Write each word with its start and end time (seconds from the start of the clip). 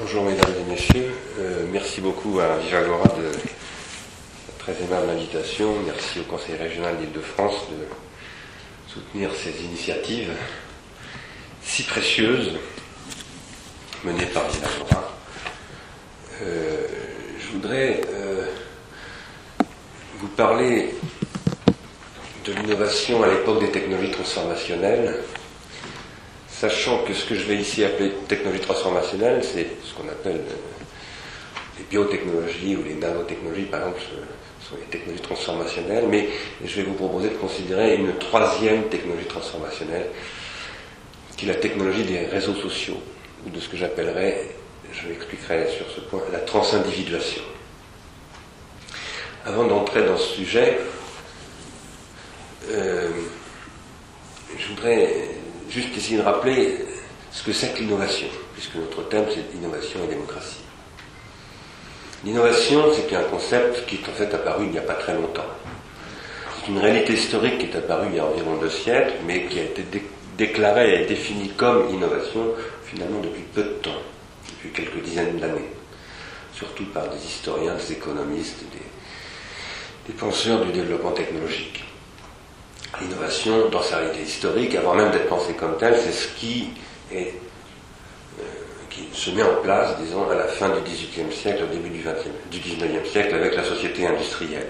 Bonjour 0.00 0.24
mesdames 0.24 0.54
et 0.66 0.70
messieurs, 0.70 1.12
Euh, 1.38 1.66
merci 1.70 2.00
beaucoup 2.00 2.40
à 2.40 2.56
Vivagora 2.56 3.06
de 3.18 3.24
la 3.24 4.54
très 4.58 4.72
aimable 4.82 5.10
invitation, 5.10 5.74
merci 5.84 6.20
au 6.20 6.22
Conseil 6.22 6.56
régional 6.56 6.96
d'Île-de-France 6.96 7.66
de 7.70 7.86
soutenir 8.90 9.30
ces 9.34 9.62
initiatives 9.62 10.32
si 11.62 11.82
précieuses 11.82 12.52
menées 14.02 14.24
par 14.26 14.48
Vivagora. 14.48 15.18
Euh, 16.44 16.86
je 17.38 17.52
voudrais 17.52 18.00
euh, 18.10 18.46
vous 20.18 20.28
parler 20.28 20.94
de 22.46 22.52
l'innovation 22.54 23.22
à 23.22 23.28
l'époque 23.28 23.60
des 23.60 23.70
technologies 23.70 24.12
transformationnelles 24.12 25.20
sachant 26.60 26.98
que 27.04 27.14
ce 27.14 27.24
que 27.24 27.34
je 27.34 27.44
vais 27.44 27.56
ici 27.56 27.82
appeler 27.84 28.10
technologie 28.28 28.60
transformationnelle, 28.60 29.42
c'est 29.42 29.66
ce 29.82 29.94
qu'on 29.94 30.06
appelle 30.08 30.36
euh, 30.36 30.78
les 31.78 31.84
biotechnologies 31.84 32.76
ou 32.76 32.84
les 32.84 32.94
nanotechnologies, 32.96 33.62
par 33.62 33.80
exemple, 33.80 34.02
sont 34.68 34.76
les 34.76 34.86
technologies 34.90 35.22
transformationnelles, 35.22 36.04
mais 36.10 36.28
je 36.62 36.76
vais 36.76 36.82
vous 36.82 36.92
proposer 36.92 37.30
de 37.30 37.36
considérer 37.36 37.96
une 37.96 38.18
troisième 38.18 38.90
technologie 38.90 39.24
transformationnelle, 39.24 40.08
qui 41.38 41.46
est 41.46 41.48
la 41.48 41.54
technologie 41.54 42.04
des 42.04 42.26
réseaux 42.26 42.54
sociaux, 42.54 43.00
ou 43.46 43.48
de 43.48 43.58
ce 43.58 43.68
que 43.70 43.78
j'appellerais, 43.78 44.50
je 44.92 45.08
l'expliquerai 45.08 45.66
sur 45.74 45.86
ce 45.90 46.00
point, 46.02 46.20
la 46.30 46.40
transindividuation. 46.40 47.42
Avant 49.46 49.64
d'entrer 49.64 50.02
dans 50.02 50.18
ce 50.18 50.34
sujet, 50.34 50.78
euh, 52.70 53.08
je 54.58 54.68
voudrais 54.68 55.39
juste 55.70 55.96
essayer 55.96 56.18
de 56.18 56.22
rappeler 56.22 56.78
ce 57.32 57.42
que 57.42 57.52
c'est 57.52 57.72
que 57.74 57.80
l'innovation, 57.80 58.26
puisque 58.54 58.74
notre 58.74 59.08
thème 59.08 59.26
c'est 59.28 59.56
innovation 59.56 60.00
et 60.04 60.08
démocratie. 60.08 60.60
L'innovation, 62.24 62.84
c'est 62.92 63.16
un 63.16 63.22
concept 63.22 63.86
qui 63.86 63.96
est 63.96 64.08
en 64.08 64.12
fait 64.12 64.34
apparu 64.34 64.66
il 64.66 64.72
n'y 64.72 64.78
a 64.78 64.82
pas 64.82 64.94
très 64.94 65.14
longtemps. 65.14 65.46
C'est 66.60 66.70
une 66.70 66.78
réalité 66.78 67.14
historique 67.14 67.58
qui 67.58 67.66
est 67.66 67.76
apparue 67.76 68.08
il 68.10 68.16
y 68.16 68.20
a 68.20 68.26
environ 68.26 68.56
deux 68.56 68.68
siècles, 68.68 69.14
mais 69.26 69.46
qui 69.46 69.58
a 69.58 69.62
été 69.62 69.82
déclarée 70.36 71.02
et 71.02 71.06
définie 71.06 71.48
comme 71.50 71.88
innovation 71.88 72.52
finalement 72.84 73.20
depuis 73.20 73.42
peu 73.54 73.62
de 73.62 73.74
temps, 73.80 74.02
depuis 74.50 74.70
quelques 74.70 75.02
dizaines 75.02 75.38
d'années, 75.38 75.70
surtout 76.52 76.84
par 76.86 77.08
des 77.08 77.24
historiens, 77.24 77.74
des 77.74 77.92
économistes, 77.92 78.64
des, 78.72 80.12
des 80.12 80.18
penseurs 80.18 80.64
du 80.66 80.72
développement 80.72 81.12
technologique. 81.12 81.84
L'innovation, 82.98 83.68
dans 83.68 83.82
sa 83.82 83.98
réalité 83.98 84.22
historique, 84.22 84.74
avant 84.74 84.94
même 84.94 85.10
d'être 85.10 85.28
pensée 85.28 85.54
comme 85.54 85.76
telle, 85.78 85.96
c'est 85.96 86.12
ce 86.12 86.28
qui, 86.28 86.70
est, 87.12 87.34
euh, 88.38 88.42
qui 88.90 89.08
se 89.12 89.30
met 89.30 89.42
en 89.42 89.62
place, 89.62 89.96
disons, 90.00 90.28
à 90.28 90.34
la 90.34 90.48
fin 90.48 90.68
du 90.70 90.80
XVIIIe 90.80 91.32
siècle, 91.32 91.62
au 91.64 91.72
début 91.72 91.88
du, 91.88 92.02
20 92.02 92.12
du 92.50 92.58
XIXe 92.58 93.08
siècle, 93.08 93.34
avec 93.34 93.54
la 93.54 93.64
société 93.64 94.06
industrielle. 94.06 94.66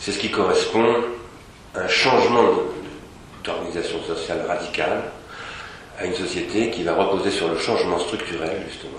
C'est 0.00 0.12
ce 0.12 0.18
qui 0.18 0.30
correspond 0.30 0.96
à 1.74 1.80
un 1.80 1.88
changement 1.88 2.48
d'organisation 3.44 4.02
sociale 4.02 4.44
radicale, 4.46 5.04
à 5.98 6.04
une 6.04 6.14
société 6.14 6.70
qui 6.70 6.82
va 6.82 6.94
reposer 6.94 7.30
sur 7.30 7.48
le 7.48 7.58
changement 7.58 7.98
structurel, 8.00 8.64
justement, 8.68 8.98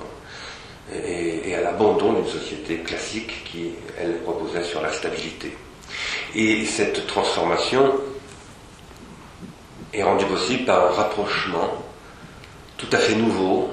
et, 0.94 1.50
et 1.50 1.56
à 1.56 1.62
l'abandon 1.62 2.14
d'une 2.14 2.28
société 2.28 2.78
classique 2.78 3.44
qui, 3.46 3.72
elle, 4.00 4.16
reposait 4.26 4.64
sur 4.64 4.82
la 4.82 4.92
stabilité. 4.92 5.54
Et 6.36 6.66
cette 6.66 7.08
transformation 7.08 7.94
est 9.94 10.04
rendue 10.04 10.26
possible 10.26 10.66
par 10.66 10.88
un 10.88 10.92
rapprochement 10.92 11.84
tout 12.78 12.88
à 12.92 12.98
fait 12.98 13.16
nouveau, 13.16 13.70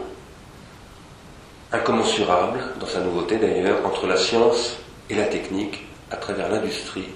incommensurable 1.72 2.60
dans 2.80 2.86
sa 2.86 3.00
nouveauté 3.00 3.36
d'ailleurs, 3.36 3.84
entre 3.84 4.06
la 4.06 4.16
science 4.16 4.76
et 5.10 5.14
la 5.14 5.24
technique 5.24 5.86
à 6.10 6.16
travers 6.16 6.48
l'industrie. 6.48 7.08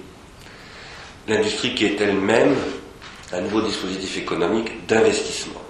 L'industrie 1.27 1.75
qui 1.75 1.85
est 1.85 1.99
elle-même 1.99 2.55
un 3.33 3.41
nouveau 3.41 3.61
dispositif 3.61 4.17
économique 4.17 4.85
d'investissement. 4.87 5.61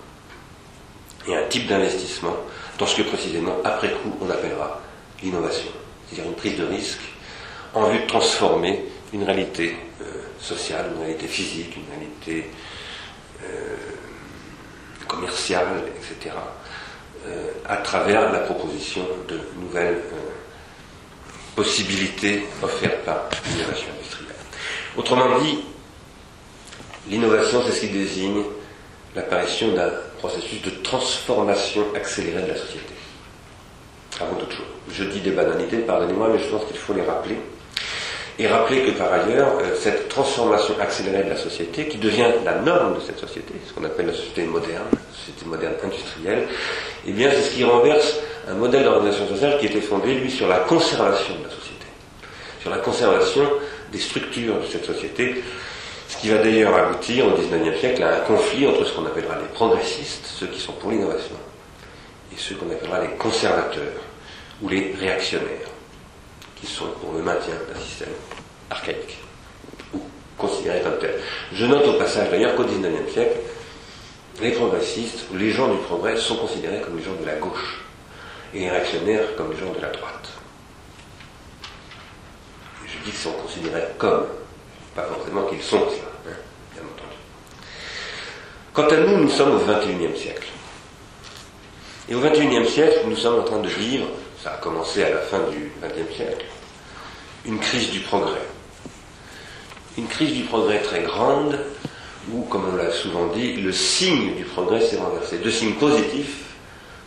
Et 1.27 1.35
un 1.35 1.43
type 1.47 1.67
d'investissement 1.67 2.35
dans 2.79 2.87
ce 2.87 2.97
que 2.97 3.07
précisément, 3.07 3.57
après 3.63 3.91
coup, 3.91 4.15
on 4.21 4.29
appellera 4.29 4.81
l'innovation. 5.21 5.69
C'est-à-dire 6.07 6.31
une 6.31 6.35
prise 6.35 6.57
de 6.57 6.65
risque 6.65 7.01
en 7.73 7.89
vue 7.89 7.99
de 7.99 8.07
transformer 8.07 8.83
une 9.13 9.23
réalité 9.23 9.75
euh, 10.01 10.05
sociale, 10.39 10.91
une 10.95 11.01
réalité 11.01 11.27
physique, 11.27 11.75
une 11.75 11.93
réalité 11.93 12.49
euh, 13.43 13.75
commerciale, 15.07 15.83
etc., 15.97 16.35
euh, 17.27 17.51
à 17.67 17.77
travers 17.77 18.31
la 18.31 18.39
proposition 18.39 19.01
de 19.27 19.39
nouvelles 19.59 20.01
possibilités 21.55 22.45
offertes 22.63 23.03
par 23.05 23.29
l'innovation 23.45 23.87
industrielle. 23.97 24.35
Autrement 24.97 25.39
dit, 25.39 25.59
l'innovation, 27.09 27.61
c'est 27.65 27.73
ce 27.73 27.81
qui 27.81 27.89
désigne 27.89 28.43
l'apparition 29.15 29.73
d'un 29.73 29.91
processus 30.19 30.61
de 30.61 30.69
transformation 30.69 31.85
accélérée 31.95 32.43
de 32.43 32.47
la 32.47 32.55
société. 32.57 32.93
Avant 34.19 34.35
toute 34.35 34.51
chose. 34.51 34.65
Je 34.91 35.03
dis 35.03 35.19
des 35.19 35.31
banalités, 35.31 35.79
pardonnez-moi, 35.79 36.29
mais 36.33 36.39
je 36.39 36.49
pense 36.49 36.65
qu'il 36.65 36.77
faut 36.77 36.93
les 36.93 37.01
rappeler. 37.01 37.37
Et 38.41 38.47
rappeler 38.47 38.81
que 38.81 38.91
par 38.97 39.13
ailleurs, 39.13 39.59
euh, 39.61 39.75
cette 39.79 40.09
transformation 40.09 40.73
accélérée 40.81 41.25
de 41.25 41.29
la 41.29 41.37
société, 41.37 41.87
qui 41.87 41.99
devient 41.99 42.25
la 42.43 42.55
norme 42.55 42.95
de 42.95 42.99
cette 42.99 43.19
société, 43.19 43.53
ce 43.67 43.71
qu'on 43.71 43.83
appelle 43.83 44.07
la 44.07 44.13
société 44.13 44.45
moderne, 44.45 44.87
la 44.91 45.15
société 45.15 45.45
moderne 45.45 45.75
industrielle, 45.83 46.47
eh 47.05 47.11
bien 47.11 47.29
c'est 47.29 47.43
ce 47.43 47.51
qui 47.53 47.63
renverse 47.63 48.17
un 48.49 48.55
modèle 48.55 48.83
d'organisation 48.83 49.27
sociale 49.27 49.59
qui 49.59 49.67
était 49.67 49.79
fondé, 49.79 50.15
lui, 50.15 50.31
sur 50.31 50.47
la 50.47 50.57
conservation 50.61 51.35
de 51.35 51.43
la 51.43 51.51
société, 51.51 51.85
sur 52.61 52.71
la 52.71 52.77
conservation 52.77 53.47
des 53.91 53.99
structures 53.99 54.59
de 54.59 54.65
cette 54.65 54.85
société, 54.85 55.43
ce 56.07 56.17
qui 56.17 56.29
va 56.29 56.39
d'ailleurs 56.39 56.75
aboutir 56.75 57.27
au 57.27 57.37
XIXe 57.37 57.79
siècle 57.79 58.01
à 58.01 58.15
un 58.15 58.19
conflit 58.21 58.65
entre 58.65 58.85
ce 58.85 58.93
qu'on 58.93 59.05
appellera 59.05 59.35
les 59.35 59.53
progressistes, 59.53 60.25
ceux 60.25 60.47
qui 60.47 60.59
sont 60.59 60.73
pour 60.73 60.89
l'innovation, 60.89 61.35
et 62.33 62.37
ceux 62.37 62.55
qu'on 62.55 62.71
appellera 62.71 63.01
les 63.01 63.15
conservateurs 63.19 64.01
ou 64.63 64.69
les 64.69 64.95
réactionnaires 64.99 65.69
qui 66.61 66.67
sont 66.67 66.85
pour 67.01 67.13
le 67.13 67.23
maintien 67.23 67.55
d'un 67.67 67.79
système 67.79 68.13
archaïque, 68.69 69.17
ou 69.93 69.99
considéré 70.37 70.81
comme 70.81 70.99
tel. 70.99 71.19
Je 71.53 71.65
note 71.65 71.85
au 71.87 71.93
passage 71.93 72.29
d'ailleurs 72.29 72.55
qu'au 72.55 72.63
XIXe 72.63 73.11
siècle, 73.11 73.37
les 74.41 74.51
progressistes, 74.51 75.25
les 75.33 75.51
gens 75.51 75.69
du 75.69 75.77
progrès, 75.79 76.15
sont 76.17 76.37
considérés 76.37 76.81
comme 76.81 76.97
les 76.97 77.03
gens 77.03 77.15
de 77.19 77.25
la 77.25 77.35
gauche, 77.35 77.81
et 78.53 78.59
les 78.59 78.69
réactionnaires 78.69 79.35
comme 79.35 79.51
les 79.51 79.57
gens 79.57 79.71
de 79.73 79.81
la 79.81 79.89
droite. 79.89 80.29
Je 82.85 82.91
dis 82.91 83.11
qu'ils 83.11 83.13
sont 83.13 83.31
considérés 83.31 83.83
comme, 83.97 84.25
pas 84.95 85.03
forcément 85.03 85.45
qu'ils 85.45 85.61
sont 85.61 85.79
cela, 85.89 86.11
hein, 86.27 86.37
bien 86.73 86.83
entendu. 86.83 87.17
Quant 88.73 88.87
à 88.87 88.97
nous, 88.97 89.17
nous 89.23 89.29
sommes 89.29 89.55
au 89.55 89.59
XXIe 89.59 90.17
siècle. 90.19 90.47
Et 92.09 92.15
au 92.15 92.19
XXIe 92.19 92.67
siècle, 92.67 92.99
nous 93.05 93.15
sommes 93.15 93.39
en 93.39 93.43
train 93.43 93.59
de 93.59 93.69
vivre 93.69 94.07
ça 94.43 94.53
a 94.53 94.57
commencé 94.57 95.03
à 95.03 95.09
la 95.09 95.19
fin 95.19 95.39
du 95.49 95.71
XXe 95.81 96.15
siècle, 96.15 96.45
une 97.45 97.59
crise 97.59 97.91
du 97.91 97.99
progrès. 97.99 98.41
Une 99.97 100.07
crise 100.07 100.33
du 100.33 100.43
progrès 100.43 100.79
très 100.79 101.03
grande, 101.03 101.59
où, 102.31 102.43
comme 102.43 102.69
on 102.71 102.75
l'a 102.75 102.91
souvent 102.91 103.27
dit, 103.27 103.53
le 103.53 103.71
signe 103.71 104.35
du 104.35 104.43
progrès 104.43 104.81
s'est 104.81 104.97
renversé. 104.97 105.37
Deux 105.39 105.51
signes 105.51 105.73
positifs, 105.73 106.55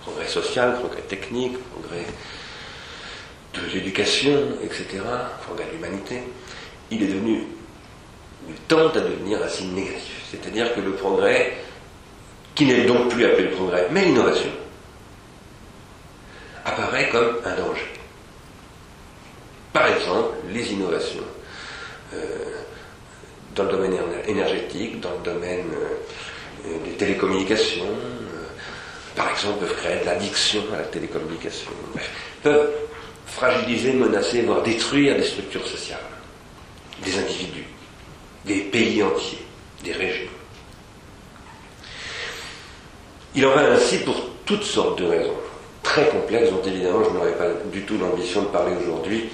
progrès 0.02 0.28
social, 0.28 0.78
progrès 0.78 1.02
technique, 1.02 1.56
progrès 1.70 2.04
de 3.54 3.60
l'éducation, 3.72 4.38
etc., 4.62 5.02
progrès 5.46 5.66
de 5.66 5.72
l'humanité, 5.72 6.22
il 6.90 7.02
est 7.02 7.06
devenu, 7.06 7.46
il 8.48 8.54
tente 8.68 8.96
à 8.96 9.00
devenir 9.00 9.42
un 9.42 9.48
signe 9.48 9.72
négatif. 9.72 10.22
C'est-à-dire 10.30 10.74
que 10.74 10.80
le 10.80 10.92
progrès, 10.92 11.56
qui 12.54 12.66
n'est 12.66 12.84
donc 12.84 13.08
plus 13.08 13.24
appelé 13.24 13.44
le 13.44 13.50
progrès, 13.50 13.88
mais 13.90 14.04
l'innovation, 14.04 14.50
apparaît 16.64 17.08
comme 17.11 17.38
un 17.44 17.55
danger. 17.56 17.93
Par 19.72 19.88
exemple, 19.88 20.37
les 20.52 20.72
innovations 20.72 21.25
euh, 22.14 22.16
dans 23.55 23.64
le 23.64 23.70
domaine 23.70 23.94
énergétique, 24.26 25.00
dans 25.00 25.12
le 25.12 25.32
domaine 25.32 25.66
euh, 26.66 26.78
des 26.84 26.93
télécommunications, 26.93 27.84
euh, 27.84 28.46
par 29.14 29.31
exemple, 29.31 29.61
peuvent 29.61 29.76
créer 29.76 30.00
de 30.00 30.06
l'addiction 30.06 30.62
à 30.72 30.78
la 30.78 30.84
télécommunication, 30.84 31.70
peuvent 32.43 32.70
fragiliser, 33.26 33.93
menacer, 33.93 34.43
voire 34.43 34.62
détruire 34.62 35.16
des 35.16 35.25
structures 35.25 35.66
sociales, 35.66 35.99
des 37.05 37.19
individus, 37.19 37.66
des 38.44 38.61
pays 38.61 39.02
entiers, 39.02 39.44
des 39.82 39.93
régions. 39.93 40.31
Il 43.34 43.44
en 43.46 43.55
va 43.55 43.72
ainsi 43.72 43.99
pour 43.99 44.14
toutes 44.46 44.62
sortes 44.62 45.00
de 45.00 45.06
raisons 45.06 45.44
très 45.94 46.08
complexes 46.08 46.50
dont 46.50 46.69
évidemment 46.69 47.05
je 47.05 47.11
n'aurais 47.11 47.37
pas 47.38 47.50
du 47.73 47.82
tout 47.82 47.96
l'ambition 47.96 48.43
de 48.43 48.46
parler 48.49 48.73
aujourd'hui 48.82 49.31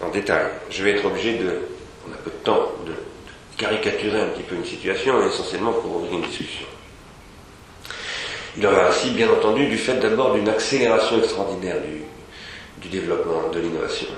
en 0.00 0.08
détail. 0.08 0.46
Je 0.68 0.82
vais 0.82 0.90
être 0.90 1.04
obligé 1.04 1.38
de, 1.38 1.60
on 2.08 2.12
a 2.12 2.16
peu 2.16 2.30
de 2.30 2.44
temps, 2.44 2.72
de, 2.84 2.92
caricaturer 3.56 4.20
un 4.20 4.28
petit 4.28 4.42
peu 4.42 4.56
une 4.56 4.64
situation, 4.64 5.24
essentiellement 5.24 5.72
pour 5.72 5.96
ouvrir 5.96 6.14
une 6.14 6.22
discussion. 6.22 6.66
Il 8.56 8.66
en 8.66 8.72
va 8.72 8.88
ainsi, 8.88 9.10
bien 9.10 9.30
entendu, 9.30 9.66
du 9.66 9.76
fait 9.76 10.00
d'abord 10.00 10.34
d'une 10.34 10.48
accélération 10.48 11.18
extraordinaire 11.18 11.76
du, 11.82 12.02
du 12.80 12.88
développement, 12.88 13.50
de 13.52 13.60
l'innovation. 13.60 14.08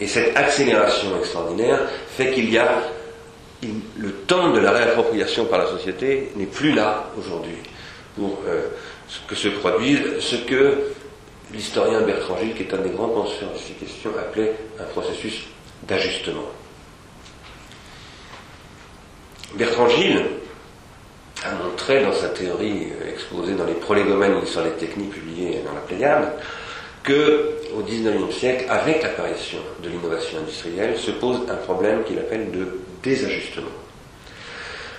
Et 0.00 0.06
cette 0.06 0.36
accélération 0.36 1.18
extraordinaire 1.18 1.80
fait 2.16 2.30
qu'il 2.30 2.48
y 2.48 2.58
a 2.58 2.80
le 3.98 4.12
temps 4.12 4.52
de 4.52 4.60
la 4.60 4.70
réappropriation 4.70 5.46
par 5.46 5.58
la 5.58 5.66
société 5.66 6.30
n'est 6.36 6.46
plus 6.46 6.72
là 6.72 7.10
aujourd'hui 7.18 7.56
pour 8.16 8.38
euh, 8.46 8.68
que 9.28 9.34
se 9.34 9.48
produise 9.48 10.20
ce 10.20 10.36
que 10.36 10.94
l'historien 11.52 12.00
Bertrand 12.02 12.36
Gilles, 12.38 12.54
qui 12.54 12.62
est 12.62 12.74
un 12.74 12.78
des 12.78 12.90
grands 12.90 13.08
penseurs 13.08 13.52
de 13.52 13.58
ces 13.58 13.72
questions, 13.74 14.10
appelait 14.18 14.54
un 14.80 14.84
processus 14.84 15.44
d'ajustement. 15.86 16.46
Bertrand 19.54 19.88
Gilles 19.88 20.24
a 21.44 21.54
montré 21.62 22.02
dans 22.02 22.12
sa 22.12 22.28
théorie 22.30 22.88
exposée 23.08 23.54
dans 23.54 23.64
les 23.64 23.74
prolégomènes 23.74 24.44
sur 24.46 24.62
les 24.62 24.72
techniques 24.72 25.10
publiées 25.10 25.60
dans 25.64 25.74
la 25.74 25.80
Pléiade 25.80 26.32
que 27.02 27.52
au 27.76 27.82
XIXe 27.82 28.34
siècle, 28.34 28.64
avec 28.68 29.02
l'apparition 29.02 29.58
de 29.82 29.88
l'innovation 29.88 30.38
industrielle, 30.38 30.96
se 30.98 31.12
pose 31.12 31.40
un 31.48 31.54
problème 31.56 32.02
qu'il 32.04 32.18
appelle 32.18 32.50
de 32.50 32.80
désajustement. 33.02 33.70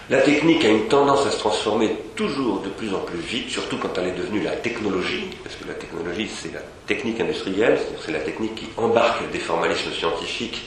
La 0.10 0.22
technique 0.22 0.64
a 0.64 0.70
une 0.70 0.88
tendance 0.88 1.26
à 1.26 1.32
se 1.32 1.38
transformer 1.38 1.94
toujours 2.16 2.62
de 2.62 2.70
plus 2.70 2.94
en 2.94 3.00
plus 3.00 3.20
vite, 3.20 3.50
surtout 3.50 3.78
quand 3.78 3.90
elle 3.98 4.08
est 4.08 4.18
devenue 4.18 4.42
la 4.42 4.56
technologie, 4.56 5.28
parce 5.44 5.58
que 5.58 5.68
la 5.68 5.74
technologie 5.74 6.30
c'est 6.34 6.54
la 6.54 6.62
technique 6.86 7.20
industrielle, 7.20 7.78
c'est 8.06 8.14
la 8.14 8.20
technique 8.20 8.56
qui 8.56 8.68
embarque 8.78 9.30
des 9.32 9.40
formalismes 9.40 9.92
scientifiques 9.92 10.66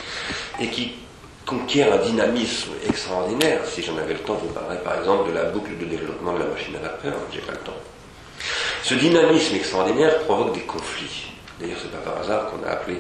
et 0.61 0.67
qui 0.67 0.93
conquiert 1.47 1.91
un 1.91 2.05
dynamisme 2.05 2.73
extraordinaire. 2.87 3.61
Si 3.65 3.83
j'en 3.83 3.97
avais 3.97 4.13
le 4.13 4.21
temps, 4.21 4.39
je 4.43 4.47
vous 4.47 4.53
parlerais 4.53 4.83
par 4.85 4.99
exemple 4.99 5.31
de 5.31 5.35
la 5.35 5.45
boucle 5.45 5.79
de 5.79 5.87
développement 5.87 6.35
de 6.35 6.41
la 6.41 6.45
machine 6.45 6.77
à 6.77 6.81
vapeur, 6.81 7.15
j'ai 7.33 7.41
pas 7.41 7.53
le 7.53 7.59
temps. 7.59 7.81
Ce 8.83 8.93
dynamisme 8.93 9.55
extraordinaire 9.57 10.19
provoque 10.21 10.53
des 10.53 10.61
conflits. 10.61 11.33
D'ailleurs, 11.59 11.79
c'est 11.81 11.91
pas 11.91 12.11
par 12.11 12.21
hasard 12.21 12.51
qu'on 12.51 12.63
a 12.69 12.73
appelé 12.73 12.99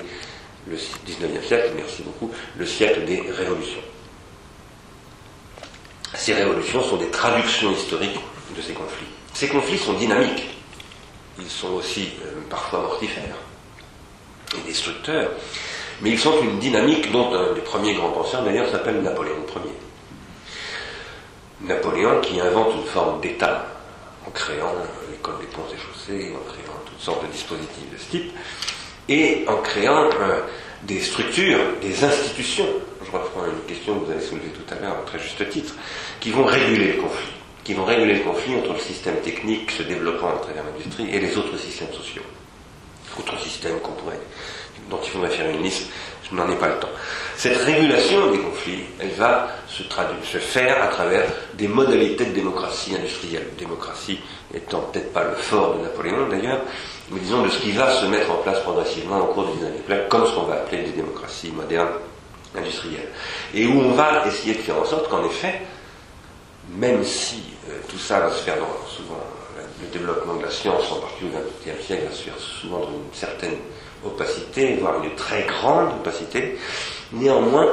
le 0.66 0.76
19e 0.76 1.46
siècle, 1.46 1.72
merci 1.76 2.02
beaucoup, 2.02 2.30
le 2.56 2.64
siècle 2.64 3.04
des 3.04 3.24
révolutions. 3.30 3.80
Ces 6.14 6.34
révolutions 6.34 6.82
sont 6.82 6.96
des 6.96 7.10
traductions 7.10 7.72
historiques 7.72 8.20
de 8.56 8.62
ces 8.62 8.72
conflits. 8.72 9.06
Ces 9.32 9.48
conflits 9.48 9.78
sont 9.78 9.92
dynamiques. 9.94 10.48
Ils 11.38 11.48
sont 11.48 11.74
aussi 11.74 12.10
euh, 12.24 12.40
parfois 12.48 12.80
mortifères 12.80 13.36
et 14.56 14.68
destructeurs. 14.68 15.30
Mais 16.02 16.10
ils 16.10 16.18
sont 16.18 16.42
une 16.42 16.58
dynamique 16.58 17.12
dont 17.12 17.32
un 17.34 17.52
des 17.52 17.60
premiers 17.60 17.94
grands 17.94 18.10
penseurs 18.10 18.42
d'ailleurs 18.42 18.70
s'appelle 18.70 19.02
Napoléon 19.02 19.36
Ier. 19.54 19.72
Napoléon 21.62 22.20
qui 22.20 22.40
invente 22.40 22.74
une 22.74 22.86
forme 22.86 23.20
d'État 23.20 23.66
en 24.26 24.30
créant 24.30 24.74
l'école 25.10 25.38
des 25.40 25.46
ponts 25.46 25.62
et 25.72 25.78
chaussées, 25.78 26.32
en 26.34 26.52
créant 26.52 26.78
toutes 26.86 27.00
sortes 27.00 27.22
de 27.26 27.32
dispositifs 27.32 27.90
de 27.92 27.98
ce 27.98 28.10
type, 28.10 28.32
et 29.08 29.44
en 29.46 29.56
créant 29.58 30.08
euh, 30.20 30.40
des 30.82 31.00
structures, 31.00 31.60
des 31.82 32.04
institutions, 32.04 32.68
je 33.10 33.16
reprends 33.16 33.44
une 33.46 33.66
question 33.66 33.98
que 33.98 34.06
vous 34.06 34.12
avez 34.12 34.20
soulevée 34.20 34.50
tout 34.50 34.74
à 34.74 34.78
l'heure 34.78 34.98
à 34.98 35.06
très 35.06 35.18
juste 35.18 35.48
titre, 35.48 35.74
qui 36.20 36.30
vont 36.30 36.44
réguler 36.44 36.92
le 36.92 37.02
conflit, 37.02 37.32
qui 37.64 37.74
vont 37.74 37.84
réguler 37.84 38.14
le 38.14 38.20
conflit 38.20 38.54
entre 38.56 38.72
le 38.74 38.78
système 38.78 39.16
technique 39.16 39.70
se 39.70 39.82
développant 39.82 40.28
à 40.28 40.38
travers 40.38 40.64
l'industrie 40.64 41.08
et 41.10 41.20
les 41.20 41.36
autres 41.36 41.58
systèmes 41.58 41.92
sociaux. 41.92 42.22
Autres 43.18 43.38
systèmes 43.40 43.80
qu'on 43.80 43.92
pourrait, 43.92 44.20
dont 44.88 45.00
il 45.02 45.10
faudrait 45.10 45.30
faire 45.30 45.50
une 45.50 45.62
liste, 45.62 45.88
je 46.30 46.36
n'en 46.36 46.48
ai 46.48 46.54
pas 46.54 46.68
le 46.68 46.78
temps. 46.78 46.88
Cette 47.36 47.56
régulation 47.58 48.30
des 48.30 48.38
conflits, 48.38 48.84
elle 49.00 49.10
va 49.10 49.48
se, 49.66 49.82
traduire, 49.82 50.24
se 50.24 50.38
faire 50.38 50.80
à 50.80 50.86
travers 50.86 51.24
des 51.54 51.66
modalités 51.66 52.26
de 52.26 52.32
démocratie 52.32 52.94
industrielle. 52.94 53.48
Démocratie 53.58 54.20
étant 54.54 54.80
peut-être 54.92 55.12
pas 55.12 55.24
le 55.24 55.34
fort 55.34 55.76
de 55.76 55.82
Napoléon 55.82 56.28
d'ailleurs, 56.28 56.60
mais 57.10 57.18
disons 57.18 57.42
de 57.42 57.48
ce 57.48 57.58
qui 57.58 57.72
va 57.72 57.90
se 57.90 58.06
mettre 58.06 58.30
en 58.30 58.36
place 58.36 58.60
progressivement 58.60 59.18
au 59.18 59.34
cours 59.34 59.48
des 59.56 59.66
années 59.66 60.06
comme 60.08 60.24
ce 60.26 60.32
qu'on 60.32 60.44
va 60.44 60.54
appeler 60.54 60.84
des 60.84 60.92
démocraties 60.92 61.50
modernes 61.50 61.88
industrielles. 62.56 63.08
Et 63.54 63.66
où 63.66 63.80
on 63.80 63.92
va 63.92 64.26
essayer 64.26 64.54
de 64.54 64.60
faire 64.60 64.78
en 64.78 64.84
sorte 64.84 65.08
qu'en 65.08 65.24
effet, 65.24 65.60
même 66.76 67.04
si 67.04 67.42
euh, 67.68 67.78
tout 67.88 67.98
ça 67.98 68.20
va 68.20 68.30
se 68.30 68.42
faire 68.42 68.56
dans, 68.56 68.88
souvent, 68.88 69.20
le 69.80 69.88
développement 69.98 70.34
de 70.34 70.42
la 70.42 70.50
science, 70.50 70.90
en 70.92 70.96
particulier 70.96 71.30
au 71.36 71.70
XXe 71.70 71.86
siècle, 71.86 72.04
va 72.08 72.14
se 72.14 72.22
faire 72.22 72.38
souvent 72.38 72.80
dans 72.80 72.88
une 72.88 73.14
certaine 73.14 73.56
opacité, 74.04 74.76
voire 74.76 75.02
une 75.02 75.14
très 75.14 75.42
grande 75.44 75.92
opacité, 76.00 76.58
néanmoins, 77.12 77.68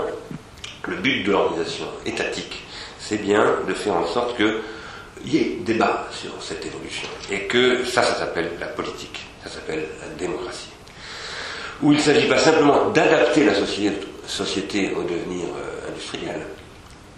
le 0.88 0.96
but 0.98 1.24
de 1.24 1.32
l'organisation 1.32 1.86
étatique, 2.06 2.64
c'est 3.00 3.18
bien 3.18 3.56
de 3.68 3.74
faire 3.74 3.96
en 3.96 4.08
sorte 4.08 4.38
qu'il 4.38 4.62
y 5.26 5.38
ait 5.38 5.58
débat 5.62 6.08
sur 6.12 6.32
cette 6.42 6.66
évolution. 6.66 7.08
Et 7.32 7.42
que 7.42 7.84
ça, 7.86 8.04
ça 8.04 8.16
s'appelle 8.16 8.52
la 8.60 8.68
politique, 8.68 9.26
ça 9.44 9.50
s'appelle 9.50 9.86
la 10.02 10.16
démocratie. 10.16 10.70
Où 11.82 11.92
il 11.92 11.98
ne 11.98 12.02
s'agit 12.02 12.28
pas 12.28 12.40
simplement 12.40 12.90
d'adapter 12.90 13.46
la 13.46 13.54
société, 13.54 14.08
au 14.96 15.04
devenir 15.04 15.46
euh, 15.46 15.90
industriel. 15.90 16.42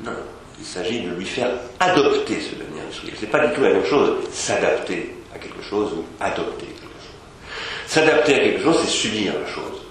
Non, 0.04 0.12
il 0.60 0.66
s'agit 0.66 1.02
de 1.02 1.10
lui 1.10 1.26
faire 1.26 1.50
adopter 1.80 2.40
ce 2.40 2.56
devenir 2.56 2.84
industriel. 2.84 3.16
Ce 3.18 3.26
n'est 3.26 3.32
pas 3.32 3.48
du 3.48 3.54
tout 3.54 3.62
la 3.62 3.74
même 3.74 3.86
chose, 3.86 4.18
s'adapter 4.32 5.16
à 5.34 5.40
quelque 5.40 5.62
chose 5.62 5.94
ou 5.94 6.06
adopter 6.20 6.66
quelque 6.68 6.82
chose. 6.82 7.88
S'adapter 7.88 8.36
à 8.36 8.40
quelque 8.40 8.64
chose, 8.64 8.78
c'est 8.82 8.92
subir 8.92 9.34
la 9.40 9.48
chose. 9.48 9.82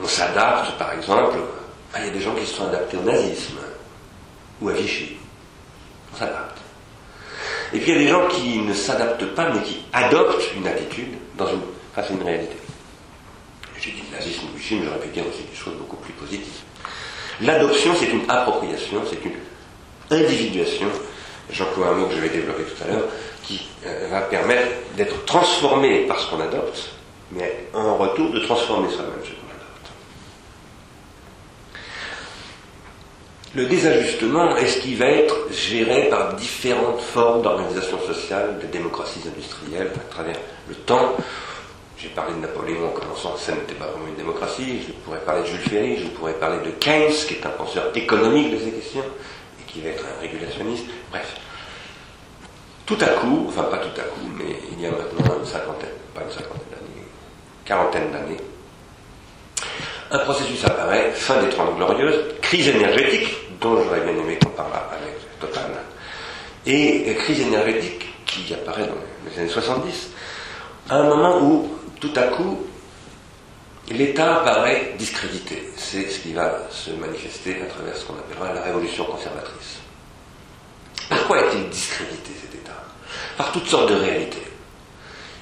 On 0.00 0.06
s'adapte, 0.06 0.78
par 0.78 0.92
exemple, 0.92 1.38
il 1.96 2.04
y 2.04 2.08
a 2.08 2.12
des 2.12 2.20
gens 2.20 2.34
qui 2.34 2.46
se 2.46 2.54
sont 2.54 2.68
adaptés 2.68 2.96
au 2.96 3.02
nazisme 3.02 3.58
ou 4.60 4.68
à 4.68 4.72
Vichy. 4.72 5.16
On 6.14 6.16
s'adapte. 6.16 6.58
Et 7.72 7.78
puis 7.78 7.92
il 7.92 7.94
y 7.94 8.00
a 8.00 8.04
des 8.04 8.08
gens 8.08 8.28
qui 8.28 8.58
ne 8.58 8.72
s'adaptent 8.72 9.34
pas, 9.34 9.50
mais 9.50 9.62
qui 9.62 9.82
adoptent 9.92 10.54
une 10.56 10.66
attitude 10.66 11.14
dans 11.36 11.48
une, 11.48 11.60
face 11.94 12.10
à 12.10 12.12
une 12.12 12.22
réalité. 12.22 12.56
J'ai 13.80 13.92
dit 13.92 14.02
nazisme 14.12 14.46
ou 14.52 14.56
Vichy, 14.56 14.76
mais 14.76 14.86
j'aurais 14.86 14.98
pu 14.98 15.08
dire 15.08 15.24
aussi 15.28 15.42
des 15.42 15.56
choses 15.56 15.74
beaucoup 15.74 15.96
plus 15.96 16.12
positives. 16.12 16.62
L'adoption, 17.40 17.94
c'est 17.98 18.10
une 18.10 18.28
appropriation, 18.28 19.02
c'est 19.08 19.24
une 19.24 19.36
individuation, 20.10 20.88
j'emploie 21.50 21.88
un 21.88 21.92
mot 21.92 22.06
que 22.06 22.14
je 22.16 22.20
vais 22.20 22.30
développer 22.30 22.64
tout 22.64 22.82
à 22.84 22.88
l'heure, 22.88 23.04
qui 23.44 23.68
euh, 23.86 24.08
va 24.10 24.22
permettre 24.22 24.68
d'être 24.96 25.24
transformé 25.24 26.06
par 26.06 26.18
ce 26.18 26.30
qu'on 26.30 26.40
adopte, 26.40 26.90
mais 27.30 27.66
en 27.72 27.96
retour 27.96 28.30
de 28.30 28.40
transformer 28.40 28.88
soi-même 28.88 29.12
ce 29.22 29.28
qu'on 29.28 29.54
adopte. 29.54 29.90
Le 33.54 33.66
désajustement 33.66 34.56
est-ce 34.56 34.80
qui 34.80 34.94
va 34.94 35.06
être 35.06 35.36
géré 35.52 36.08
par 36.08 36.34
différentes 36.34 37.00
formes 37.00 37.42
d'organisation 37.42 37.98
sociale, 38.04 38.58
de 38.60 38.66
démocraties 38.66 39.20
industrielles 39.26 39.92
à 39.94 40.12
travers 40.12 40.36
le 40.68 40.74
temps 40.74 41.14
j'ai 42.00 42.08
parlé 42.10 42.34
de 42.34 42.38
Napoléon 42.38 42.88
en 42.88 42.90
commençant, 42.90 43.36
ça 43.36 43.52
n'était 43.52 43.74
pas 43.74 43.86
vraiment 43.86 44.06
une 44.06 44.14
démocratie. 44.14 44.82
Je 44.86 44.92
pourrais 44.92 45.18
parler 45.18 45.42
de 45.42 45.46
Jules 45.46 45.68
Ferry, 45.68 45.96
je 45.98 46.06
pourrais 46.08 46.34
parler 46.34 46.58
de 46.64 46.70
Keynes, 46.78 47.10
qui 47.10 47.34
est 47.34 47.44
un 47.44 47.50
penseur 47.50 47.90
économique 47.94 48.52
de 48.52 48.58
ces 48.58 48.70
questions, 48.70 49.04
et 49.60 49.70
qui 49.70 49.80
va 49.80 49.90
être 49.90 50.04
un 50.04 50.20
régulationniste. 50.20 50.86
Bref. 51.10 51.34
Tout 52.86 52.98
à 53.00 53.06
coup, 53.06 53.46
enfin 53.48 53.64
pas 53.64 53.78
tout 53.78 54.00
à 54.00 54.04
coup, 54.04 54.30
mais 54.38 54.56
il 54.72 54.80
y 54.80 54.86
a 54.86 54.90
maintenant 54.90 55.38
une 55.38 55.44
cinquantaine, 55.44 55.90
pas 56.14 56.22
une 56.22 56.30
cinquantaine 56.30 56.70
d'années, 56.70 57.06
quarantaine 57.64 58.10
d'années, 58.12 58.40
un 60.10 60.18
processus 60.20 60.64
apparaît, 60.64 61.10
fin 61.12 61.42
des 61.42 61.50
Trente 61.50 61.76
Glorieuses, 61.76 62.36
crise 62.40 62.68
énergétique, 62.68 63.28
dont 63.60 63.82
j'aurais 63.82 64.00
bien 64.00 64.12
aimé 64.12 64.38
qu'on 64.42 64.50
parle 64.50 64.72
avec 64.72 65.14
Total, 65.38 65.70
et 66.64 67.14
crise 67.18 67.40
énergétique 67.40 68.06
qui 68.24 68.54
apparaît 68.54 68.86
dans 68.86 68.94
les 69.30 69.38
années 69.38 69.50
70, 69.50 70.10
à 70.88 70.96
un 70.96 71.04
moment 71.04 71.42
où 71.42 71.77
tout 72.00 72.12
à 72.16 72.22
coup, 72.28 72.58
l'État 73.90 74.42
paraît 74.44 74.94
discrédité. 74.98 75.70
C'est 75.76 76.10
ce 76.10 76.20
qui 76.20 76.32
va 76.32 76.68
se 76.70 76.90
manifester 76.90 77.56
à 77.62 77.66
travers 77.66 77.96
ce 77.96 78.04
qu'on 78.04 78.14
appellera 78.14 78.52
la 78.52 78.62
révolution 78.62 79.04
conservatrice. 79.04 79.78
Pourquoi 81.08 81.38
est-il 81.38 81.68
discrédité 81.68 82.32
cet 82.40 82.54
État? 82.54 82.84
Par 83.36 83.52
toutes 83.52 83.66
sortes 83.66 83.90
de 83.90 83.94
réalités, 83.94 84.46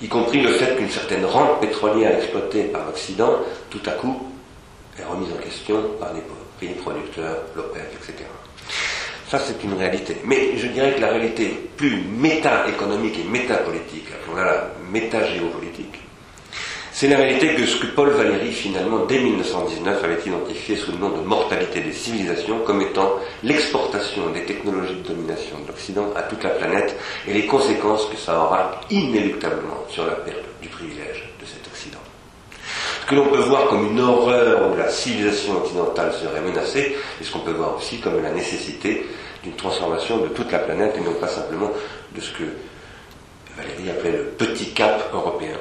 y 0.01 0.09
compris 0.09 0.41
le 0.41 0.53
fait 0.53 0.77
qu'une 0.77 0.91
certaine 0.91 1.25
rente 1.25 1.61
pétrolière 1.61 2.17
exploitée 2.17 2.65
par 2.65 2.87
l'Occident, 2.87 3.39
tout 3.71 3.83
à 3.87 3.93
coup, 3.93 4.31
est 4.99 5.05
remise 5.05 5.33
en 5.33 5.43
question 5.43 5.83
par 5.99 6.13
les 6.15 6.23
pays 6.61 6.75
producteurs, 6.75 7.39
l'OPEC, 7.55 7.85
etc. 7.95 8.25
Ça, 9.29 9.41
c'est 9.41 9.63
une 9.65 9.75
réalité. 9.75 10.19
Mais 10.25 10.57
je 10.57 10.69
dirais 10.69 10.95
que 10.95 11.01
la 11.01 11.09
réalité 11.09 11.69
plus 11.77 12.03
méta-économique 12.03 13.19
et 13.19 13.25
méta-politique, 13.25 14.07
appelons-la 14.15 14.45
la 14.45 14.71
méta-géopolitique, 14.91 16.06
c'est 16.99 17.09
la 17.09 17.19
réalité 17.19 17.55
que 17.55 17.67
ce 17.67 17.77
que 17.77 17.89
Paul 17.89 18.09
Valéry, 18.09 18.51
finalement, 18.53 19.05
dès 19.05 19.19
1919, 19.19 20.03
avait 20.03 20.23
identifié 20.25 20.77
sous 20.77 20.93
le 20.93 20.97
nom 20.97 21.11
de 21.11 21.21
mortalité 21.21 21.81
des 21.81 21.93
civilisations 21.93 22.61
comme 22.61 22.81
étant 22.81 23.17
l'exportation 23.43 24.31
des 24.31 24.47
technologies 24.47 24.95
de 25.03 25.09
domination 25.09 25.59
de 25.61 25.67
l'Occident 25.69 26.07
à 26.17 26.23
toute 26.23 26.43
la 26.43 26.49
planète 26.49 26.97
et 27.29 27.35
les 27.35 27.45
conséquences 27.45 28.07
que 28.07 28.17
ça 28.17 28.41
aura 28.41 28.81
inéluctablement 28.89 29.85
sur 29.91 30.07
la 30.07 30.15
perte 30.15 30.47
du 30.63 30.69
privilège 30.69 31.29
de 31.39 31.45
cet 31.45 31.67
Occident. 31.67 31.99
Ce 33.03 33.07
que 33.07 33.15
l'on 33.15 33.27
peut 33.27 33.41
voir 33.41 33.67
comme 33.67 33.89
une 33.91 34.01
horreur 34.01 34.73
où 34.73 34.77
la 34.79 34.89
civilisation 34.89 35.59
occidentale 35.59 36.15
serait 36.15 36.41
menacée, 36.41 36.97
et 37.21 37.25
ce 37.25 37.31
qu'on 37.31 37.41
peut 37.41 37.53
voir 37.53 37.77
aussi 37.77 38.01
comme 38.01 38.23
la 38.23 38.31
nécessité 38.31 39.05
d'une 39.45 39.57
transformation 39.57 40.17
de 40.17 40.29
toute 40.29 40.51
la 40.51 40.61
planète 40.61 40.95
et 40.97 41.05
non 41.05 41.13
pas 41.21 41.29
simplement 41.29 41.73
de 42.15 42.21
ce 42.23 42.31
que 42.31 42.45
Valérie 43.55 43.91
appelait 43.91 44.13
le 44.13 44.25
petit 44.39 44.73
cap 44.73 45.11
européen. 45.13 45.59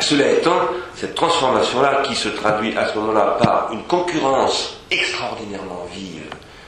Cela 0.00 0.32
étant, 0.32 0.60
cette 0.94 1.14
transformation-là, 1.14 2.02
qui 2.02 2.14
se 2.14 2.28
traduit 2.28 2.76
à 2.76 2.88
ce 2.88 2.98
moment-là 2.98 3.38
par 3.40 3.68
une 3.72 3.84
concurrence 3.84 4.76
extraordinairement 4.90 5.86
vive 5.94 6.22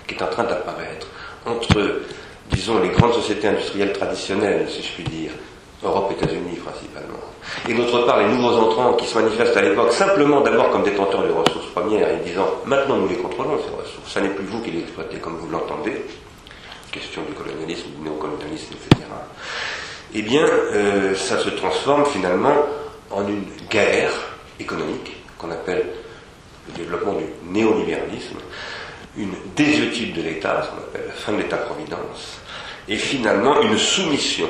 qui 0.07 0.15
est 0.15 0.23
en 0.23 0.29
train 0.29 0.45
d'apparaître 0.45 1.09
entre, 1.45 2.03
disons, 2.51 2.81
les 2.81 2.91
grandes 2.91 3.15
sociétés 3.15 3.49
industrielles 3.49 3.93
traditionnelles, 3.93 4.69
si 4.71 4.83
je 4.83 4.93
puis 4.93 5.05
dire, 5.05 5.31
Europe, 5.83 6.13
États-Unis 6.13 6.57
principalement, 6.65 7.21
et 7.69 7.75
d'autre 7.75 8.07
part 8.07 8.19
les 8.19 8.29
nouveaux 8.29 8.57
entrants 8.57 8.95
qui 8.95 9.07
se 9.07 9.19
manifestent 9.19 9.57
à 9.57 9.63
l'époque 9.63 9.93
simplement 9.93 10.41
d'abord 10.41 10.71
comme 10.71 10.83
détenteurs 10.83 11.23
de 11.23 11.33
ressources 11.33 11.67
premières 11.67 12.09
et 12.09 12.17
disant 12.25 12.49
maintenant 12.65 12.97
nous 12.97 13.09
les 13.09 13.17
contrôlons 13.17 13.59
ces 13.59 13.71
ressources, 13.71 14.13
ça 14.13 14.21
n'est 14.21 14.31
plus 14.31 14.47
vous 14.47 14.63
qui 14.63 14.71
les 14.71 14.81
exploitez 14.81 15.19
comme 15.19 15.37
vous 15.37 15.49
l'entendez, 15.49 16.03
question 16.91 17.23
du 17.23 17.35
colonialisme, 17.35 17.89
du 17.97 18.09
néocolonialisme, 18.09 18.75
etc. 18.75 19.05
Eh 20.15 20.23
bien, 20.23 20.45
euh, 20.47 21.15
ça 21.15 21.39
se 21.39 21.51
transforme 21.51 22.07
finalement 22.07 22.55
en 23.11 23.27
une 23.29 23.45
guerre 23.71 24.13
économique 24.59 25.17
qu'on 25.39 25.51
appelle 25.51 25.87
le 26.69 26.75
développement 26.75 27.15
du 27.15 27.25
néolibéralisme, 27.45 28.39
une 29.17 29.35
désuétude 29.55 30.15
de 30.15 30.23
l'État, 30.23 30.63
ce 30.63 30.69
qu'on 30.71 30.83
appelle 30.83 31.07
la 31.09 31.15
fin 31.15 31.33
de 31.33 31.39
l'État-providence, 31.39 32.41
et 32.89 32.97
finalement 32.97 33.61
une 33.63 33.79
soumission 33.79 34.49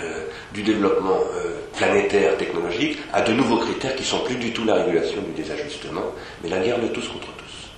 euh, 0.00 0.24
du 0.52 0.62
développement 0.62 1.20
euh, 1.34 1.60
planétaire 1.76 2.36
technologique 2.36 2.98
à 3.12 3.22
de 3.22 3.32
nouveaux 3.32 3.58
critères 3.58 3.94
qui 3.96 4.04
sont 4.04 4.20
plus 4.20 4.36
du 4.36 4.52
tout 4.52 4.64
la 4.64 4.74
régulation 4.74 5.22
du 5.22 5.42
désajustement, 5.42 6.12
mais 6.42 6.48
la 6.48 6.58
guerre 6.58 6.80
de 6.80 6.88
tous 6.88 7.08
contre 7.08 7.28
tous. 7.36 7.70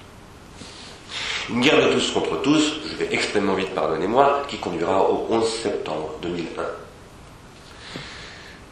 Une 1.50 1.60
guerre 1.60 1.88
de 1.88 1.92
tous 1.92 2.10
contre 2.12 2.40
tous, 2.42 2.80
je 2.90 2.96
vais 2.96 3.08
extrêmement 3.12 3.54
vite, 3.54 3.74
pardonnez-moi, 3.74 4.44
qui 4.48 4.58
conduira 4.58 5.10
au 5.10 5.26
11 5.30 5.48
septembre 5.48 6.14
2001 6.22 6.81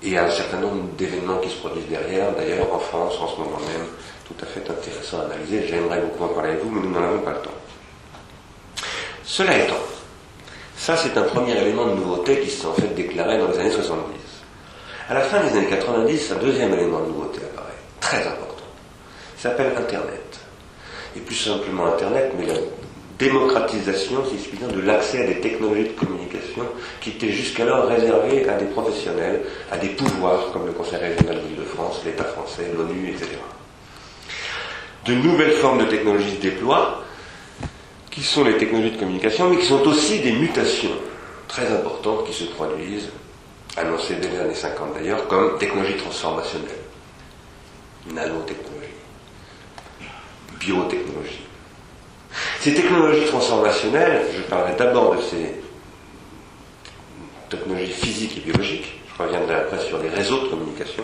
et 0.03 0.17
un 0.17 0.31
certain 0.31 0.59
nombre 0.59 0.83
d'événements 0.97 1.39
qui 1.39 1.51
se 1.51 1.57
produisent 1.57 1.89
derrière, 1.89 2.33
d'ailleurs 2.33 2.73
en 2.73 2.79
France 2.79 3.15
en 3.21 3.29
ce 3.29 3.37
moment 3.39 3.59
même, 3.59 3.87
tout 4.27 4.35
à 4.43 4.47
fait 4.47 4.69
intéressant 4.71 5.21
à 5.21 5.25
analyser. 5.25 5.67
J'aimerais 5.67 6.01
beaucoup 6.01 6.25
en 6.25 6.29
parler 6.29 6.51
avec 6.51 6.65
vous, 6.65 6.71
mais 6.71 6.81
nous 6.81 6.91
n'en 6.91 7.03
avons 7.03 7.21
pas 7.21 7.33
le 7.33 7.41
temps. 7.41 7.51
Cela 9.25 9.59
étant, 9.59 9.75
ça 10.77 10.97
c'est 10.97 11.17
un 11.17 11.23
premier 11.23 11.57
élément 11.57 11.87
de 11.87 11.95
nouveauté 11.95 12.41
qui 12.41 12.51
s'est 12.51 12.67
en 12.67 12.73
fait 12.73 12.95
déclaré 12.95 13.39
dans 13.39 13.49
les 13.49 13.59
années 13.59 13.71
70. 13.71 14.03
À 15.09 15.15
la 15.15 15.21
fin 15.23 15.41
des 15.41 15.57
années 15.57 15.69
90, 15.69 16.33
un 16.33 16.37
deuxième 16.37 16.73
élément 16.73 17.01
de 17.01 17.07
nouveauté 17.07 17.41
apparaît, 17.53 17.75
très 18.01 18.27
important. 18.27 18.65
Il 19.37 19.41
s'appelle 19.41 19.73
Internet. 19.77 20.41
Et 21.17 21.21
plus 21.21 21.35
simplement 21.35 21.87
Internet, 21.87 22.33
mais 22.39 22.47
la 22.47 22.55
démocratisation, 23.21 24.25
si 24.25 24.43
je 24.43 24.49
puis 24.49 24.59
dire, 24.59 24.69
de 24.69 24.81
l'accès 24.81 25.23
à 25.23 25.27
des 25.27 25.41
technologies 25.41 25.85
de 25.85 25.93
communication 25.93 26.65
qui 27.01 27.11
étaient 27.11 27.31
jusqu'alors 27.31 27.87
réservées 27.87 28.49
à 28.49 28.55
des 28.55 28.65
professionnels, 28.65 29.43
à 29.71 29.77
des 29.77 29.91
pouvoirs 29.91 30.51
comme 30.53 30.67
le 30.67 30.73
Conseil 30.73 30.99
régional 30.99 31.41
d'Île-de-France, 31.43 32.01
l'État 32.05 32.25
français, 32.25 32.73
l'ONU, 32.77 33.11
etc. 33.11 33.29
De 35.05 35.15
nouvelles 35.15 35.53
formes 35.53 35.85
de 35.85 35.91
technologies 35.91 36.37
se 36.37 36.41
déploient, 36.41 37.05
qui 38.11 38.23
sont 38.23 38.43
les 38.43 38.57
technologies 38.57 38.93
de 38.93 38.99
communication, 38.99 39.51
mais 39.51 39.59
qui 39.59 39.67
sont 39.67 39.87
aussi 39.87 40.21
des 40.21 40.33
mutations 40.33 40.91
très 41.47 41.71
importantes 41.71 42.27
qui 42.27 42.33
se 42.33 42.45
produisent, 42.45 43.11
annoncées 43.77 44.17
dès 44.17 44.29
les 44.29 44.39
années 44.39 44.55
50 44.55 44.95
d'ailleurs, 44.95 45.29
comme 45.29 45.59
technologie 45.59 45.97
transformationnelle, 45.97 46.71
nanotechnologie, 48.15 48.89
biotechnologie, 50.59 51.50
ces 52.61 52.75
technologies 52.75 53.25
transformationnelles, 53.25 54.23
je 54.37 54.43
parlerai 54.43 54.73
d'abord 54.79 55.17
de 55.17 55.23
ces 55.23 55.55
technologies 57.49 57.93
physiques 57.93 58.37
et 58.37 58.41
biologiques, 58.41 59.01
je 59.17 59.23
reviendrai 59.23 59.55
après 59.55 59.79
sur 59.79 59.99
les 59.99 60.11
réseaux 60.11 60.41
de 60.41 60.49
communication. 60.49 61.03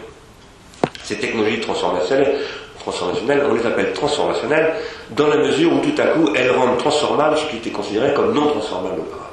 Ces 1.03 1.17
technologies 1.17 1.61
transformationnelles, 1.61 2.37
transformationnelles, 2.79 3.43
on 3.51 3.55
les 3.55 3.67
appelle 3.67 3.93
transformationnelles 3.95 4.75
dans 5.11 5.29
la 5.29 5.37
mesure 5.37 5.73
où 5.73 5.81
tout 5.81 6.01
à 6.01 6.07
coup 6.09 6.29
elles 6.37 6.51
rendent 6.51 6.79
transformable 6.79 7.39
ce 7.39 7.47
qui 7.47 7.57
était 7.57 7.71
considéré 7.71 8.13
comme 8.13 8.35
non 8.35 8.49
transformable 8.49 9.01
auparavant. 9.01 9.27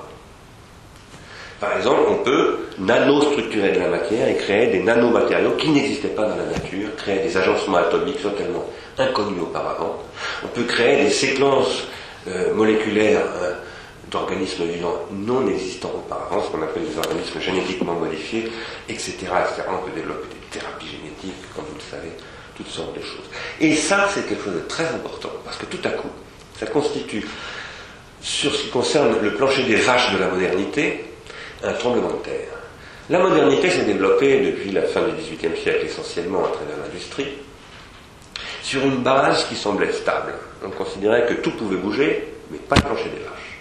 Par 1.59 1.77
exemple, 1.77 2.01
on 2.09 2.23
peut 2.23 2.59
nanostructurer 2.79 3.71
de 3.73 3.79
la 3.79 3.87
matière 3.87 4.29
et 4.29 4.35
créer 4.35 4.67
des 4.67 4.81
nanomatériaux 4.81 5.51
qui 5.57 5.69
n'existaient 5.69 6.09
pas 6.09 6.23
dans 6.23 6.35
la 6.37 6.45
nature, 6.45 6.95
créer 6.97 7.19
des 7.19 7.35
agencements 7.37 7.77
atomiques 7.77 8.21
totalement 8.21 8.65
inconnus 8.97 9.41
auparavant. 9.41 9.97
On 10.43 10.47
peut 10.47 10.63
créer 10.63 11.03
des 11.03 11.09
séquences 11.09 11.83
euh, 12.27 12.53
moléculaires 12.53 13.25
euh, 13.41 13.53
d'organismes 14.09 14.65
vivants 14.65 14.99
non 15.11 15.47
existants 15.47 15.91
auparavant, 15.95 16.43
ce 16.43 16.51
qu'on 16.51 16.61
appelle 16.63 16.83
des 16.87 16.97
organismes 16.97 17.39
génétiquement 17.39 17.93
modifiés, 17.93 18.51
etc., 18.87 19.13
etc. 19.19 19.63
On 19.69 19.85
peut 19.85 19.95
développer 19.95 20.27
des 20.29 20.59
thérapies 20.59 20.87
génétiques, 20.87 21.41
comme 21.55 21.65
vous 21.65 21.75
le 21.75 21.97
savez, 21.97 22.11
toutes 22.55 22.69
sortes 22.69 22.95
de 22.95 23.01
choses. 23.01 23.29
Et 23.59 23.75
ça, 23.75 24.07
c'est 24.13 24.27
quelque 24.27 24.43
chose 24.43 24.55
de 24.55 24.67
très 24.67 24.85
important, 24.87 25.31
parce 25.43 25.57
que 25.57 25.65
tout 25.65 25.85
à 25.85 25.91
coup, 25.91 26.09
ça 26.59 26.67
constitue, 26.67 27.25
sur 28.21 28.55
ce 28.55 28.63
qui 28.63 28.69
concerne 28.69 29.19
le 29.21 29.33
plancher 29.33 29.63
des 29.63 29.75
vaches 29.75 30.13
de 30.13 30.17
la 30.17 30.27
modernité, 30.27 31.05
un 31.61 31.73
tremblement 31.73 32.09
de 32.09 32.23
terre. 32.23 32.47
La 33.09 33.19
modernité 33.19 33.69
s'est 33.69 33.83
développée 33.83 34.39
depuis 34.45 34.71
la 34.71 34.83
fin 34.83 35.01
du 35.01 35.11
XVIIIe 35.11 35.61
siècle 35.61 35.85
essentiellement 35.85 36.45
à 36.45 36.49
travers 36.49 36.77
l'industrie, 36.85 37.27
sur 38.63 38.81
une 38.83 39.03
base 39.03 39.45
qui 39.47 39.55
semblait 39.55 39.91
stable. 39.91 40.33
On 40.65 40.69
considérait 40.71 41.27
que 41.27 41.33
tout 41.35 41.51
pouvait 41.51 41.75
bouger, 41.77 42.33
mais 42.49 42.57
pas 42.57 42.75
le 42.77 42.81
plancher 42.81 43.09
des 43.09 43.19
vaches. 43.23 43.59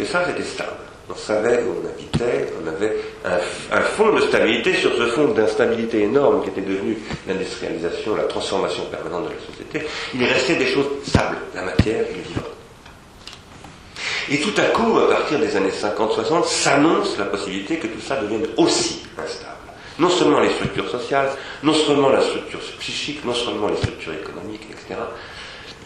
Et 0.00 0.04
ça, 0.04 0.24
c'était 0.26 0.42
stable. 0.42 0.70
On 1.08 1.14
savait 1.16 1.62
où 1.64 1.82
on 1.82 1.88
habitait, 1.88 2.52
on 2.62 2.68
avait 2.68 2.96
un, 3.24 3.76
un 3.76 3.80
fond 3.80 4.12
de 4.14 4.20
stabilité 4.22 4.74
sur 4.74 4.94
ce 4.96 5.06
fond 5.08 5.28
d'instabilité 5.28 6.02
énorme 6.02 6.42
qui 6.42 6.50
était 6.50 6.60
devenu 6.60 6.98
l'industrialisation, 7.26 8.14
la 8.14 8.24
transformation 8.24 8.84
permanente 8.86 9.24
de 9.24 9.30
la 9.30 9.40
société. 9.46 9.88
Il 10.14 10.24
restait 10.24 10.54
des 10.56 10.66
choses 10.66 10.86
stables, 11.04 11.38
la 11.54 11.62
matière 11.62 12.04
et 12.08 12.14
le 12.14 12.22
vivant. 12.22 12.46
Et 14.30 14.38
tout 14.40 14.54
à 14.60 14.66
coup, 14.66 14.96
à 14.98 15.08
partir 15.08 15.40
des 15.40 15.56
années 15.56 15.70
50-60, 15.72 16.46
s'annonce 16.46 17.18
la 17.18 17.24
possibilité 17.24 17.78
que 17.78 17.88
tout 17.88 18.00
ça 18.00 18.16
devienne 18.20 18.46
aussi 18.56 19.02
instable. 19.18 19.59
Non 20.00 20.08
seulement 20.08 20.40
les 20.40 20.50
structures 20.50 20.88
sociales, 20.90 21.28
non 21.62 21.74
seulement 21.74 22.08
la 22.08 22.22
structure 22.22 22.58
psychique, 22.78 23.24
non 23.24 23.34
seulement 23.34 23.68
les 23.68 23.76
structures 23.76 24.14
économiques, 24.14 24.66
etc., 24.70 24.98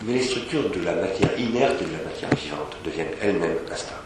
mais 0.04 0.14
les 0.14 0.23
structures 0.23 0.71
de 0.71 0.85
la 0.85 0.92
matière 0.92 1.30
inerte 1.38 1.83
et 1.83 1.85
de 1.85 1.92
la 1.99 2.04
matière 2.11 2.30
vivante 2.30 2.76
deviennent 2.85 3.14
elles-mêmes 3.21 3.59
instables. 3.73 4.00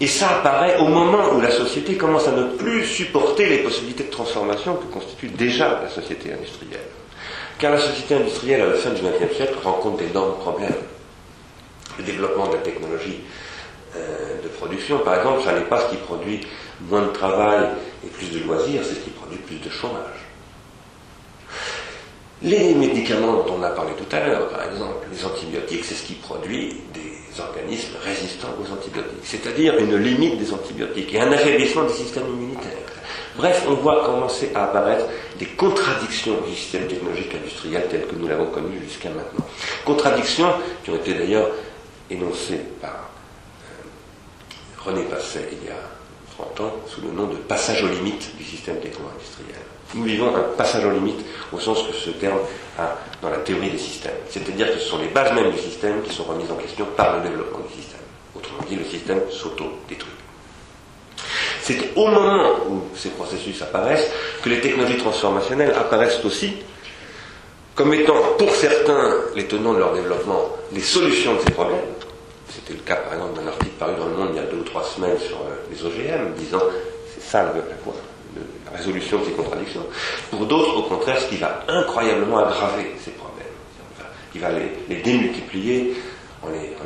Et 0.00 0.06
ça 0.06 0.28
apparaît 0.38 0.76
au 0.78 0.86
moment 0.86 1.32
où 1.34 1.40
la 1.40 1.50
société 1.50 1.96
commence 1.96 2.28
à 2.28 2.32
ne 2.32 2.56
plus 2.56 2.84
supporter 2.84 3.46
les 3.48 3.58
possibilités 3.58 4.04
de 4.04 4.10
transformation 4.10 4.76
que 4.76 4.92
constitue 4.92 5.28
déjà 5.28 5.80
la 5.82 5.88
société 5.88 6.32
industrielle. 6.32 6.80
Car 7.58 7.72
la 7.72 7.80
société 7.80 8.14
industrielle 8.14 8.60
à 8.60 8.66
la 8.66 8.74
fin 8.74 8.90
du 8.90 9.00
XXe 9.00 9.34
siècle 9.34 9.54
rencontre 9.64 9.96
d'énormes 9.98 10.36
problèmes 10.38 10.74
le 11.98 12.04
développement 12.04 12.48
de 12.48 12.56
la 12.56 12.60
technologie 12.62 13.20
euh, 13.96 14.42
de 14.42 14.48
production, 14.48 14.98
par 14.98 15.16
exemple, 15.16 15.42
ça 15.42 15.54
n'est 15.54 15.64
pas 15.64 15.80
ce 15.80 15.90
qui 15.90 15.96
produit 15.96 16.46
moins 16.90 17.02
de 17.06 17.12
travail 17.12 17.68
et 18.06 18.08
plus 18.08 18.30
de 18.30 18.44
loisirs, 18.44 18.82
c'est 18.84 18.94
ce 18.94 19.00
qui 19.00 19.10
produit 19.10 19.38
plus 19.38 19.56
de 19.56 19.68
chômage. 19.70 20.26
Les 22.42 22.74
médicaments 22.74 23.42
dont 23.42 23.54
on 23.58 23.62
a 23.62 23.70
parlé 23.70 23.92
tout 23.94 24.14
à 24.14 24.20
l'heure, 24.20 24.48
par 24.48 24.62
exemple, 24.64 25.06
les 25.10 25.24
antibiotiques, 25.24 25.84
c'est 25.84 25.94
ce 25.94 26.02
qui 26.04 26.14
produit 26.14 26.80
des 26.92 27.40
organismes 27.40 27.96
résistants 28.02 28.54
aux 28.60 28.72
antibiotiques, 28.72 29.24
c'est-à-dire 29.24 29.78
une 29.78 29.96
limite 29.96 30.38
des 30.38 30.52
antibiotiques 30.52 31.14
et 31.14 31.20
un 31.20 31.32
affaiblissement 31.32 31.84
des 31.84 31.94
systèmes 31.94 32.28
immunitaires. 32.28 32.86
Bref, 33.36 33.64
on 33.68 33.74
voit 33.74 34.04
commencer 34.04 34.50
à 34.54 34.64
apparaître 34.64 35.06
des 35.38 35.46
contradictions 35.46 36.40
du 36.46 36.54
système 36.54 36.86
technologique 36.86 37.34
industriel 37.34 37.86
tel 37.90 38.06
que 38.06 38.14
nous 38.14 38.28
l'avons 38.28 38.46
connu 38.46 38.80
jusqu'à 38.86 39.10
maintenant. 39.10 39.46
Contradictions 39.84 40.52
qui 40.84 40.90
ont 40.90 40.96
été 40.96 41.14
d'ailleurs 41.14 41.48
énoncé 42.10 42.60
par 42.80 43.10
euh, 43.62 44.84
René 44.84 45.02
Passet 45.02 45.48
il 45.52 45.68
y 45.68 45.70
a 45.70 45.95
30 46.38 46.60
ans 46.60 46.74
sous 46.88 47.00
le 47.00 47.10
nom 47.12 47.26
de 47.26 47.36
passage 47.36 47.82
aux 47.82 47.88
limites 47.88 48.36
du 48.36 48.44
système 48.44 48.76
techno-industriel. 48.80 49.60
Nous 49.94 50.04
vivons 50.04 50.34
un 50.34 50.40
passage 50.56 50.84
aux 50.84 50.90
limites 50.90 51.24
au 51.52 51.58
sens 51.60 51.82
que 51.82 51.94
ce 51.94 52.10
terme 52.10 52.38
a 52.78 52.96
dans 53.22 53.30
la 53.30 53.38
théorie 53.38 53.70
des 53.70 53.78
systèmes. 53.78 54.16
C'est-à-dire 54.28 54.72
que 54.72 54.78
ce 54.78 54.88
sont 54.88 54.98
les 54.98 55.08
bases 55.08 55.32
mêmes 55.32 55.50
du 55.52 55.58
système 55.58 56.02
qui 56.02 56.12
sont 56.14 56.24
remises 56.24 56.50
en 56.50 56.56
question 56.56 56.86
par 56.96 57.16
le 57.16 57.22
développement 57.28 57.60
du 57.66 57.74
système. 57.80 58.00
Autrement 58.34 58.62
dit, 58.68 58.76
le 58.76 58.84
système 58.84 59.20
s'auto-détruit. 59.30 60.12
C'est 61.62 61.96
au 61.96 62.06
moment 62.08 62.50
où 62.68 62.82
ces 62.94 63.08
processus 63.10 63.60
apparaissent 63.62 64.10
que 64.42 64.48
les 64.48 64.60
technologies 64.60 64.98
transformationnelles 64.98 65.72
apparaissent 65.74 66.24
aussi 66.24 66.52
comme 67.74 67.92
étant 67.94 68.14
pour 68.38 68.50
certains 68.54 69.14
les 69.34 69.46
tenants 69.46 69.74
de 69.74 69.78
leur 69.78 69.94
développement 69.94 70.50
les 70.72 70.80
solutions 70.80 71.34
de 71.34 71.40
ces 71.40 71.50
problèmes. 71.52 71.80
C'était 72.56 72.72
le 72.72 72.80
cas 72.80 72.96
par 72.96 73.12
exemple 73.12 73.38
d'un 73.38 73.48
article 73.48 73.74
paru 73.78 73.92
dans 73.98 74.06
le 74.06 74.14
monde 74.14 74.28
il 74.32 74.36
y 74.36 74.38
a 74.38 74.48
deux 74.48 74.56
ou 74.56 74.64
trois 74.64 74.82
semaines 74.82 75.18
sur 75.18 75.36
euh, 75.36 75.66
les 75.70 75.84
OGM, 75.84 76.32
disant 76.38 76.62
c'est 77.14 77.22
ça 77.22 77.42
la, 77.42 77.52
la, 77.52 78.76
résolution 78.76 79.18
de 79.18 79.26
ces 79.26 79.32
contradictions. 79.32 79.84
Pour 80.30 80.46
d'autres, 80.46 80.76
au 80.76 80.82
contraire, 80.82 81.20
ce 81.20 81.28
qui 81.28 81.36
va 81.36 81.64
incroyablement 81.68 82.38
aggraver 82.38 82.94
ces 83.02 83.10
problèmes, 83.12 83.46
qui 84.32 84.38
va 84.38 84.48
les, 84.50 84.96
démultiplier 84.96 85.96
en 86.42 86.48
les, 86.48 86.76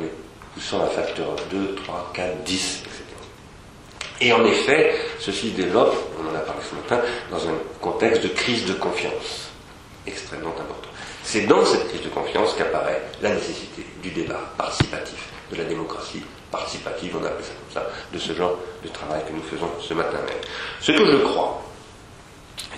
poussant 0.53 0.83
à 0.83 0.87
facteur 0.87 1.35
2, 1.49 1.75
3, 1.75 2.11
4, 2.13 2.43
10, 2.43 2.83
etc. 2.85 3.03
Et 4.21 4.33
en 4.33 4.45
effet, 4.45 4.93
ceci 5.19 5.51
se 5.51 5.55
développe, 5.55 5.95
on 6.19 6.29
en 6.31 6.35
a 6.35 6.39
parlé 6.39 6.61
ce 6.69 6.75
matin, 6.75 7.05
dans 7.29 7.47
un 7.47 7.55
contexte 7.81 8.23
de 8.23 8.29
crise 8.29 8.65
de 8.65 8.73
confiance 8.73 9.49
extrêmement 10.05 10.49
important. 10.49 10.89
C'est 11.23 11.45
dans 11.45 11.65
cette 11.65 11.87
crise 11.89 12.01
de 12.01 12.09
confiance 12.09 12.53
qu'apparaît 12.57 13.01
la 13.21 13.33
nécessité 13.33 13.85
du 14.01 14.09
débat 14.11 14.39
participatif, 14.57 15.27
de 15.51 15.57
la 15.57 15.65
démocratie 15.65 16.21
participative, 16.51 17.15
on 17.19 17.25
appelle 17.25 17.43
ça 17.43 17.53
comme 17.53 17.83
ça, 17.83 17.89
de 18.11 18.19
ce 18.19 18.33
genre 18.33 18.57
de 18.83 18.89
travail 18.89 19.21
que 19.25 19.33
nous 19.33 19.43
faisons 19.43 19.69
ce 19.81 19.93
matin 19.93 20.17
même. 20.25 20.37
Ce 20.81 20.91
que 20.91 21.05
je 21.05 21.17
crois, 21.17 21.63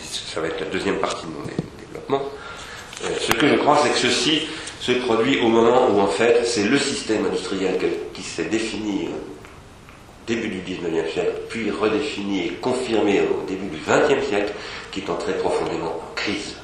ça 0.01 0.41
va 0.41 0.47
être 0.47 0.59
la 0.59 0.67
deuxième 0.67 0.97
partie 0.97 1.25
de 1.25 1.31
mon 1.31 1.45
développement, 1.79 2.21
euh, 3.03 3.09
ce 3.19 3.33
que 3.33 3.47
je 3.47 3.55
crois, 3.55 3.79
c'est 3.83 3.89
que 3.89 3.97
ceci 3.97 4.43
se 4.79 4.91
produit 4.93 5.39
au 5.41 5.47
moment 5.47 5.89
où, 5.89 5.99
en 5.99 6.07
fait, 6.07 6.45
c'est 6.45 6.63
le 6.63 6.77
système 6.77 7.25
industriel 7.25 7.77
qui 8.13 8.21
s'est 8.21 8.45
défini 8.45 9.07
au 9.07 10.27
début 10.27 10.47
du 10.47 10.59
XIXe 10.59 11.11
siècle, 11.11 11.33
puis 11.49 11.71
redéfini 11.71 12.47
et 12.47 12.49
confirmé 12.61 13.21
au 13.21 13.45
début 13.47 13.67
du 13.67 13.77
XXe 13.77 14.25
siècle, 14.27 14.53
qui 14.91 15.01
est 15.01 15.09
entré 15.09 15.33
profondément 15.33 15.87
en 15.87 16.15
crise. 16.15 16.55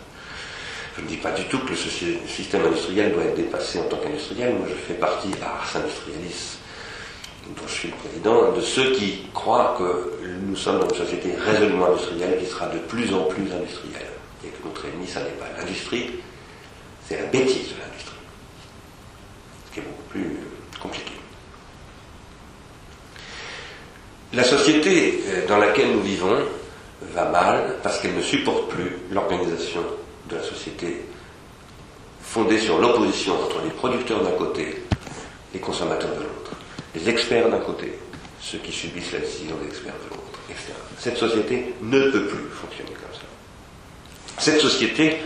Je 0.99 1.05
ne 1.05 1.09
dis 1.09 1.17
pas 1.17 1.31
du 1.31 1.45
tout 1.45 1.59
que 1.59 1.69
le 1.69 2.27
système 2.27 2.65
industriel 2.65 3.13
doit 3.13 3.23
être 3.23 3.35
dépassé 3.35 3.79
en 3.79 3.83
tant 3.83 3.97
qu'industriel. 3.97 4.55
Moi, 4.55 4.67
je 4.67 4.75
fais 4.75 4.95
partie, 4.95 5.29
à 5.41 5.45
Ars 5.45 5.77
Industrialis, 5.77 6.57
dont 7.55 7.67
je 7.67 7.73
suis 7.73 7.87
le 7.87 7.95
président, 7.95 8.51
de 8.51 8.59
ceux 8.59 8.91
qui 8.91 9.21
croient 9.33 9.75
que 9.77 10.25
nous 10.45 10.57
sommes 10.57 10.79
dans 10.79 10.89
une 10.89 10.95
société 10.95 11.35
résolument 11.35 11.87
industrielle 11.87 12.37
qui 12.39 12.47
sera 12.47 12.67
de 12.67 12.79
plus 12.79 13.13
en 13.13 13.23
plus 13.23 13.43
industrielle. 13.43 14.09
Et 14.43 14.49
que 14.49 14.67
notre 14.67 14.85
ennemi, 14.87 15.07
ça 15.07 15.21
n'est 15.21 15.29
pas 15.29 15.47
l'industrie, 15.57 16.19
c'est 17.07 17.17
la 17.17 17.27
bêtise 17.27 17.69
de 17.69 17.79
l'industrie. 17.79 18.19
Ce 19.67 19.73
qui 19.73 19.79
est 19.79 19.83
beaucoup 19.83 20.09
plus 20.09 20.37
compliqué. 20.81 21.13
La 24.33 24.43
société 24.43 25.23
euh, 25.27 25.47
dans 25.47 25.57
laquelle 25.57 25.93
nous 25.93 26.01
vivons 26.01 26.39
va 27.13 27.25
mal 27.29 27.75
parce 27.81 27.99
qu'elle 27.99 28.15
ne 28.15 28.21
supporte 28.21 28.67
plus 28.69 28.97
l'organisation 29.11 29.81
de 30.29 30.35
la 30.35 30.43
société 30.43 31.05
fondée 32.21 32.59
sur 32.59 32.79
l'opposition 32.79 33.33
entre 33.33 33.61
les 33.63 33.71
producteurs 33.71 34.21
d'un 34.21 34.31
côté, 34.31 34.83
les 35.53 35.59
consommateurs 35.59 36.11
de 36.11 36.21
l'autre, 36.21 36.51
les 36.93 37.09
experts 37.09 37.49
d'un 37.49 37.59
côté, 37.59 37.97
ceux 38.39 38.59
qui 38.59 38.71
subissent 38.71 39.11
la 39.13 39.19
décision 39.19 39.55
des 39.57 39.67
experts 39.67 39.95
de 40.05 40.09
l'autre, 40.09 40.39
etc. 40.49 40.73
Cette 40.97 41.17
société 41.17 41.73
ne 41.81 42.11
peut 42.11 42.25
plus 42.25 42.49
fonctionner 42.51 42.91
comme 42.91 43.13
ça. 43.13 43.25
Cette 44.37 44.61
société 44.61 45.17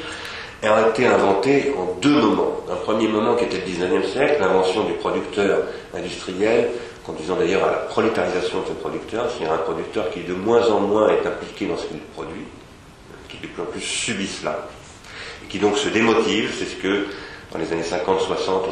a 0.64 0.88
été 0.90 1.06
inventée 1.06 1.74
en 1.78 2.00
deux 2.00 2.22
moments. 2.22 2.62
Un 2.72 2.78
premier 2.78 3.08
moment 3.08 3.36
qui 3.36 3.44
était 3.46 3.58
le 3.58 3.64
19e 3.64 4.10
siècle, 4.10 4.38
l'invention 4.40 4.86
du 4.86 4.94
producteur 4.94 5.64
industriel, 5.94 6.70
conduisant 7.06 7.36
d'ailleurs 7.36 7.66
à 7.68 7.72
la 7.72 7.78
prolétarisation 7.80 8.62
de 8.62 8.68
ce 8.68 8.72
producteur, 8.74 9.30
c'est-à-dire 9.30 9.54
un 9.54 9.58
producteur 9.58 10.10
qui 10.10 10.22
de 10.22 10.34
moins 10.34 10.66
en 10.70 10.80
moins 10.80 11.10
est 11.10 11.28
impliqué 11.28 11.66
dans 11.66 11.78
ce 11.78 11.88
qu'il 11.88 12.00
produit, 12.00 12.46
qui 13.28 13.38
de 13.38 13.48
plus 13.48 13.62
en 13.62 13.66
plus 13.66 13.82
subit 13.82 14.28
cela, 14.28 14.68
qui 15.54 15.60
donc 15.60 15.78
se 15.78 15.88
démotive, 15.88 16.52
c'est 16.58 16.66
ce 16.66 16.76
que 16.78 17.06
dans 17.52 17.60
les 17.60 17.72
années 17.72 17.84
50-60 17.84 17.94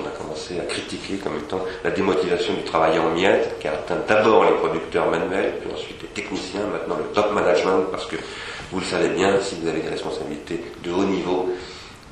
on 0.01 0.07
a 0.07 0.09
commencé 0.17 0.59
à 0.59 0.63
critiquer 0.63 1.17
comme 1.17 1.37
étant 1.37 1.63
la 1.83 1.91
démotivation 1.91 2.55
du 2.55 2.63
travail 2.63 2.97
en 2.97 3.11
miettes, 3.11 3.59
qui 3.59 3.67
a 3.67 3.73
atteint 3.73 3.99
d'abord 4.07 4.45
les 4.45 4.53
producteurs 4.53 5.07
manuels, 5.07 5.59
puis 5.61 5.69
ensuite 5.71 6.01
les 6.01 6.07
techniciens, 6.07 6.61
maintenant 6.73 6.97
le 6.97 7.03
top 7.13 7.33
management, 7.33 7.83
parce 7.91 8.07
que 8.07 8.15
vous 8.71 8.79
le 8.79 8.85
savez 8.85 9.09
bien, 9.09 9.39
si 9.41 9.59
vous 9.61 9.67
avez 9.67 9.81
des 9.81 9.89
responsabilités 9.89 10.59
de 10.83 10.91
haut 10.91 11.03
niveau 11.03 11.51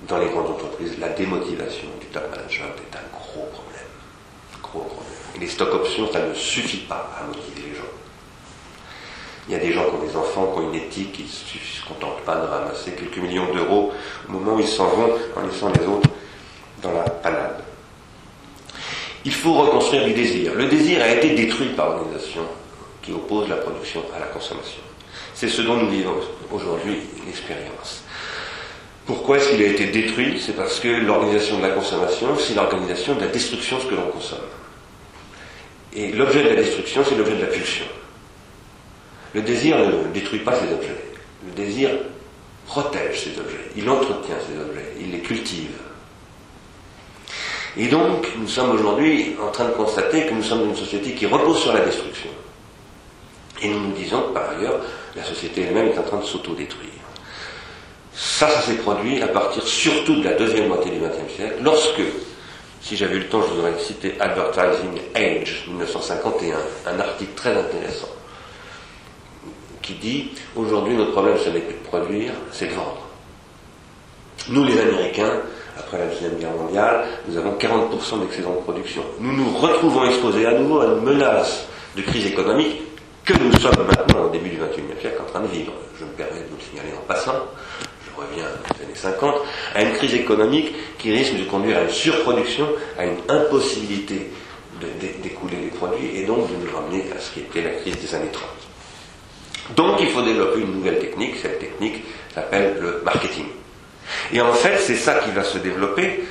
dans 0.08 0.20
les 0.20 0.30
grandes 0.30 0.52
entreprises, 0.52 1.00
la 1.00 1.10
démotivation 1.10 1.88
du 2.00 2.06
top 2.06 2.30
management 2.30 2.76
est 2.78 2.96
un 2.96 3.10
gros 3.12 3.48
problème. 3.52 3.90
Gros 4.62 4.82
problème. 4.82 5.14
Et 5.36 5.40
les 5.40 5.48
stock 5.48 5.74
options, 5.74 6.12
ça 6.14 6.20
ne 6.28 6.36
suffit 6.36 6.86
pas 6.86 7.10
à 7.20 7.26
motiver 7.26 7.70
les 7.70 7.76
gens. 7.76 7.89
Il 9.50 9.54
y 9.54 9.56
a 9.56 9.60
des 9.60 9.74
gens 9.74 9.84
qui 9.86 9.96
ont 9.96 10.08
des 10.08 10.16
enfants, 10.16 10.54
qui 10.54 10.60
ont 10.60 10.70
une 10.70 10.76
éthique, 10.76 11.12
qui 11.12 11.24
ne 11.24 11.28
se 11.28 11.84
contentent 11.88 12.22
pas 12.22 12.36
de 12.36 12.46
ramasser 12.46 12.92
quelques 12.92 13.18
millions 13.18 13.52
d'euros 13.52 13.92
au 14.28 14.32
moment 14.32 14.54
où 14.54 14.60
ils 14.60 14.68
s'en 14.68 14.88
vont 14.90 15.10
en 15.36 15.42
laissant 15.42 15.72
les 15.72 15.88
autres 15.88 16.08
dans 16.84 16.92
la 16.92 17.02
panade. 17.02 17.64
Il 19.26 19.34
faut 19.34 19.54
reconstruire 19.54 20.06
du 20.06 20.14
désir. 20.14 20.54
Le 20.54 20.68
désir 20.68 21.02
a 21.02 21.10
été 21.10 21.32
détruit 21.32 21.70
par 21.70 21.90
l'organisation 21.90 22.44
qui 23.02 23.12
oppose 23.12 23.50
la 23.50 23.56
production 23.56 24.04
à 24.16 24.20
la 24.20 24.28
consommation. 24.28 24.82
C'est 25.34 25.50
ce 25.50 25.64
dont 25.64 25.78
nous 25.78 25.90
vivons 25.90 26.14
aujourd'hui 26.52 27.00
l'expérience. 27.26 28.04
Pourquoi 29.08 29.38
est-ce 29.38 29.50
qu'il 29.50 29.64
a 29.64 29.68
été 29.68 29.88
détruit? 29.88 30.40
C'est 30.40 30.56
parce 30.56 30.80
que 30.80 30.88
l'organisation 30.88 31.58
de 31.58 31.64
la 31.64 31.70
consommation, 31.70 32.28
c'est 32.38 32.54
l'organisation 32.54 33.16
de 33.16 33.22
la 33.22 33.28
destruction 33.28 33.78
de 33.78 33.82
ce 33.82 33.88
que 33.88 33.96
l'on 33.96 34.12
consomme. 34.12 34.38
Et 35.96 36.12
l'objet 36.12 36.44
de 36.44 36.50
la 36.50 36.56
destruction, 36.56 37.04
c'est 37.04 37.16
l'objet 37.16 37.36
de 37.36 37.42
la 37.42 37.48
pulsion. 37.48 37.86
Le 39.34 39.42
désir 39.42 39.78
ne 39.78 40.12
détruit 40.14 40.40
pas 40.40 40.56
ces 40.56 40.74
objets. 40.74 40.96
Le 41.46 41.52
désir 41.52 41.90
protège 42.66 43.24
ces 43.24 43.40
objets, 43.40 43.72
il 43.76 43.90
entretient 43.90 44.36
ces 44.48 44.60
objets, 44.60 44.94
il 45.00 45.12
les 45.12 45.20
cultive. 45.20 45.72
Et 47.78 47.88
donc, 47.88 48.28
nous 48.38 48.48
sommes 48.48 48.72
aujourd'hui 48.72 49.36
en 49.42 49.52
train 49.52 49.66
de 49.66 49.74
constater 49.74 50.26
que 50.26 50.34
nous 50.34 50.44
sommes 50.44 50.70
une 50.70 50.76
société 50.76 51.14
qui 51.14 51.26
repose 51.26 51.62
sur 51.62 51.74
la 51.74 51.82
destruction. 51.82 52.30
Et 53.62 53.70
nous 53.70 53.80
nous 53.80 53.94
disons 53.94 54.32
par 54.34 54.50
ailleurs, 54.52 54.82
la 55.16 55.24
société 55.24 55.64
elle-même 55.64 55.88
est 55.88 55.98
en 55.98 56.04
train 56.04 56.20
de 56.20 56.26
s'autodétruire. 56.26 56.90
Ça, 58.14 58.50
ça 58.50 58.62
s'est 58.62 58.76
produit 58.76 59.22
à 59.22 59.28
partir 59.28 59.66
surtout 59.66 60.16
de 60.16 60.24
la 60.26 60.34
deuxième 60.34 60.68
moitié 60.68 60.92
du 60.92 61.00
XXe 61.00 61.36
siècle, 61.36 61.56
lorsque, 61.62 62.02
si 62.82 62.98
j'avais 62.98 63.16
eu 63.16 63.20
le 63.20 63.30
temps, 63.30 63.42
je 63.42 63.54
vous 63.54 63.60
aurais 63.62 63.80
cité 63.80 64.16
Advertising 64.20 65.00
Age 65.16 65.66
1951, 65.68 66.58
un 66.88 67.00
article 67.00 67.32
très 67.36 67.56
intéressant, 67.58 68.10
qui 69.90 69.96
dit 69.96 70.30
aujourd'hui 70.56 70.96
notre 70.96 71.12
problème 71.12 71.38
ce 71.44 71.50
n'est 71.50 71.60
plus 71.62 71.74
de 71.74 71.88
produire, 71.88 72.32
c'est 72.52 72.68
de 72.68 72.74
vendre. 72.74 73.08
Nous 74.50 74.64
les 74.64 74.80
Américains, 74.80 75.42
après 75.78 75.98
la 75.98 76.06
Deuxième 76.06 76.38
Guerre 76.38 76.52
mondiale, 76.52 77.06
nous 77.28 77.38
avons 77.38 77.54
40% 77.58 78.22
d'excédent 78.22 78.56
de 78.56 78.62
production. 78.62 79.02
Nous 79.20 79.34
nous 79.36 79.50
retrouvons 79.58 80.06
exposés 80.06 80.46
à 80.46 80.54
nouveau 80.54 80.82
à 80.82 80.86
une 80.86 81.02
menace 81.02 81.68
de 81.96 82.02
crise 82.04 82.28
économique 82.28 82.82
que 83.26 83.34
nous 83.34 83.52
sommes 83.60 83.86
maintenant 83.88 84.26
au 84.26 84.30
début 84.30 84.50
du 84.50 84.58
XXIe 84.58 85.02
siècle 85.02 85.22
en 85.22 85.32
train 85.32 85.42
de 85.42 85.48
vivre. 85.48 85.74
Je 86.00 86.06
me 86.06 86.12
permets 86.12 86.42
de 86.42 86.48
vous 86.50 86.58
le 86.58 86.64
signaler 86.64 86.96
en 86.96 87.06
passant, 87.08 87.36
je 88.06 88.22
reviens 88.22 88.46
aux 88.46 88.84
années 88.84 88.96
50, 88.96 89.36
à 89.76 89.84
une 89.84 89.94
crise 89.94 90.14
économique 90.14 90.74
qui 91.00 91.12
risque 91.12 91.36
de 91.38 91.44
conduire 91.46 91.78
à 91.78 91.82
une 91.84 91.90
surproduction, 91.90 92.68
à 92.98 93.06
une 93.06 93.18
impossibilité 93.28 94.32
d'écouler 95.22 95.58
les 95.64 95.68
produits 95.78 96.16
et 96.16 96.26
donc 96.26 96.50
de 96.50 96.56
nous 96.56 96.76
ramener 96.76 97.04
à 97.16 97.20
ce 97.20 97.32
qui 97.34 97.42
était 97.42 97.62
la 97.62 97.72
crise 97.72 97.98
des 97.98 98.16
années 98.16 98.32
30. 98.32 98.59
Donc 99.76 99.98
il 100.00 100.10
faut 100.10 100.22
développer 100.22 100.62
une 100.62 100.74
nouvelle 100.74 101.00
technique, 101.00 101.36
cette 101.42 101.60
technique 101.60 102.04
s'appelle 102.34 102.78
le 102.82 103.02
marketing. 103.04 103.46
Et 104.34 104.42
en 104.42 104.54
fait, 104.54 104.78
c'est 104.80 104.96
ça 104.96 105.16
qui 105.16 105.32
va 105.32 105.44
se 105.44 105.58
développer 105.58 106.24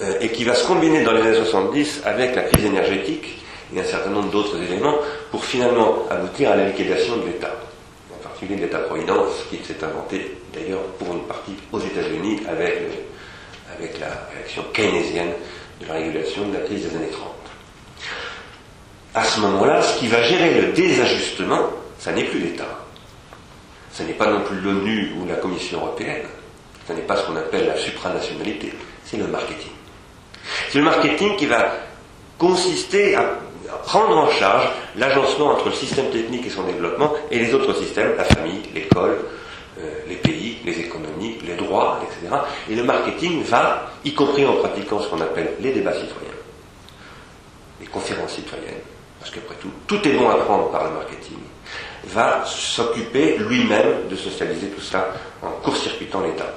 euh, 0.00 0.14
et 0.20 0.28
qui 0.30 0.44
va 0.44 0.54
se 0.54 0.66
combiner 0.66 1.02
dans 1.02 1.12
les 1.12 1.22
années 1.22 1.36
70 1.36 2.02
avec 2.04 2.34
la 2.34 2.42
crise 2.42 2.64
énergétique 2.64 3.42
et 3.74 3.80
un 3.80 3.84
certain 3.84 4.10
nombre 4.10 4.30
d'autres 4.30 4.56
éléments 4.62 4.96
pour 5.30 5.44
finalement 5.44 6.06
aboutir 6.10 6.52
à 6.52 6.56
la 6.56 6.68
liquidation 6.68 7.18
de 7.18 7.26
l'État, 7.26 7.54
en 8.14 8.22
particulier 8.22 8.56
de 8.56 8.62
l'État-providence 8.62 9.44
qui 9.50 9.58
s'est 9.64 9.84
inventé 9.84 10.38
d'ailleurs 10.54 10.82
pour 10.98 11.12
une 11.12 11.22
partie 11.22 11.54
aux 11.72 11.80
États-Unis 11.80 12.40
avec, 12.48 12.78
avec 13.76 14.00
la 14.00 14.08
réaction 14.34 14.64
keynésienne 14.72 15.32
de 15.80 15.86
la 15.86 15.94
régulation 15.94 16.48
de 16.48 16.54
la 16.54 16.60
crise 16.60 16.88
des 16.88 16.96
années 16.96 17.10
30. 17.10 17.28
À 19.14 19.24
ce 19.24 19.40
moment-là, 19.40 19.82
ce 19.82 19.98
qui 19.98 20.08
va 20.08 20.22
gérer 20.22 20.60
le 20.60 20.72
désajustement, 20.72 21.70
ça 21.98 22.12
n'est 22.12 22.24
plus 22.24 22.40
l'État. 22.40 22.78
Ce 23.92 24.02
n'est 24.02 24.12
pas 24.12 24.30
non 24.30 24.42
plus 24.42 24.60
l'ONU 24.60 25.12
ou 25.18 25.26
la 25.26 25.36
Commission 25.36 25.78
européenne. 25.78 26.26
Ce 26.86 26.92
n'est 26.92 27.02
pas 27.02 27.16
ce 27.16 27.26
qu'on 27.26 27.36
appelle 27.36 27.66
la 27.66 27.76
supranationalité. 27.76 28.72
C'est 29.04 29.16
le 29.16 29.26
marketing. 29.26 29.72
C'est 30.70 30.78
le 30.78 30.84
marketing 30.84 31.36
qui 31.36 31.46
va 31.46 31.72
consister 32.38 33.16
à, 33.16 33.24
prendre 33.84 34.16
en 34.16 34.30
charge 34.30 34.68
l'agencement 34.96 35.50
entre 35.50 35.66
le 35.66 35.74
système 35.74 36.10
technique 36.10 36.46
et 36.46 36.50
son 36.50 36.62
développement 36.62 37.12
et 37.30 37.38
les 37.38 37.52
autres 37.54 37.74
systèmes, 37.74 38.16
la 38.16 38.24
famille, 38.24 38.62
l'école, 38.74 39.18
euh, 39.78 40.00
les 40.08 40.16
pays, 40.16 40.58
les 40.64 40.78
économies, 40.80 41.38
les 41.46 41.54
droits, 41.54 42.00
etc. 42.02 42.34
Et 42.70 42.74
le 42.74 42.84
marketing 42.84 43.42
va, 43.42 43.90
y 44.04 44.14
compris 44.14 44.46
en 44.46 44.54
pratiquant 44.54 45.00
ce 45.00 45.08
qu'on 45.08 45.20
appelle 45.20 45.52
les 45.60 45.72
débats 45.72 45.92
citoyens, 45.92 46.34
les 47.80 47.86
conférences 47.86 48.32
citoyennes, 48.32 48.80
parce 49.18 49.30
qu'après 49.30 49.56
tout, 49.56 49.70
tout 49.86 50.06
est 50.06 50.12
bon 50.12 50.28
à 50.28 50.36
prendre 50.36 50.70
par 50.70 50.84
le 50.84 50.90
marketing, 50.90 51.38
va 52.04 52.44
s'occuper 52.46 53.36
lui-même 53.38 54.08
de 54.10 54.16
socialiser 54.16 54.68
tout 54.68 54.80
ça 54.80 55.12
en 55.42 55.50
court-circuitant 55.62 56.22
l'État. 56.22 56.54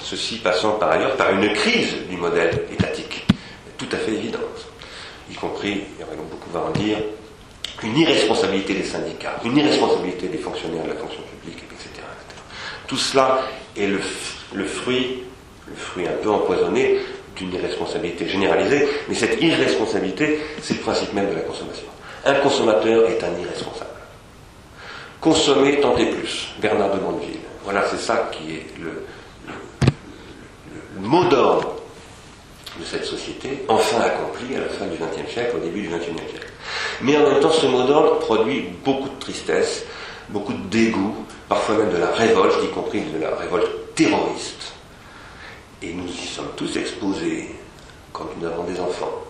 Ceci 0.00 0.38
passant 0.38 0.72
par 0.72 0.92
ailleurs 0.92 1.16
par 1.16 1.30
une 1.30 1.52
crise 1.52 1.94
du 2.08 2.16
modèle 2.16 2.64
étatique, 2.72 3.26
tout 3.76 3.88
à 3.92 3.96
fait 3.96 4.12
évidente, 4.12 4.66
y 5.30 5.34
compris, 5.34 5.84
il 5.96 6.00
y 6.00 6.04
aurait 6.04 6.16
beaucoup 6.16 6.56
à 6.56 6.68
en 6.68 6.70
dire, 6.70 6.98
une 7.82 7.96
irresponsabilité 7.96 8.74
des 8.74 8.84
syndicats, 8.84 9.38
une 9.44 9.56
irresponsabilité 9.56 10.28
des 10.28 10.38
fonctionnaires 10.38 10.84
de 10.84 10.90
la 10.90 10.96
fonction 10.96 11.22
publique, 11.22 11.62
etc. 11.70 12.04
Tout 12.86 12.96
cela 12.96 13.42
est 13.76 13.86
le 13.86 13.98
fruit, 14.66 15.22
le 15.68 15.76
fruit 15.76 16.06
un 16.08 16.22
peu 16.22 16.30
empoisonné 16.30 16.98
d'une 17.36 17.52
irresponsabilité 17.54 18.26
généralisée, 18.26 18.88
mais 19.08 19.14
cette 19.14 19.40
irresponsabilité, 19.40 20.40
c'est 20.60 20.74
le 20.74 20.80
principe 20.80 21.12
même 21.12 21.30
de 21.30 21.34
la 21.34 21.42
consommation. 21.42 21.86
Un 22.28 22.34
consommateur 22.40 23.08
est 23.08 23.24
un 23.24 23.40
irresponsable. 23.40 23.88
consommer 25.18 25.80
tant 25.80 25.96
et 25.96 26.10
plus. 26.10 26.48
Bernard 26.60 26.94
de 26.94 27.00
Mondeville. 27.00 27.40
Voilà, 27.64 27.86
c'est 27.88 27.96
ça 27.98 28.28
qui 28.30 28.52
est 28.52 28.66
le, 28.78 29.06
le 30.94 31.00
mot 31.00 31.24
d'ordre 31.24 31.76
de 32.78 32.84
cette 32.84 33.06
société, 33.06 33.64
enfin 33.66 34.02
accompli 34.02 34.54
à 34.56 34.60
la 34.60 34.68
fin 34.68 34.84
du 34.84 34.98
XXe 34.98 35.32
siècle, 35.32 35.56
au 35.56 35.60
début 35.60 35.80
du 35.80 35.88
XXIe 35.88 36.28
siècle. 36.30 36.46
Mais 37.00 37.16
en 37.16 37.22
même 37.30 37.40
temps, 37.40 37.50
ce 37.50 37.64
mot 37.64 37.84
d'ordre 37.84 38.18
produit 38.18 38.72
beaucoup 38.84 39.08
de 39.08 39.18
tristesse, 39.18 39.86
beaucoup 40.28 40.52
de 40.52 40.66
dégoût, 40.68 41.24
parfois 41.48 41.76
même 41.76 41.90
de 41.90 41.96
la 41.96 42.10
révolte, 42.10 42.62
y 42.62 42.68
compris 42.68 43.00
de 43.00 43.20
la 43.22 43.36
révolte 43.36 43.94
terroriste. 43.94 44.74
Et 45.80 45.94
nous 45.94 46.08
y 46.08 46.26
sommes 46.26 46.52
tous 46.56 46.76
exposés 46.76 47.56
quand 48.12 48.26
nous 48.38 48.46
avons 48.46 48.64
des 48.64 48.78
enfants. 48.78 49.24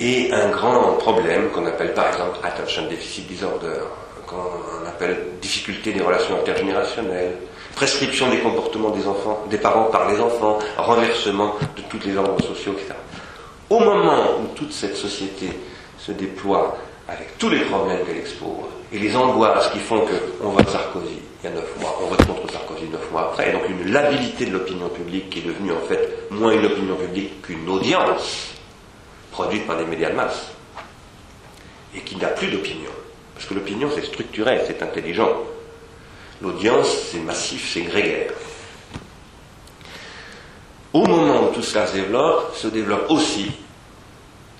Et 0.00 0.30
un 0.32 0.50
grand 0.50 0.92
problème 0.92 1.50
qu'on 1.50 1.66
appelle 1.66 1.92
par 1.92 2.06
exemple 2.08 2.38
attention 2.44 2.86
deficit 2.88 3.26
disorder, 3.26 3.80
qu'on 4.26 4.86
appelle 4.86 5.16
difficulté 5.42 5.92
des 5.92 6.00
relations 6.00 6.36
intergénérationnelles, 6.36 7.34
prescription 7.74 8.30
des 8.30 8.38
comportements 8.38 8.90
des 8.90 9.08
enfants, 9.08 9.44
des 9.50 9.58
parents 9.58 9.90
par 9.90 10.08
les 10.08 10.20
enfants, 10.20 10.60
renversement 10.76 11.54
de 11.76 11.82
tous 11.88 12.06
les 12.06 12.16
ordres 12.16 12.40
sociaux, 12.42 12.74
etc. 12.74 12.94
Au 13.70 13.80
moment 13.80 14.38
où 14.40 14.54
toute 14.54 14.72
cette 14.72 14.96
société 14.96 15.48
se 15.98 16.12
déploie 16.12 16.76
avec 17.08 17.36
tous 17.36 17.48
les 17.50 17.60
problèmes 17.62 18.04
qu'elle 18.06 18.18
expose 18.18 18.70
et 18.92 18.98
les 19.00 19.16
angoisses 19.16 19.68
qui 19.70 19.80
font 19.80 20.00
qu'on 20.40 20.50
vote 20.50 20.68
Sarkozy 20.68 21.18
il 21.42 21.50
y 21.50 21.52
a 21.52 21.56
neuf 21.56 21.76
mois, 21.80 21.98
on 22.02 22.06
vote 22.06 22.24
contre 22.24 22.52
Sarkozy 22.52 22.88
neuf 22.90 23.10
mois 23.10 23.30
après, 23.32 23.50
et 23.50 23.52
donc 23.52 23.62
une 23.68 23.92
labilité 23.92 24.46
de 24.46 24.52
l'opinion 24.52 24.88
publique 24.88 25.30
qui 25.30 25.40
est 25.40 25.42
devenue 25.42 25.72
en 25.72 25.86
fait 25.88 26.30
moins 26.30 26.52
une 26.52 26.66
opinion 26.66 26.94
publique 26.94 27.42
qu'une 27.42 27.68
audience 27.68 28.54
produite 29.38 29.68
par 29.68 29.78
des 29.78 29.84
médias 29.84 30.10
de 30.10 30.16
masse 30.16 30.48
et 31.94 32.00
qui 32.00 32.16
n'a 32.16 32.26
plus 32.26 32.48
d'opinion. 32.48 32.90
Parce 33.34 33.46
que 33.46 33.54
l'opinion 33.54 33.88
c'est 33.94 34.04
structuré, 34.04 34.60
c'est 34.66 34.82
intelligent. 34.82 35.30
L'audience, 36.42 36.88
c'est 37.12 37.20
massif, 37.20 37.70
c'est 37.72 37.82
grégaire. 37.82 38.32
Au 40.92 41.04
moment 41.06 41.44
où 41.44 41.54
tout 41.54 41.62
cela 41.62 41.86
se 41.86 41.94
développe, 41.94 42.56
se 42.56 42.66
développent 42.66 43.08
aussi 43.10 43.52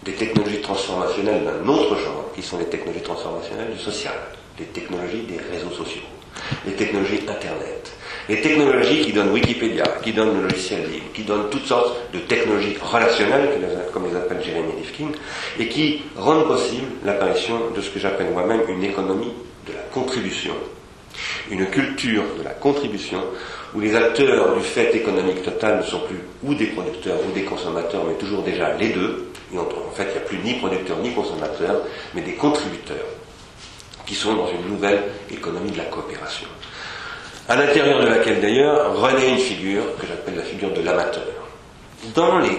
des 0.04 0.12
technologies 0.12 0.60
transformationnelles 0.60 1.44
d'un 1.44 1.68
autre 1.68 1.96
genre, 1.96 2.30
qui 2.36 2.42
sont 2.42 2.58
les 2.58 2.66
technologies 2.66 3.02
transformationnelles 3.02 3.72
du 3.72 3.80
social, 3.80 4.14
les 4.60 4.66
technologies 4.66 5.22
des 5.22 5.38
réseaux 5.38 5.72
sociaux, 5.72 6.02
les 6.64 6.74
technologies 6.74 7.22
Internet, 7.28 7.97
les 8.28 8.40
technologies 8.42 9.00
qui 9.00 9.12
donnent 9.12 9.32
Wikipédia, 9.32 9.84
qui 10.02 10.12
donnent 10.12 10.36
le 10.36 10.48
logiciel 10.48 10.82
libre, 10.82 11.06
qui 11.14 11.22
donnent 11.22 11.48
toutes 11.50 11.64
sortes 11.64 11.96
de 12.12 12.18
technologies 12.18 12.76
relationnelles, 12.80 13.48
comme 13.92 14.06
les 14.06 14.16
appelle 14.16 14.42
Jérémy 14.42 14.72
Rifkin, 14.78 15.08
et 15.58 15.68
qui 15.68 16.02
rendent 16.16 16.46
possible 16.46 16.86
l'apparition 17.04 17.70
de 17.74 17.80
ce 17.80 17.88
que 17.90 17.98
j'appelle 17.98 18.30
moi-même 18.32 18.60
une 18.68 18.84
économie 18.84 19.32
de 19.66 19.72
la 19.72 19.80
contribution, 19.92 20.52
une 21.50 21.66
culture 21.66 22.24
de 22.38 22.44
la 22.44 22.50
contribution 22.50 23.22
où 23.74 23.80
les 23.80 23.94
acteurs 23.96 24.54
du 24.54 24.62
fait 24.62 24.94
économique 24.94 25.42
total 25.42 25.78
ne 25.78 25.82
sont 25.82 26.00
plus 26.00 26.20
ou 26.42 26.54
des 26.54 26.66
producteurs 26.66 27.18
ou 27.26 27.32
des 27.32 27.42
consommateurs, 27.42 28.04
mais 28.06 28.14
toujours 28.14 28.42
déjà 28.42 28.74
les 28.76 28.90
deux. 28.90 29.30
En, 29.56 29.90
fait, 29.94 30.04
il 30.04 30.12
n'y 30.12 30.18
a 30.18 30.20
plus 30.20 30.38
ni 30.38 30.54
producteurs 30.54 30.98
ni 30.98 31.12
consommateurs, 31.12 31.80
mais 32.14 32.20
des 32.20 32.34
contributeurs 32.34 33.06
qui 34.04 34.14
sont 34.14 34.34
dans 34.34 34.48
une 34.48 34.68
nouvelle 34.72 35.02
économie 35.30 35.70
de 35.70 35.78
la 35.78 35.84
coopération. 35.84 36.46
À 37.48 37.56
l'intérieur 37.56 38.00
de 38.00 38.06
laquelle 38.06 38.42
d'ailleurs 38.42 39.00
renaît 39.00 39.30
une 39.30 39.38
figure 39.38 39.96
que 39.98 40.06
j'appelle 40.06 40.37
la 40.37 40.42
figure 40.42 40.70
de 40.70 40.82
l'amateur. 40.82 41.24
Dans 42.14 42.40
les 42.40 42.58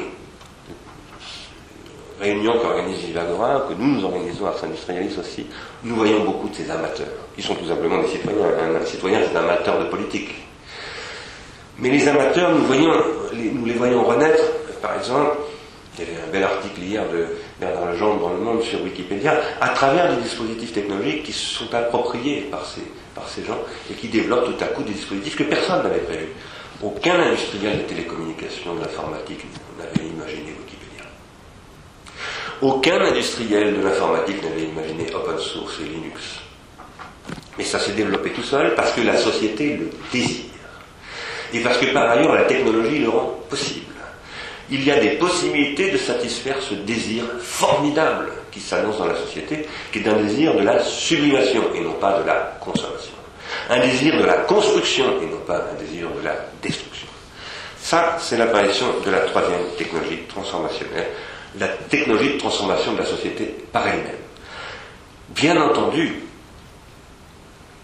réunions 2.20 2.58
qu'organise 2.60 2.98
Vivagora, 2.98 3.68
que 3.70 3.76
nous 3.76 3.86
nous 3.86 4.04
organisons 4.04 4.48
à 4.48 4.54
Saint-Industrialis 4.54 5.16
aussi, 5.20 5.46
nous 5.84 5.96
voyons 5.96 6.24
beaucoup 6.24 6.50
de 6.50 6.56
ces 6.56 6.72
amateurs. 6.72 7.08
Ils 7.38 7.44
sont 7.44 7.54
tout 7.54 7.68
simplement 7.68 8.02
des 8.02 8.08
citoyens. 8.08 8.48
Un 8.82 8.84
citoyen, 8.84 9.20
c'est 9.30 9.38
un 9.38 9.42
amateur 9.42 9.78
de 9.78 9.86
politique. 9.90 10.32
Mais 11.78 11.90
les 11.90 12.08
amateurs, 12.08 12.52
nous, 12.52 12.66
nous 12.66 13.66
les 13.66 13.74
voyons 13.74 14.04
renaître, 14.04 14.44
par 14.82 14.98
exemple, 14.98 15.38
il 16.00 16.06
y 16.06 16.08
avait 16.08 16.28
un 16.28 16.32
bel 16.32 16.44
article 16.44 16.82
hier 16.82 17.04
de 17.10 17.28
Bernard 17.60 17.92
Legendre 17.92 18.22
dans 18.22 18.34
Le 18.34 18.40
Monde 18.40 18.64
sur 18.64 18.82
Wikipédia, 18.82 19.40
à 19.62 19.70
travers 19.70 20.16
des 20.16 20.24
dispositifs 20.24 20.74
technologiques 20.74 21.24
qui 21.24 21.34
se 21.34 21.60
sont 21.60 21.74
appropriés 21.76 22.48
par 22.50 22.66
ces, 22.66 22.82
ces 23.28 23.44
gens 23.44 23.60
et 23.92 23.94
qui 23.94 24.08
développent 24.08 24.46
tout 24.46 24.64
à 24.64 24.68
coup 24.68 24.84
des 24.84 24.94
dispositifs 24.94 25.36
que 25.36 25.44
personne 25.44 25.84
n'avait 25.84 26.00
prévus. 26.00 26.34
Aucun 26.82 27.20
industriel 27.20 27.78
des 27.80 27.84
télécommunications, 27.84 28.76
de 28.76 28.82
l'informatique 28.82 29.46
n'avait 29.78 30.08
imaginé 30.08 30.54
aucun 32.62 33.00
industriel 33.00 33.78
de 33.78 33.82
l'informatique 33.82 34.44
n'avait 34.44 34.64
imaginé 34.64 35.06
open 35.16 35.40
source 35.40 35.80
et 35.80 35.88
Linux. 35.88 36.42
Mais 37.58 37.64
ça 37.64 37.80
s'est 37.80 37.94
développé 37.94 38.32
tout 38.32 38.44
seul 38.44 38.76
parce 38.76 38.92
que 38.92 39.00
la 39.00 39.18
société 39.18 39.78
le 39.78 39.90
désire. 40.12 40.46
Et 41.54 41.62
parce 41.62 41.78
que 41.78 41.86
par 41.94 42.10
ailleurs 42.10 42.34
la 42.34 42.44
technologie 42.44 43.00
le 43.00 43.10
rend 43.10 43.40
possible. 43.50 43.86
Il 44.70 44.84
y 44.84 44.92
a 44.92 45.00
des 45.00 45.12
possibilités 45.12 45.90
de 45.90 45.98
satisfaire 45.98 46.58
ce 46.62 46.74
désir 46.74 47.24
formidable 47.40 48.28
qui 48.52 48.60
s'annonce 48.60 48.98
dans 48.98 49.08
la 49.08 49.16
société, 49.16 49.66
qui 49.94 50.00
est 50.00 50.08
un 50.08 50.22
désir 50.22 50.54
de 50.54 50.62
la 50.62 50.84
sublimation 50.84 51.74
et 51.74 51.80
non 51.80 51.94
pas 51.94 52.20
de 52.20 52.28
la 52.28 52.58
consommation. 52.60 53.09
Un 53.70 53.80
désir 53.80 54.18
de 54.18 54.24
la 54.24 54.38
construction 54.40 55.22
et 55.22 55.26
non 55.26 55.40
pas 55.46 55.66
un 55.72 55.82
désir 55.82 56.08
de 56.10 56.26
la 56.26 56.36
destruction. 56.62 57.08
Ça, 57.82 58.18
c'est 58.20 58.38
l'apparition 58.38 58.88
de 59.06 59.10
la 59.10 59.20
troisième 59.22 59.62
technologie 59.78 60.20
transformationnelle, 60.28 61.08
la 61.60 61.68
technologie 61.68 62.34
de 62.34 62.38
transformation 62.38 62.94
de 62.94 63.00
la 63.00 63.06
société 63.06 63.46
par 63.72 63.88
elle-même. 63.88 64.18
Bien 65.30 65.62
entendu, 65.62 66.24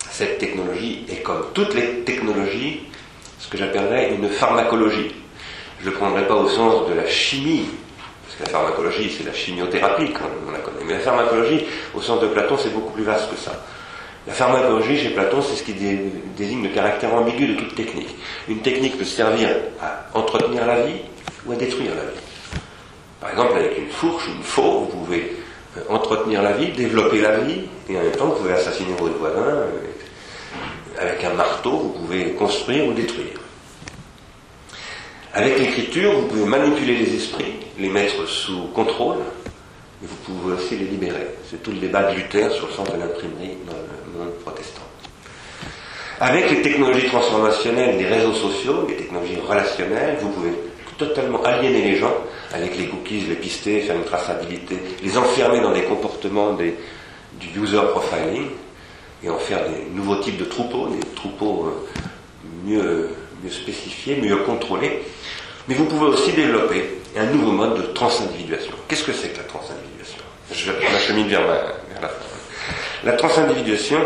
cette 0.10 0.38
technologie 0.38 1.06
est 1.10 1.22
comme 1.22 1.48
toutes 1.54 1.74
les 1.74 2.02
technologies, 2.02 2.84
ce 3.40 3.48
que 3.48 3.58
j'appellerais 3.58 4.14
une 4.14 4.30
pharmacologie. 4.30 5.14
Je 5.80 5.86
ne 5.86 5.92
le 5.92 5.98
prendrai 5.98 6.28
pas 6.28 6.36
au 6.36 6.50
sens 6.50 6.88
de 6.88 6.94
la 6.94 7.08
chimie, 7.08 7.68
parce 8.26 8.38
que 8.38 8.44
la 8.44 8.50
pharmacologie, 8.50 9.14
c'est 9.16 9.26
la 9.26 9.34
chimiothérapie, 9.34 10.12
comme 10.12 10.32
on 10.48 10.52
la 10.52 10.60
connaît. 10.60 10.84
Mais 10.86 10.94
la 10.94 11.00
pharmacologie, 11.00 11.66
au 11.94 12.02
sens 12.02 12.20
de 12.22 12.28
Platon, 12.28 12.58
c'est 12.58 12.74
beaucoup 12.74 12.94
plus 12.94 13.04
vaste 13.04 13.30
que 13.30 13.38
ça. 13.38 13.52
La 14.28 14.34
pharmacologie, 14.34 14.98
chez 14.98 15.10
Platon, 15.12 15.42
c'est 15.42 15.56
ce 15.56 15.64
qui 15.64 15.74
désigne 15.74 16.64
le 16.64 16.70
caractère 16.70 17.14
ambigu 17.14 17.48
de 17.48 17.54
toute 17.56 17.76
technique. 17.76 18.16
Une 18.48 18.60
technique 18.60 18.98
peut 18.98 19.06
servir 19.06 19.50
à 19.80 20.08
entretenir 20.18 20.66
la 20.66 20.82
vie 20.82 21.02
ou 21.46 21.52
à 21.52 21.56
détruire 21.56 21.92
la 21.92 22.12
vie. 22.12 22.62
Par 23.22 23.30
exemple, 23.30 23.54
avec 23.58 23.78
une 23.78 23.90
fourche, 23.90 24.28
une 24.28 24.42
faux, 24.42 24.80
vous 24.80 24.98
pouvez 24.98 25.36
euh, 25.78 25.82
entretenir 25.90 26.42
la 26.42 26.54
vie, 26.54 26.72
développer 26.72 27.22
la 27.22 27.40
vie, 27.40 27.62
et 27.88 27.98
en 27.98 28.02
même 28.02 28.12
temps, 28.12 28.26
vous 28.28 28.38
pouvez 28.38 28.54
assassiner 28.54 28.94
votre 28.98 29.18
voisin. 29.18 29.42
Euh, 29.42 29.70
avec 30.98 31.24
un 31.24 31.34
marteau, 31.34 31.72
vous 31.72 31.90
pouvez 31.90 32.32
construire 32.32 32.88
ou 32.88 32.94
détruire. 32.94 33.40
Avec 35.34 35.60
l'écriture, 35.60 36.14
vous 36.14 36.28
pouvez 36.28 36.46
manipuler 36.46 36.96
les 36.96 37.16
esprits, 37.16 37.54
les 37.78 37.90
mettre 37.90 38.28
sous 38.28 38.68
contrôle, 38.74 39.18
et 40.04 40.08
vous 40.08 40.16
pouvez 40.26 40.56
aussi 40.56 40.78
les 40.78 40.86
libérer. 40.86 41.28
C'est 41.50 41.62
tout 41.62 41.72
le 41.72 41.78
débat 41.78 42.12
de 42.12 42.16
Luther 42.16 42.52
sur 42.52 42.68
le 42.68 42.74
sens 42.74 42.90
de 42.92 42.98
l'imprimerie 42.98 43.58
protestant. 44.44 44.82
Avec 46.20 46.50
les 46.50 46.62
technologies 46.62 47.08
transformationnelles 47.08 47.98
des 47.98 48.06
réseaux 48.06 48.34
sociaux, 48.34 48.86
les 48.88 48.96
technologies 48.96 49.38
relationnelles, 49.46 50.18
vous 50.22 50.30
pouvez 50.30 50.52
totalement 50.98 51.44
aliéner 51.44 51.82
les 51.82 51.98
gens 51.98 52.14
avec 52.54 52.78
les 52.78 52.88
cookies, 52.88 53.22
les 53.22 53.36
pister, 53.36 53.82
faire 53.82 53.98
une 53.98 54.06
traçabilité, 54.06 54.78
les 55.04 55.18
enfermer 55.18 55.60
dans 55.60 55.74
des 55.74 55.84
comportements 55.84 56.54
du 56.54 57.60
user 57.60 57.82
profiling 57.92 58.48
et 59.24 59.30
en 59.30 59.38
faire 59.38 59.60
des 59.70 59.90
nouveaux 59.94 60.18
types 60.18 60.38
de 60.38 60.46
troupeaux, 60.46 60.88
des 60.88 61.06
troupeaux 61.16 61.68
euh, 61.68 61.90
mieux, 62.66 63.10
spécifiés, 63.50 64.16
mieux 64.22 64.38
contrôlés. 64.38 65.02
Mais 65.68 65.76
vous 65.76 65.86
pouvez 65.86 66.06
aussi 66.06 66.32
développer 66.32 67.02
un 67.18 67.26
nouveau 67.26 67.52
mode 67.52 67.78
de 67.78 67.82
transindividuation. 67.94 68.74
Qu'est-ce 68.88 69.04
que 69.04 69.14
c'est 69.14 69.30
que 69.30 69.38
la 69.38 69.44
transindividuation? 69.44 70.20
Je 70.52 70.72
m'achemine 70.72 71.28
vers 71.28 71.46
la 71.46 72.08
fin. 72.08 72.25
La 73.06 73.14
transindividuation, 73.14 74.00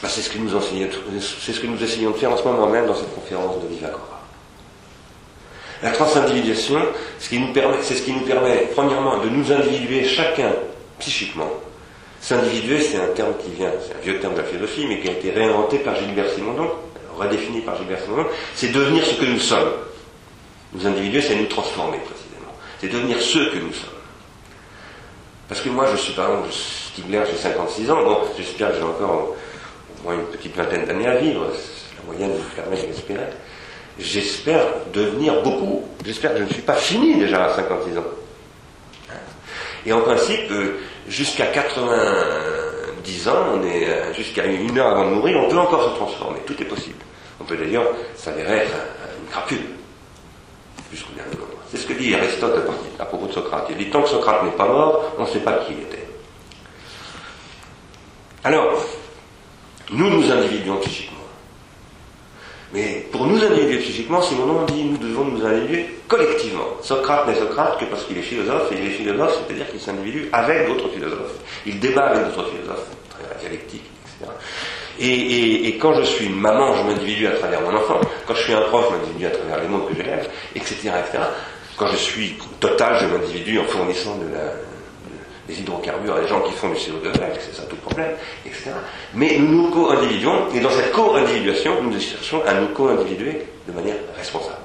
bah, 0.00 0.08
c'est 0.08 0.20
ce 0.22 0.30
que 0.30 0.38
nous 0.38 0.50
ce 0.50 1.84
essayons 1.84 2.10
de 2.12 2.16
faire 2.16 2.30
en 2.30 2.36
ce 2.36 2.44
moment 2.44 2.68
même 2.68 2.86
dans 2.86 2.94
cette 2.94 3.12
conférence 3.12 3.60
de 3.60 3.66
Vivacora. 3.66 4.22
La 5.82 5.90
transindividuation, 5.90 6.80
c'est 7.18 7.24
ce 7.24 8.02
qui 8.02 8.12
nous 8.12 8.22
permet, 8.22 8.68
premièrement, 8.72 9.18
de 9.18 9.28
nous 9.28 9.50
individuer 9.50 10.04
chacun 10.04 10.52
psychiquement. 11.00 11.50
S'individuer, 12.20 12.80
c'est 12.80 12.98
un 12.98 13.08
terme 13.16 13.32
qui 13.44 13.50
vient, 13.50 13.72
c'est 13.84 13.96
un 13.96 14.00
vieux 14.00 14.20
terme 14.20 14.34
de 14.34 14.38
la 14.38 14.44
philosophie, 14.44 14.86
mais 14.86 15.00
qui 15.00 15.08
a 15.08 15.12
été 15.12 15.32
réinventé 15.32 15.78
par 15.78 15.96
Gilbert 15.96 16.30
Simondon, 16.30 16.70
redéfini 17.18 17.62
par 17.62 17.76
Gilbert 17.78 18.00
Simondon, 18.00 18.26
c'est 18.54 18.70
devenir 18.70 19.04
ce 19.04 19.14
que 19.14 19.24
nous 19.24 19.40
sommes. 19.40 19.72
Nous 20.72 20.86
individuer, 20.86 21.20
c'est 21.20 21.34
nous 21.34 21.46
transformer 21.46 21.98
précisément. 21.98 22.52
C'est 22.80 22.92
devenir 22.92 23.20
ce 23.20 23.38
que 23.38 23.58
nous 23.58 23.72
sommes. 23.72 24.01
Parce 25.48 25.60
que 25.60 25.68
moi, 25.68 25.86
je 25.90 25.96
suis 25.96 26.12
par 26.14 26.30
exemple, 26.30 26.52
Stigler, 26.52 27.22
j'ai 27.30 27.36
56 27.36 27.90
ans, 27.90 28.02
bon, 28.04 28.18
j'espère 28.36 28.70
que 28.70 28.76
j'ai 28.76 28.82
encore 28.82 29.34
au 30.00 30.04
moins 30.04 30.14
une 30.14 30.26
petite 30.26 30.56
vingtaine 30.56 30.84
d'années 30.84 31.08
à 31.08 31.16
vivre, 31.16 31.46
la 31.46 32.12
moyenne 32.12 32.32
me 32.32 32.56
permet 32.56 32.76
de 32.80 32.86
l'espérer 32.86 33.26
j'espère 33.98 34.66
devenir 34.92 35.42
beaucoup. 35.42 35.84
J'espère 36.04 36.32
que 36.32 36.38
je 36.38 36.44
ne 36.44 36.48
suis 36.48 36.62
pas 36.62 36.74
fini 36.74 37.16
déjà 37.16 37.46
à 37.46 37.56
56 37.56 37.98
ans. 37.98 38.04
Et 39.84 39.92
en 39.92 40.00
principe, 40.00 40.50
euh, 40.50 40.78
jusqu'à 41.08 41.46
90 41.46 41.92
10 43.02 43.28
ans, 43.28 43.44
on 43.54 43.66
est 43.66 43.88
euh, 43.88 44.14
jusqu'à 44.14 44.44
une 44.46 44.78
heure 44.78 44.92
avant 44.92 45.10
de 45.10 45.14
mourir, 45.16 45.36
on 45.40 45.48
peut 45.48 45.58
encore 45.58 45.90
se 45.90 45.96
transformer. 45.96 46.38
Tout 46.46 46.54
est 46.62 46.66
possible. 46.66 47.02
On 47.40 47.44
peut 47.44 47.56
d'ailleurs 47.56 47.86
s'avérer 48.14 48.58
être 48.58 48.76
une 49.20 49.28
crapule 49.28 49.64
jusqu'au 50.92 51.12
dernier 51.14 51.34
moment. 51.34 51.61
C'est 51.72 51.78
ce 51.78 51.86
que 51.86 51.94
dit 51.94 52.14
Aristote 52.14 52.52
à 52.98 53.06
propos 53.06 53.28
de 53.28 53.32
Socrate. 53.32 53.68
Il 53.70 53.78
dit 53.78 53.88
tant 53.88 54.02
que 54.02 54.08
Socrate 54.10 54.44
n'est 54.44 54.50
pas 54.50 54.66
mort, 54.66 55.14
on 55.16 55.22
ne 55.22 55.26
sait 55.26 55.38
pas 55.38 55.54
qui 55.54 55.72
il 55.72 55.78
était. 55.78 56.06
Alors, 58.44 58.74
nous 59.90 60.10
nous 60.10 60.30
individuons 60.30 60.76
psychiquement. 60.82 61.16
Mais 62.74 63.06
pour 63.10 63.26
nous 63.26 63.42
individuer 63.42 63.78
psychiquement, 63.78 64.20
Simonon 64.20 64.66
dit 64.66 64.84
nous 64.84 64.98
devons 64.98 65.24
nous 65.24 65.46
individuer 65.46 65.98
collectivement. 66.08 66.76
Socrate 66.82 67.26
n'est 67.28 67.36
Socrate 67.36 67.80
que 67.80 67.86
parce 67.86 68.04
qu'il 68.04 68.18
est 68.18 68.22
philosophe, 68.22 68.70
et 68.70 68.74
il 68.78 68.86
est 68.88 68.90
philosophe, 68.90 69.38
c'est-à-dire 69.38 69.70
qu'il 69.70 69.80
s'individue 69.80 70.28
avec 70.30 70.66
d'autres 70.66 70.90
philosophes. 70.90 71.38
Il 71.64 71.80
débat 71.80 72.08
avec 72.08 72.26
d'autres 72.26 72.50
philosophes, 72.50 72.86
très 73.08 73.40
dialectique, 73.40 73.84
etc. 74.04 74.30
Et, 74.98 75.68
et, 75.68 75.78
quand 75.78 75.94
je 75.94 76.02
suis 76.02 76.26
une 76.26 76.38
maman, 76.38 76.76
je 76.76 76.82
m'individue 76.82 77.26
à 77.26 77.32
travers 77.32 77.62
mon 77.62 77.74
enfant. 77.74 77.98
Quand 78.26 78.34
je 78.34 78.42
suis 78.42 78.52
un 78.52 78.60
prof, 78.60 78.90
je 78.90 78.96
m'individue 78.96 79.26
à 79.26 79.30
travers 79.30 79.62
les 79.62 79.68
mots 79.68 79.86
que 79.88 79.94
j'élève, 79.94 80.28
etc., 80.54 80.74
etc. 80.74 81.24
Quand 81.82 81.88
je 81.88 81.96
suis 81.96 82.36
total, 82.60 82.96
je 83.00 83.06
m'individue 83.06 83.58
en 83.58 83.64
fournissant 83.64 84.14
de 84.14 84.26
des 85.48 85.58
hydrocarbures 85.58 86.14
à 86.14 86.20
des 86.20 86.28
gens 86.28 86.40
qui 86.42 86.52
font 86.52 86.68
du 86.68 86.76
CO2, 86.76 87.10
c'est 87.40 87.56
ça 87.56 87.64
tout 87.64 87.74
le 87.74 87.80
problème, 87.80 88.12
etc. 88.46 88.70
Mais 89.14 89.36
nous 89.36 89.62
nous 89.64 89.70
co-individuons, 89.70 90.48
et 90.54 90.60
dans 90.60 90.70
cette 90.70 90.92
co-individuation, 90.92 91.82
nous 91.82 91.98
cherchons 91.98 92.40
à 92.46 92.54
nous 92.54 92.68
co-individuer 92.68 93.48
de 93.66 93.72
manière 93.72 93.96
responsable. 94.16 94.60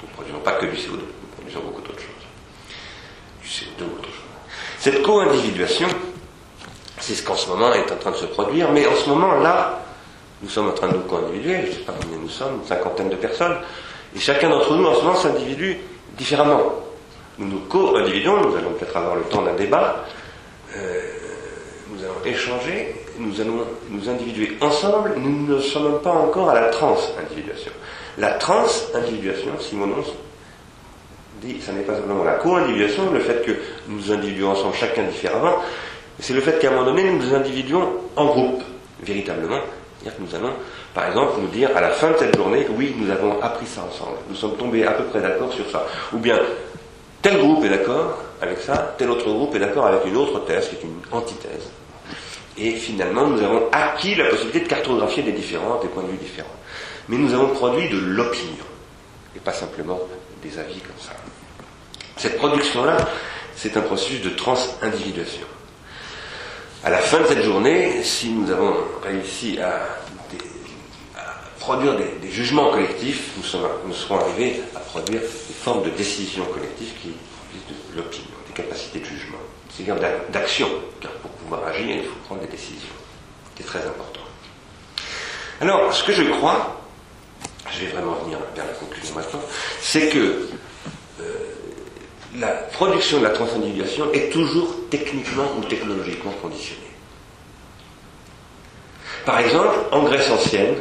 Nous 0.00 0.08
ne 0.08 0.14
produisons 0.14 0.38
pas 0.38 0.52
que 0.52 0.64
du 0.64 0.76
CO2, 0.76 0.92
nous 0.92 1.28
produisons 1.36 1.60
beaucoup 1.60 1.82
d'autres 1.82 2.00
choses. 2.00 2.24
Du 3.42 3.48
CO2 3.48 3.90
ou 3.90 3.98
autre 3.98 4.08
chose. 4.08 4.32
Cette 4.78 5.02
co-individuation, 5.02 5.88
c'est 7.00 7.14
ce 7.14 7.22
qu'en 7.22 7.36
ce 7.36 7.50
moment 7.50 7.70
est 7.74 7.92
en 7.92 7.96
train 7.96 8.12
de 8.12 8.16
se 8.16 8.24
produire, 8.24 8.72
mais 8.72 8.86
en 8.86 8.96
ce 8.96 9.10
moment-là, 9.10 9.82
nous 10.40 10.48
sommes 10.48 10.68
en 10.68 10.72
train 10.72 10.88
de 10.88 10.94
nous 10.94 11.02
co-individuer, 11.02 11.60
je 11.64 11.66
ne 11.66 11.72
sais 11.72 11.80
pas 11.80 11.92
combien 12.00 12.16
nous 12.16 12.30
sommes, 12.30 12.60
une 12.62 12.66
cinquantaine 12.66 13.10
de 13.10 13.16
personnes, 13.16 13.58
et 14.14 14.18
chacun 14.18 14.50
d'entre 14.50 14.74
nous 14.74 14.86
en 14.86 14.94
ce 14.94 15.00
moment 15.00 15.16
s'individue 15.16 15.78
différemment. 16.16 16.60
Nous 17.38 17.48
nous 17.48 17.60
co-individuons, 17.60 18.40
nous 18.40 18.56
allons 18.56 18.72
peut-être 18.72 18.96
avoir 18.96 19.16
le 19.16 19.22
temps 19.22 19.42
d'un 19.42 19.54
débat, 19.54 20.04
euh, 20.76 21.00
nous 21.90 22.02
allons 22.04 22.24
échanger, 22.24 22.94
nous 23.18 23.40
allons 23.40 23.64
nous 23.88 24.08
individuer 24.08 24.56
ensemble, 24.60 25.14
nous 25.16 25.54
ne 25.54 25.60
sommes 25.60 26.00
pas 26.02 26.12
encore 26.12 26.50
à 26.50 26.54
la 26.54 26.68
trans-individuation. 26.68 27.72
La 28.18 28.32
trans-individuation, 28.32 29.52
Simonon 29.58 30.04
dit, 31.40 31.60
ça 31.60 31.72
n'est 31.72 31.82
pas 31.82 31.96
simplement 31.96 32.24
la 32.24 32.34
co-individuation, 32.34 33.10
le 33.10 33.20
fait 33.20 33.42
que 33.44 33.52
nous 33.88 33.96
nous 33.96 34.12
individuons 34.12 34.50
ensemble 34.50 34.74
chacun 34.74 35.04
différemment, 35.04 35.56
c'est 36.20 36.34
le 36.34 36.40
fait 36.40 36.58
qu'à 36.58 36.68
un 36.68 36.72
moment 36.72 36.84
donné, 36.84 37.10
nous 37.10 37.18
nous 37.18 37.34
individuons 37.34 37.88
en 38.14 38.26
groupe, 38.26 38.62
véritablement. 39.02 39.60
C'est-à-dire 40.02 40.18
que 40.18 40.30
nous 40.30 40.34
allons, 40.34 40.54
par 40.94 41.06
exemple, 41.06 41.34
nous 41.40 41.48
dire 41.48 41.70
à 41.76 41.80
la 41.80 41.90
fin 41.90 42.10
de 42.10 42.16
cette 42.18 42.36
journée, 42.36 42.66
oui, 42.76 42.94
nous 42.98 43.10
avons 43.10 43.40
appris 43.40 43.66
ça 43.66 43.82
ensemble. 43.82 44.16
Nous 44.28 44.34
sommes 44.34 44.56
tombés 44.56 44.84
à 44.84 44.92
peu 44.92 45.04
près 45.04 45.20
d'accord 45.20 45.52
sur 45.52 45.68
ça. 45.70 45.86
Ou 46.12 46.18
bien, 46.18 46.40
tel 47.20 47.38
groupe 47.38 47.64
est 47.64 47.68
d'accord 47.68 48.18
avec 48.40 48.58
ça, 48.58 48.94
tel 48.98 49.10
autre 49.10 49.30
groupe 49.30 49.54
est 49.54 49.60
d'accord 49.60 49.86
avec 49.86 50.04
une 50.06 50.16
autre 50.16 50.40
thèse, 50.44 50.68
qui 50.68 50.76
est 50.76 50.82
une 50.82 51.00
antithèse. 51.12 51.70
Et 52.58 52.72
finalement, 52.72 53.28
nous 53.28 53.40
avons 53.42 53.68
acquis 53.70 54.16
la 54.16 54.24
possibilité 54.24 54.60
de 54.60 54.68
cartographier 54.68 55.22
des 55.22 55.32
différents, 55.32 55.80
des 55.80 55.88
points 55.88 56.02
de 56.02 56.08
vue 56.08 56.16
différents. 56.16 56.48
Mais 57.08 57.16
nous 57.16 57.32
avons 57.32 57.48
produit 57.48 57.88
de 57.88 57.98
l'opinion, 57.98 58.64
et 59.36 59.38
pas 59.38 59.52
simplement 59.52 60.00
des 60.42 60.58
avis 60.58 60.80
comme 60.80 60.98
ça. 60.98 61.12
Cette 62.16 62.38
production-là, 62.38 62.96
c'est 63.54 63.76
un 63.76 63.82
processus 63.82 64.20
de 64.22 64.30
trans-individuation. 64.30 65.46
À 66.84 66.90
la 66.90 66.98
fin 66.98 67.20
de 67.20 67.26
cette 67.26 67.42
journée, 67.42 68.02
si 68.02 68.30
nous 68.30 68.50
avons 68.50 68.74
réussi 69.04 69.56
à, 69.60 69.86
produire 71.60 71.94
des, 71.94 72.28
jugements 72.28 72.72
collectifs, 72.72 73.30
nous, 73.36 73.92
serons 73.92 74.18
arrivés 74.18 74.60
à 74.74 74.80
produire 74.80 75.20
des 75.20 75.54
formes 75.54 75.84
de 75.84 75.90
décision 75.90 76.44
collective 76.46 76.92
qui 77.00 77.12
produisent 77.36 77.92
de 77.92 77.96
l'opinion, 77.96 78.34
des 78.48 78.62
capacités 78.62 78.98
de 78.98 79.04
jugement, 79.04 79.38
c'est-à-dire 79.70 79.94
d'action, 80.30 80.68
car 81.00 81.12
pour 81.12 81.30
pouvoir 81.30 81.68
agir, 81.68 81.86
il 81.88 82.02
faut 82.02 82.18
prendre 82.24 82.40
des 82.40 82.48
décisions. 82.48 82.88
C'est 83.56 83.66
très 83.66 83.86
important. 83.86 84.22
Alors, 85.60 85.94
ce 85.94 86.02
que 86.02 86.12
je 86.12 86.24
crois, 86.24 86.82
je 87.70 87.84
vais 87.84 87.92
vraiment 87.92 88.14
venir 88.24 88.38
vers 88.56 88.66
la 88.66 88.72
conclusion 88.72 89.14
maintenant, 89.14 89.42
c'est 89.80 90.08
que 90.08 90.48
la 92.38 92.48
production 92.48 93.18
de 93.18 93.24
la 93.24 93.30
transindividuation 93.30 94.12
est 94.12 94.30
toujours 94.32 94.74
techniquement 94.90 95.44
ou 95.58 95.64
technologiquement 95.64 96.32
conditionnée. 96.40 96.80
Par 99.26 99.38
exemple, 99.38 99.76
en 99.92 100.02
Grèce 100.02 100.30
ancienne, 100.30 100.74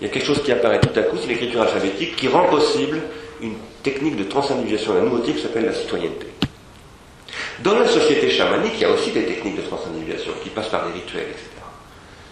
il 0.00 0.06
y 0.06 0.10
a 0.10 0.12
quelque 0.12 0.26
chose 0.26 0.42
qui 0.42 0.52
apparaît 0.52 0.80
tout 0.80 0.98
à 0.98 1.02
coup, 1.02 1.16
c'est 1.20 1.28
l'écriture 1.28 1.62
alphabétique, 1.62 2.16
qui 2.16 2.28
rend 2.28 2.44
possible 2.44 3.00
une 3.40 3.54
technique 3.82 4.16
de 4.16 4.24
transindividuation 4.24 4.94
d'un 4.94 5.02
nouveau 5.02 5.20
type 5.20 5.36
qui 5.36 5.42
s'appelle 5.42 5.66
la 5.66 5.74
citoyenneté. 5.74 6.26
Dans 7.60 7.78
la 7.78 7.86
société 7.86 8.30
chamanique, 8.30 8.72
il 8.74 8.80
y 8.80 8.84
a 8.84 8.90
aussi 8.90 9.12
des 9.12 9.24
techniques 9.24 9.56
de 9.56 9.62
transindividuation 9.62 10.32
qui 10.42 10.50
passent 10.50 10.68
par 10.68 10.86
des 10.86 10.92
rituels, 10.92 11.28
etc. 11.28 11.46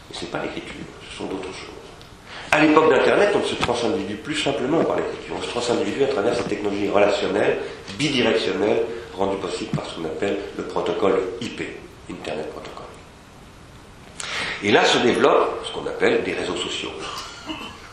Mais 0.09 0.16
ce 0.16 0.25
n'est 0.25 0.31
pas 0.31 0.42
l'écriture, 0.42 0.75
ce 1.11 1.16
sont 1.16 1.25
d'autres 1.27 1.53
choses. 1.53 1.77
À 2.50 2.61
l'époque 2.61 2.90
d'Internet, 2.90 3.30
on 3.34 3.46
se 3.46 3.54
transindividue 3.56 4.16
plus 4.16 4.37
simplement 4.37 4.82
par 4.82 4.96
l'écriture, 4.96 5.34
on 5.38 5.42
se 5.42 5.48
transindividue 5.48 6.04
à 6.04 6.06
travers 6.06 6.34
cette 6.34 6.48
technologie 6.48 6.88
relationnelle, 6.88 7.58
bidirectionnelle, 7.98 8.84
rendue 9.14 9.37
possible 9.37 9.70
par 9.76 9.84
ce 9.87 9.96
qu'on 9.96 10.06
appelle 10.06 10.38
le 10.56 10.64
protocole 10.64 11.20
IP, 11.42 11.62
Internet 12.11 12.50
Protocol. 12.50 12.87
Et 14.62 14.72
là 14.72 14.84
se 14.84 14.98
développent 14.98 15.62
ce 15.66 15.72
qu'on 15.72 15.87
appelle 15.87 16.24
des 16.24 16.32
réseaux 16.32 16.56
sociaux. 16.56 16.90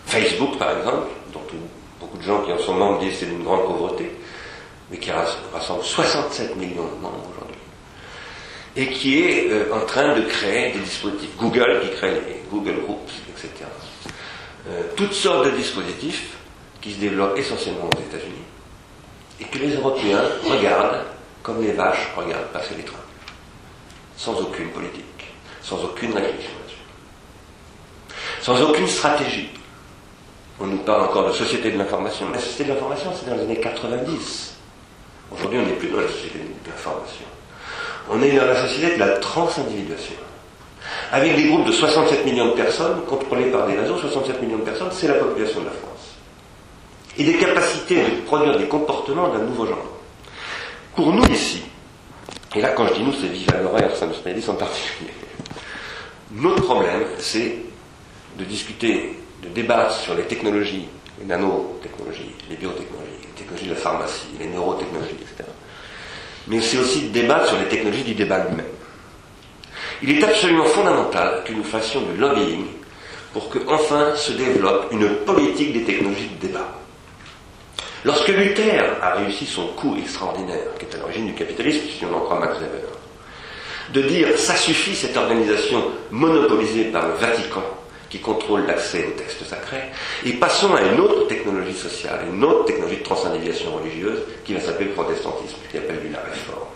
Facebook, 0.06 0.58
par 0.58 0.78
exemple, 0.78 1.08
dont 1.34 1.42
beaucoup 2.00 2.18
de 2.18 2.24
gens 2.24 2.42
qui 2.44 2.54
en 2.54 2.60
sont 2.60 2.76
membres 2.76 3.00
disent 3.00 3.18
c'est 3.20 3.26
une 3.26 3.44
grande 3.44 3.66
pauvreté, 3.66 4.10
mais 4.90 4.98
qui 4.98 5.12
rassemble 5.12 5.84
67 5.84 6.56
millions 6.56 6.86
de 6.86 7.02
membres 7.02 7.28
aujourd'hui, 7.36 7.58
et 8.78 8.88
qui 8.88 9.22
est 9.22 9.52
euh, 9.52 9.74
en 9.74 9.86
train 9.86 10.16
de 10.16 10.22
créer 10.22 10.72
des 10.72 10.80
dispositifs. 10.80 11.36
Google 11.38 11.82
qui 11.82 11.90
crée 11.98 12.12
les 12.12 12.44
Google 12.50 12.82
Groups, 12.86 13.12
etc. 13.30 13.66
Euh, 14.68 14.82
toutes 14.96 15.14
sortes 15.14 15.46
de 15.46 15.52
dispositifs 15.52 16.38
qui 16.82 16.94
se 16.94 17.00
développent 17.00 17.38
essentiellement 17.38 17.86
aux 17.86 18.00
États-Unis 18.00 18.44
et 19.40 19.46
que 19.46 19.58
les 19.60 19.76
Européens 19.76 20.24
regardent 20.50 21.04
comme 21.44 21.62
les 21.62 21.74
vaches 21.74 22.12
regardent 22.18 22.48
passer 22.48 22.74
les 22.76 22.84
trains, 22.84 22.98
sans 24.18 24.34
aucune 24.42 24.70
politique, 24.70 25.34
sans 25.62 25.84
aucune 25.84 26.12
réflexion 26.12 26.50
là-dessus, 26.60 28.16
sans 28.42 28.60
aucune 28.64 28.88
stratégie. 28.88 29.50
On 30.60 30.66
nous 30.66 30.80
parle 30.80 31.04
encore 31.04 31.28
de 31.28 31.34
société 31.34 31.70
de 31.72 31.78
l'information. 31.78 32.32
La 32.32 32.40
société 32.40 32.64
de 32.64 32.70
l'information, 32.70 33.12
c'est 33.14 33.30
dans 33.30 33.36
les 33.36 33.44
années 33.44 33.60
90. 33.60 34.56
Aujourd'hui, 35.32 35.60
on 35.60 35.66
n'est 35.68 35.74
plus 35.74 35.90
dans 35.90 36.00
la 36.00 36.08
société 36.08 36.40
de 36.40 36.70
l'information. 36.70 37.26
On 38.10 38.22
est 38.24 38.32
dans 38.32 38.46
la 38.46 38.68
société 38.68 38.96
de 38.96 39.00
la 39.00 39.18
transindividuation 39.20 40.16
avec 41.12 41.36
des 41.36 41.48
groupes 41.48 41.66
de 41.66 41.72
67 41.72 42.26
millions 42.26 42.48
de 42.48 42.54
personnes, 42.54 43.02
contrôlés 43.08 43.52
par 43.52 43.68
des 43.68 43.78
réseaux, 43.78 43.98
67 43.98 44.42
millions 44.42 44.58
de 44.58 44.64
personnes, 44.64 44.90
c'est 44.92 45.08
la 45.08 45.16
population 45.16 45.62
de 45.62 45.66
la 45.66 45.72
France. 45.72 46.16
Et 47.18 47.24
des 47.24 47.36
capacités 47.36 48.04
de 48.04 48.22
produire 48.26 48.58
des 48.58 48.66
comportements 48.66 49.30
d'un 49.30 49.44
nouveau 49.44 49.66
genre. 49.66 49.86
Pour 50.96 51.12
nous 51.14 51.26
ici, 51.28 51.62
et 52.56 52.62
là 52.62 52.70
quand 52.70 52.88
je 52.88 52.94
dis 52.94 53.04
nous, 53.04 53.14
c'est 53.14 53.28
Viva 53.28 53.58
l'horaire, 53.62 53.96
ça 53.96 54.08
nous 54.08 54.50
en 54.50 54.54
particulier, 54.56 55.12
notre 56.32 56.64
problème, 56.64 57.04
c'est 57.20 57.58
de 58.38 58.44
discuter, 58.44 59.18
de 59.42 59.50
débattre 59.50 59.96
sur 59.96 60.16
les 60.16 60.24
technologies, 60.24 60.88
les 61.20 61.26
nanotechnologies, 61.26 62.32
les 62.50 62.58
biotechnologies, 62.58 63.22
les 63.22 63.30
technologies 63.38 63.68
de 63.68 63.74
la 63.74 63.80
pharmacie, 63.80 64.28
les 64.40 64.48
neurotechnologies, 64.48 65.14
etc. 65.14 65.50
Mais 66.48 66.62
c'est 66.62 66.78
aussi 66.78 67.04
de 67.04 67.08
débattre 67.10 67.48
sur 67.48 67.58
les 67.58 67.66
technologies 67.66 68.04
du 68.04 68.16
débat 68.16 68.40
lui-même. 68.40 68.66
Il 70.02 70.18
est 70.18 70.24
absolument 70.24 70.66
fondamental 70.66 71.44
que 71.46 71.54
nous 71.54 71.64
fassions 71.64 72.02
du 72.02 72.18
lobbying 72.20 72.66
pour 73.34 73.50
que 73.50 73.60
enfin 73.68 74.16
se 74.16 74.34
développe 74.34 74.88
une 74.92 75.10
politique 75.26 75.74
des 75.74 75.84
technologies 75.84 76.30
de 76.40 76.48
débat. 76.48 76.72
Lorsque 78.04 78.28
Luther 78.28 78.84
a 79.02 79.16
réussi 79.16 79.46
son 79.46 79.68
coup 79.70 79.96
extraordinaire, 79.98 80.68
qui 80.78 80.86
est 80.86 80.96
à 80.96 81.00
l'origine 81.00 81.28
du 81.28 81.34
capitalisme, 81.34 81.86
si 81.98 82.06
on 82.06 82.16
en 82.16 82.22
croit 82.22 82.40
Max 82.40 82.60
Weber, 82.60 82.88
de 83.94 84.02
dire 84.04 84.38
ça 84.38 84.56
suffit 84.56 84.96
cette 84.96 85.18
organisation 85.18 85.84
monopolisée 86.12 86.86
par 86.86 87.08
le 87.08 87.14
Vatican 87.16 87.64
qui 88.10 88.20
contrôle 88.20 88.66
l'accès 88.68 89.08
aux 89.08 89.20
textes 89.20 89.44
sacrés, 89.46 89.90
et 90.24 90.34
passons 90.34 90.74
à 90.76 90.82
une 90.82 91.00
autre 91.00 91.28
technologie 91.28 91.74
sociale, 91.74 92.26
une 92.32 92.44
autre 92.44 92.66
technologie 92.66 92.98
de 92.98 93.04
transindividuation 93.04 93.76
religieuse 93.76 94.20
qui 94.46 94.54
va 94.54 94.60
s'appeler 94.60 94.86
le 94.86 94.94
protestantisme, 94.94 95.58
qui 95.72 95.78
appelle 95.78 96.00
lui 96.04 96.12
la 96.12 96.20
réforme 96.20 96.68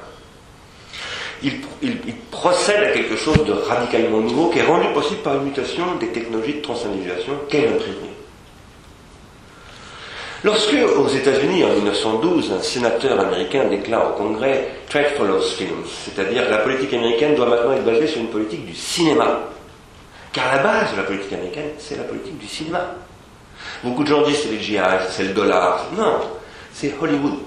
il, 1.43 2.15
procède 2.32 2.84
à 2.84 2.91
quelque 2.91 3.15
chose 3.15 3.43
de 3.45 3.54
radicalement 3.54 4.19
nouveau 4.19 4.49
qui 4.49 4.60
est 4.60 4.65
rendu 4.65 4.88
possible 4.93 5.21
par 5.21 5.36
une 5.36 5.43
mutation 5.43 5.95
des 5.99 6.08
technologies 6.08 6.56
de 6.56 6.62
transindividuation 6.62 7.34
qu'est 7.49 7.65
l'imprimerie. 7.65 8.10
Lorsque, 10.43 10.73
aux 10.73 11.08
États-Unis, 11.08 11.65
en 11.65 11.73
1912, 11.73 12.54
un 12.58 12.62
sénateur 12.62 13.19
américain 13.19 13.65
déclare 13.65 14.12
au 14.12 14.17
Congrès 14.17 14.69
Trade 14.88 15.10
follows 15.17 15.41
films, 15.41 15.84
c'est-à-dire 16.06 16.45
que 16.45 16.52
la 16.52 16.60
politique 16.60 16.93
américaine 16.93 17.36
doit 17.36 17.47
maintenant 17.47 17.73
être 17.73 17.84
basée 17.84 18.08
sur 18.08 18.21
une 18.21 18.30
politique 18.30 18.65
du 18.65 18.73
cinéma. 18.73 19.41
Car 20.32 20.56
la 20.56 20.63
base 20.63 20.91
de 20.93 20.97
la 20.97 21.04
politique 21.04 21.34
américaine, 21.34 21.71
c'est 21.78 21.97
la 21.97 22.04
politique 22.04 22.38
du 22.38 22.47
cinéma. 22.47 22.95
Beaucoup 23.84 24.04
de 24.04 24.08
gens 24.08 24.21
disent 24.21 24.43
c'est 24.43 24.52
les 24.52 24.60
GI, 24.60 24.80
c'est 25.10 25.23
le 25.23 25.34
dollar. 25.34 25.86
Non, 25.97 26.19
c'est 26.71 26.93
Hollywood. 27.02 27.39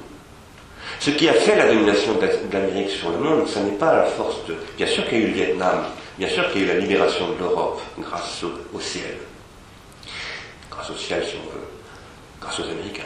Ce 1.02 1.10
qui 1.10 1.28
a 1.28 1.32
fait 1.32 1.56
la 1.56 1.66
domination 1.66 2.14
de 2.14 2.52
l'Amérique 2.52 2.90
sur 2.90 3.10
le 3.10 3.18
monde, 3.18 3.48
ce 3.48 3.58
n'est 3.58 3.72
pas 3.72 3.92
la 3.92 4.04
force 4.04 4.36
de. 4.46 4.54
Bien 4.76 4.86
sûr 4.86 5.04
qu'il 5.08 5.18
y 5.18 5.22
a 5.22 5.24
eu 5.24 5.28
le 5.30 5.34
Vietnam, 5.34 5.86
bien 6.16 6.28
sûr 6.28 6.48
qu'il 6.52 6.60
y 6.60 6.62
a 6.62 6.66
eu 6.66 6.76
la 6.76 6.78
libération 6.78 7.28
de 7.30 7.38
l'Europe 7.40 7.80
grâce 7.98 8.44
au, 8.44 8.78
ciel. 8.78 9.16
Grâce 10.70 10.90
au 10.90 10.94
ciel, 10.94 11.24
si 11.26 11.34
on 11.34 11.52
veut. 11.52 11.66
Grâce 12.40 12.60
aux 12.60 12.70
Américains 12.70 13.02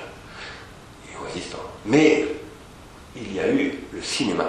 et 1.11 1.17
aux 1.17 1.25
résistants. 1.25 1.65
Mais 1.87 2.27
il 3.17 3.35
y 3.35 3.41
a 3.41 3.49
eu 3.49 3.79
le 3.91 4.03
cinéma. 4.03 4.45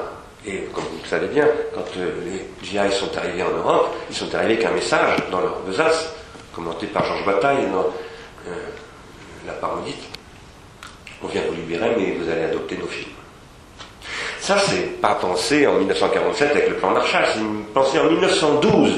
Et 0.46 0.64
comme 0.74 0.84
vous 0.84 1.00
le 1.02 1.08
savez 1.08 1.28
bien, 1.28 1.48
quand 1.74 1.86
euh, 1.96 2.12
les 2.26 2.68
GI 2.68 2.94
sont 2.94 3.18
arrivés 3.18 3.44
en 3.44 3.52
Europe, 3.52 3.96
ils 4.10 4.16
sont 4.16 4.36
arrivés 4.36 4.56
avec 4.56 4.66
un 4.66 4.72
message 4.72 5.20
dans 5.32 5.40
leur 5.40 5.62
besace, 5.62 6.14
commenté 6.54 6.88
par 6.88 7.06
Georges 7.06 7.26
Bataille 7.26 7.66
dans 7.72 7.94
euh, 8.46 8.56
La 9.46 9.54
parodite. 9.54 10.04
On 11.24 11.28
vient 11.28 11.44
vous 11.48 11.56
libérer, 11.56 11.96
mais 11.98 12.12
vous 12.12 12.30
allez 12.30 12.44
adopter 12.44 12.76
nos 12.76 12.88
films. 12.88 13.17
Ça, 14.40 14.58
c'est 14.60 15.02
pas 15.02 15.16
pensé 15.16 15.68
en 15.68 15.74
1947 15.74 16.52
avec 16.52 16.70
le 16.70 16.76
plan 16.76 16.92
Marshall, 16.92 17.26
c'est 17.34 17.74
pensé 17.74 18.00
en 18.00 18.06
1912. 18.06 18.92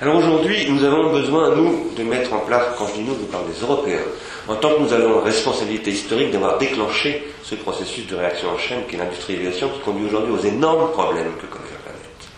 Alors 0.00 0.16
aujourd'hui, 0.16 0.70
nous 0.70 0.84
avons 0.84 1.10
besoin, 1.10 1.54
nous, 1.56 1.90
de 1.96 2.02
mettre 2.02 2.32
en 2.34 2.40
place, 2.40 2.64
quand 2.78 2.86
je 2.88 3.00
dis 3.00 3.00
nous, 3.00 3.14
je 3.18 3.24
parle 3.32 3.46
des 3.46 3.58
Européens, 3.60 4.02
en 4.46 4.54
tant 4.56 4.74
que 4.74 4.80
nous 4.80 4.92
avons 4.92 5.16
la 5.16 5.22
responsabilité 5.22 5.90
historique 5.90 6.30
d'avoir 6.30 6.58
déclenché 6.58 7.26
ce 7.42 7.54
processus 7.54 8.06
de 8.06 8.14
réaction 8.14 8.50
en 8.50 8.58
chaîne 8.58 8.80
qui 8.86 8.96
est 8.96 8.98
l'industrialisation 8.98 9.70
qui 9.70 9.80
conduit 9.80 10.06
aujourd'hui 10.06 10.34
aux 10.34 10.44
énormes 10.44 10.90
problèmes 10.92 11.32
que 11.40 11.46
connaît 11.46 11.72
la 11.72 11.78
planète. 11.78 12.28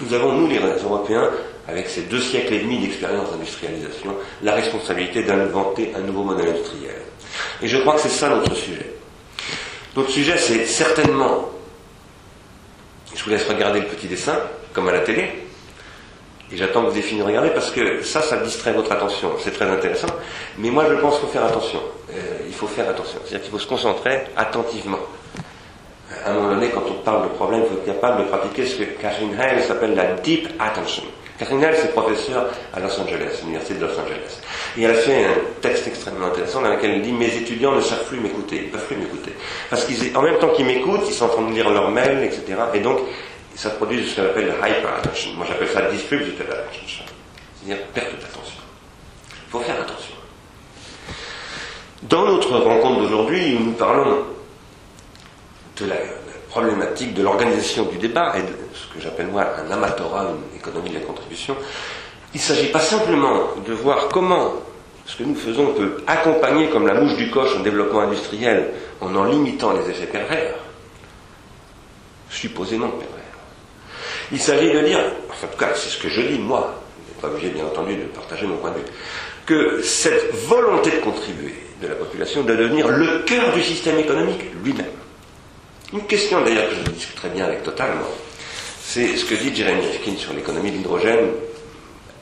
Nous 0.00 0.12
avons, 0.12 0.32
nous, 0.32 0.48
les 0.48 0.58
Européens, 0.58 1.30
avec 1.68 1.88
ces 1.88 2.02
deux 2.02 2.20
siècles 2.20 2.54
et 2.54 2.58
demi 2.60 2.78
d'expérience 2.80 3.30
d'industrialisation, 3.30 4.16
la 4.42 4.54
responsabilité 4.54 5.22
d'inventer 5.22 5.92
un 5.96 6.00
nouveau 6.00 6.24
modèle 6.24 6.48
industriel. 6.48 6.96
Et 7.62 7.68
je 7.68 7.78
crois 7.78 7.94
que 7.94 8.00
c'est 8.00 8.08
ça 8.08 8.28
notre 8.28 8.54
sujet. 8.56 8.93
Notre 9.96 10.10
sujet, 10.10 10.36
c'est 10.38 10.66
certainement, 10.66 11.50
je 13.14 13.22
vous 13.22 13.30
laisse 13.30 13.46
regarder 13.48 13.80
le 13.80 13.86
petit 13.86 14.08
dessin, 14.08 14.38
comme 14.72 14.88
à 14.88 14.92
la 14.92 15.00
télé, 15.00 15.30
et 16.52 16.56
j'attends 16.56 16.82
que 16.84 16.90
vous 16.90 16.96
ayez 16.96 17.02
fini 17.02 17.20
de 17.20 17.26
regarder 17.26 17.50
parce 17.50 17.70
que 17.70 18.02
ça, 18.02 18.20
ça 18.20 18.36
distrait 18.38 18.72
votre 18.72 18.92
attention. 18.92 19.32
C'est 19.38 19.52
très 19.52 19.68
intéressant. 19.68 20.08
Mais 20.58 20.70
moi, 20.70 20.84
je 20.88 20.94
pense 20.94 21.18
qu'il 21.18 21.26
faut 21.26 21.32
faire 21.32 21.44
attention. 21.44 21.80
Euh, 22.10 22.38
il 22.46 22.52
faut 22.52 22.66
faire 22.66 22.88
attention. 22.88 23.18
C'est-à-dire 23.24 23.42
qu'il 23.42 23.50
faut 23.50 23.58
se 23.58 23.66
concentrer 23.66 24.24
attentivement. 24.36 24.98
À 26.24 26.30
un 26.30 26.34
moment 26.34 26.50
donné, 26.50 26.70
quand 26.70 26.84
on 26.86 27.02
parle 27.02 27.24
de 27.24 27.28
problème, 27.34 27.62
il 27.64 27.68
faut 27.68 27.74
être 27.80 27.86
capable 27.86 28.24
de 28.24 28.28
pratiquer 28.28 28.66
ce 28.66 28.76
que 28.76 28.84
Catherine 29.00 29.34
Hale 29.40 29.62
s'appelle 29.62 29.94
la 29.94 30.12
deep 30.12 30.48
attention. 30.58 31.04
Catherine 31.38 31.64
Hale, 31.64 31.76
c'est 31.76 31.92
professeur 31.92 32.46
à 32.72 32.78
Los 32.78 33.00
Angeles, 33.00 33.40
l'université 33.42 33.74
de 33.74 33.80
Los 33.80 33.92
Angeles. 33.98 34.40
Et 34.76 34.82
elle 34.82 34.92
a 34.92 34.94
fait 34.94 35.24
un 35.24 35.34
texte 35.60 35.88
extrêmement 35.88 36.26
intéressant 36.26 36.62
dans 36.62 36.70
lequel 36.70 36.92
elle 36.92 37.02
dit 37.02 37.12
Mes 37.12 37.34
étudiants 37.34 37.72
ne 37.72 37.80
savent 37.80 38.04
plus 38.04 38.20
m'écouter, 38.20 38.56
ils 38.56 38.66
ne 38.66 38.70
peuvent 38.70 38.86
plus 38.86 38.96
m'écouter. 38.96 39.32
Parce 39.68 39.84
qu'en 39.84 40.22
même 40.22 40.38
temps 40.38 40.50
qu'ils 40.50 40.66
m'écoutent, 40.66 41.04
ils 41.08 41.14
sont 41.14 41.24
en 41.24 41.30
train 41.30 41.48
de 41.48 41.52
lire 41.52 41.70
leurs 41.70 41.90
mails, 41.90 42.22
etc. 42.22 42.56
Et 42.74 42.80
donc, 42.80 43.00
ça 43.56 43.70
produit 43.70 44.06
ce 44.06 44.16
qu'on 44.20 44.28
appelle 44.28 44.46
le 44.46 44.52
hyper 44.52 44.94
attention. 44.96 45.32
Moi, 45.34 45.46
j'appelle 45.48 45.68
ça 45.68 45.82
distributed 45.90 46.40
attention. 46.42 47.04
C'est-à-dire 47.56 47.84
perte 47.86 48.12
d'attention. 48.12 48.62
Il 49.48 49.50
faut 49.50 49.60
faire 49.60 49.80
attention. 49.80 50.14
Dans 52.02 52.26
notre 52.26 52.58
rencontre 52.58 53.00
d'aujourd'hui, 53.00 53.58
nous 53.58 53.72
parlons 53.72 54.24
de 55.78 55.86
la 55.86 55.96
problématique 56.54 57.14
de 57.14 57.22
l'organisation 57.24 57.82
du 57.86 57.98
débat 57.98 58.32
et 58.38 58.42
de 58.42 58.54
ce 58.74 58.86
que 58.94 59.00
j'appelle 59.02 59.26
moi 59.26 59.44
un 59.58 59.72
amatorat, 59.72 60.28
une 60.52 60.56
économie 60.56 60.90
de 60.90 60.94
la 60.94 61.00
contribution. 61.00 61.56
Il 62.32 62.36
ne 62.36 62.42
s'agit 62.42 62.68
pas 62.68 62.78
simplement 62.78 63.48
de 63.66 63.72
voir 63.72 64.06
comment 64.08 64.52
ce 65.04 65.16
que 65.16 65.24
nous 65.24 65.34
faisons 65.34 65.74
peut 65.74 65.96
accompagner 66.06 66.68
comme 66.70 66.86
la 66.86 66.94
mouche 66.94 67.16
du 67.16 67.28
coche 67.28 67.56
un 67.58 67.62
développement 67.62 68.02
industriel 68.02 68.70
en 69.00 69.12
en 69.16 69.24
limitant 69.24 69.72
les 69.72 69.90
effets 69.90 70.06
pervers, 70.06 70.54
supposément 72.30 72.88
pervers. 72.88 73.08
Il 74.30 74.38
s'agit 74.38 74.72
de 74.72 74.78
dire, 74.82 75.00
en 75.00 75.46
tout 75.48 75.58
cas 75.58 75.70
c'est 75.74 75.90
ce 75.90 75.98
que 76.00 76.08
je 76.08 76.20
dis 76.20 76.38
moi, 76.38 76.80
je 77.08 77.14
n'ai 77.14 77.20
pas 77.20 77.36
obligé 77.36 77.50
bien 77.52 77.64
entendu 77.64 77.96
de 77.96 78.04
partager 78.04 78.46
mon 78.46 78.58
point 78.58 78.70
de 78.70 78.76
vue, 78.76 78.92
que 79.44 79.82
cette 79.82 80.32
volonté 80.46 80.92
de 80.92 80.98
contribuer 80.98 81.54
de 81.82 81.88
la 81.88 81.96
population 81.96 82.44
doit 82.44 82.54
devenir 82.54 82.86
le 82.86 83.24
cœur 83.24 83.52
du 83.52 83.62
système 83.62 83.98
économique 83.98 84.52
lui-même. 84.62 84.86
Une 85.94 86.06
question 86.08 86.42
d'ailleurs 86.42 86.68
que 86.68 86.74
je 86.74 86.90
discute 86.90 87.14
très 87.14 87.28
bien 87.28 87.44
avec 87.44 87.62
Total, 87.62 87.90
c'est 88.82 89.16
ce 89.16 89.24
que 89.24 89.36
dit 89.36 89.54
Jeremy 89.54 89.86
Rifkin 89.86 90.16
sur 90.16 90.32
l'économie 90.32 90.72
de 90.72 90.78
l'hydrogène 90.78 91.28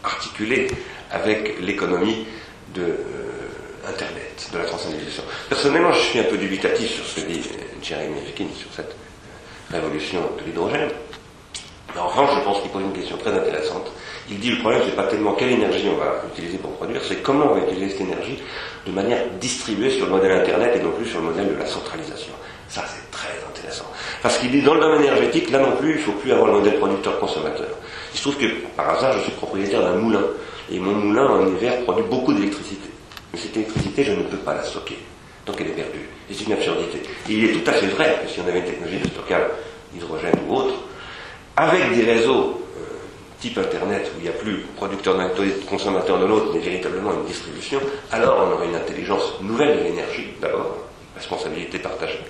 articulée 0.05 0.69
avec 1.11 1.59
l'économie 1.59 2.27
de 2.75 2.83
euh, 2.83 3.89
Internet, 3.89 4.51
de 4.53 4.59
la 4.59 4.65
transnationalisation. 4.65 5.23
Personnellement, 5.49 5.91
je 5.95 6.01
suis 6.01 6.19
un 6.19 6.25
peu 6.25 6.37
dubitatif 6.37 6.97
sur 6.97 7.07
ce 7.07 7.21
que 7.21 7.27
dit 7.27 7.41
Jeremy 7.83 8.21
Rifkin 8.27 8.45
sur 8.55 8.69
cette 8.77 8.95
révolution 9.71 10.21
de 10.39 10.45
l'hydrogène. 10.45 10.91
En 11.99 12.09
revanche, 12.09 12.31
je 12.41 12.45
pense 12.45 12.61
qu'il 12.61 12.71
pose 12.71 12.83
une 12.83 12.93
question 12.93 13.17
très 13.17 13.33
intéressante. 13.33 13.91
Il 14.31 14.39
dit 14.39 14.51
le 14.51 14.59
problème, 14.59 14.83
c'est 14.85 14.97
pas 14.97 15.05
tellement 15.05 15.33
quelle 15.33 15.53
énergie 15.53 15.89
on 15.91 15.97
va 15.97 16.23
utiliser 16.31 16.59
pour 16.59 16.73
produire, 16.73 17.01
c'est 17.03 17.23
comment 17.23 17.51
on 17.51 17.55
va 17.55 17.61
utiliser 17.67 17.89
cette 17.89 18.03
énergie 18.03 18.39
de 18.87 18.93
manière 18.93 19.31
distribuée 19.41 19.89
sur 19.89 20.05
le 20.05 20.13
modèle 20.13 20.33
Internet 20.33 20.77
et 20.77 20.83
non 20.83 20.91
plus 20.91 21.07
sur 21.07 21.21
le 21.21 21.29
modèle 21.29 21.49
de 21.49 21.59
la 21.59 21.67
centralisation. 21.67 22.33
Ça, 22.69 22.85
c'est. 22.87 23.02
Parce 24.23 24.39
qu'il 24.39 24.53
dit 24.53 24.63
dans 24.63 24.75
le 24.75 24.81
domaine 24.81 25.03
énergétique, 25.03 25.51
là 25.51 25.59
non 25.59 25.77
plus, 25.77 25.91
il 25.91 25.97
ne 25.97 26.03
faut 26.03 26.13
plus 26.13 26.31
avoir 26.31 26.47
le 26.47 26.53
modèle 26.55 26.79
producteur-consommateur. 26.79 27.69
Il 28.13 28.19
se 28.19 28.23
trouve 28.23 28.37
que, 28.37 28.47
par 28.77 28.91
hasard, 28.91 29.15
je 29.15 29.25
suis 29.25 29.33
propriétaire 29.33 29.83
d'un 29.83 29.97
moulin. 29.97 30.23
Et 30.71 30.79
mon 30.79 30.93
moulin, 30.93 31.27
en 31.27 31.47
hiver, 31.49 31.83
produit 31.83 32.05
beaucoup 32.09 32.33
d'électricité. 32.33 32.89
Mais 33.33 33.39
cette 33.39 33.57
électricité, 33.57 34.05
je 34.05 34.13
ne 34.13 34.23
peux 34.23 34.37
pas 34.37 34.55
la 34.55 34.63
stocker. 34.63 34.99
Donc 35.45 35.57
elle 35.61 35.69
est 35.69 35.71
perdue. 35.71 36.09
C'est 36.31 36.47
une 36.47 36.53
absurdité. 36.53 37.03
Il 37.29 37.45
est 37.45 37.53
tout 37.53 37.69
à 37.69 37.73
fait 37.73 37.89
vrai 37.89 38.21
que 38.23 38.31
si 38.31 38.41
on 38.41 38.49
avait 38.49 38.61
une 38.61 38.65
technologie 38.65 39.01
de 39.01 39.09
stockage, 39.09 39.47
hydrogène 39.95 40.35
ou 40.49 40.55
autre, 40.55 40.75
avec 41.57 41.95
des 41.95 42.05
réseaux 42.05 42.63
euh, 42.79 42.85
type 43.41 43.59
Internet 43.59 44.09
où 44.15 44.21
il 44.21 44.23
n'y 44.23 44.29
a 44.29 44.33
plus 44.33 44.65
producteur 44.77 45.17
d'un 45.17 45.29
côté, 45.31 45.51
consommateur 45.69 46.21
de 46.21 46.27
l'autre, 46.27 46.53
mais 46.55 46.61
véritablement 46.61 47.13
une 47.13 47.25
distribution, 47.25 47.81
alors 48.13 48.47
on 48.47 48.53
aurait 48.53 48.69
une 48.69 48.77
intelligence 48.77 49.35
nouvelle 49.43 49.79
de 49.79 49.83
l'énergie, 49.83 50.29
d'abord, 50.41 50.77
responsabilité 51.23 51.79
partagée, 51.79 52.21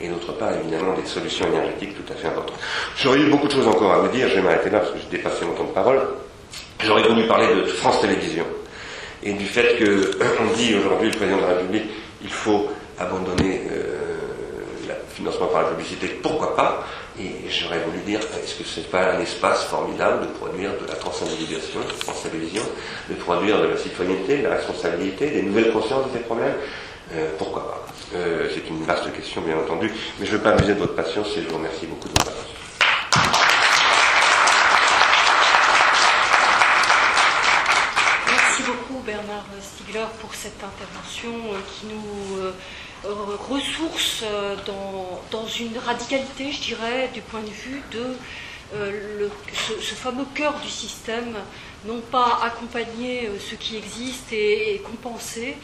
et 0.00 0.08
d'autre 0.08 0.32
part, 0.32 0.52
évidemment, 0.54 0.94
des 0.94 1.06
solutions 1.06 1.46
énergétiques 1.46 1.96
tout 1.96 2.12
à 2.12 2.16
fait 2.16 2.28
importantes. 2.28 2.58
J'aurais 2.96 3.18
eu 3.18 3.30
beaucoup 3.30 3.48
de 3.48 3.52
choses 3.52 3.66
encore 3.66 3.92
à 3.92 3.98
vous 3.98 4.08
dire, 4.08 4.28
je 4.28 4.34
vais 4.36 4.42
m'arrêter 4.42 4.70
là 4.70 4.80
parce 4.80 4.92
que 4.92 4.98
j'ai 4.98 5.16
dépassé 5.16 5.44
mon 5.44 5.54
temps 5.54 5.64
de 5.64 5.72
parole. 5.72 6.00
J'aurais 6.84 7.08
voulu 7.08 7.26
parler 7.26 7.46
de 7.54 7.64
France 7.64 8.00
Télévisions 8.00 8.46
et 9.22 9.32
du 9.32 9.46
fait 9.46 9.78
qu'on 9.78 10.54
dit 10.56 10.74
aujourd'hui, 10.74 11.10
le 11.10 11.16
président 11.16 11.38
de 11.38 11.42
la 11.42 11.48
République, 11.48 11.84
il 12.22 12.30
faut 12.30 12.68
abandonner 12.98 13.62
euh, 13.72 13.98
le 14.86 14.94
financement 15.14 15.46
par 15.46 15.62
la 15.62 15.68
publicité, 15.68 16.08
pourquoi 16.22 16.54
pas? 16.54 16.84
Et 17.18 17.48
j'aurais 17.48 17.78
voulu 17.78 17.98
dire, 18.04 18.20
est-ce 18.20 18.56
que 18.56 18.64
ce 18.64 18.80
n'est 18.80 18.86
pas 18.86 19.12
un 19.12 19.20
espace 19.20 19.64
formidable 19.64 20.26
de 20.26 20.32
produire 20.32 20.72
de 20.72 20.86
la 20.88 20.96
transcentralisation 20.96 21.80
France 22.00 22.24
Télévisions, 22.24 22.66
de 23.08 23.14
produire 23.14 23.60
de 23.62 23.68
la 23.68 23.76
citoyenneté, 23.76 24.38
de 24.38 24.48
la 24.48 24.56
responsabilité, 24.56 25.30
des 25.30 25.42
nouvelles 25.42 25.72
consciences 25.72 26.06
de 26.08 26.18
ces 26.18 26.24
problèmes? 26.24 26.54
Euh, 27.12 27.30
Pourquoi 27.38 27.68
pas 27.68 27.86
euh, 28.16 28.48
C'est 28.52 28.68
une 28.68 28.82
vaste 28.84 29.12
question, 29.12 29.42
bien 29.42 29.58
entendu, 29.58 29.90
mais 30.18 30.26
je 30.26 30.32
ne 30.32 30.36
veux 30.36 30.42
pas 30.42 30.50
abuser 30.50 30.74
de 30.74 30.78
votre 30.78 30.94
patience 30.94 31.28
et 31.36 31.42
je 31.42 31.48
vous 31.48 31.56
remercie 31.56 31.86
beaucoup 31.86 32.08
de 32.08 32.14
votre 32.18 32.30
attention. 32.30 32.54
Merci 38.26 38.62
beaucoup 38.62 39.02
Bernard 39.04 39.46
Stiegler 39.60 40.06
pour 40.20 40.34
cette 40.34 40.62
intervention 40.62 41.30
euh, 41.52 41.58
qui 41.68 41.86
nous 41.86 42.52
ressource 43.48 44.24
dans, 44.66 45.20
dans, 45.30 45.46
une 45.46 45.76
radicalité, 45.78 46.52
je 46.52 46.60
dirais, 46.60 47.10
du 47.12 47.20
point 47.20 47.42
de 47.42 47.50
vue 47.50 47.82
de 47.92 48.16
le, 49.18 49.30
ce, 49.80 49.94
fameux 49.94 50.26
cœur 50.34 50.54
du 50.60 50.68
système, 50.68 51.34
non 51.86 52.00
pas 52.10 52.40
accompagner 52.42 53.30
ce 53.38 53.54
qui 53.54 53.76
existe 53.76 54.32
et, 54.32 54.82
compenser, 54.84 55.56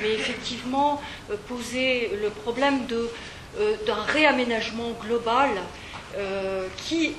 mais 0.00 0.12
effectivement 0.14 1.00
euh, 1.30 1.36
poser 1.48 2.10
le 2.20 2.30
problème 2.30 2.80
euh, 2.92 3.76
d'un 3.86 4.02
réaménagement 4.02 4.90
global 5.00 5.50
euh, 6.16 6.66
qui, 6.76 7.12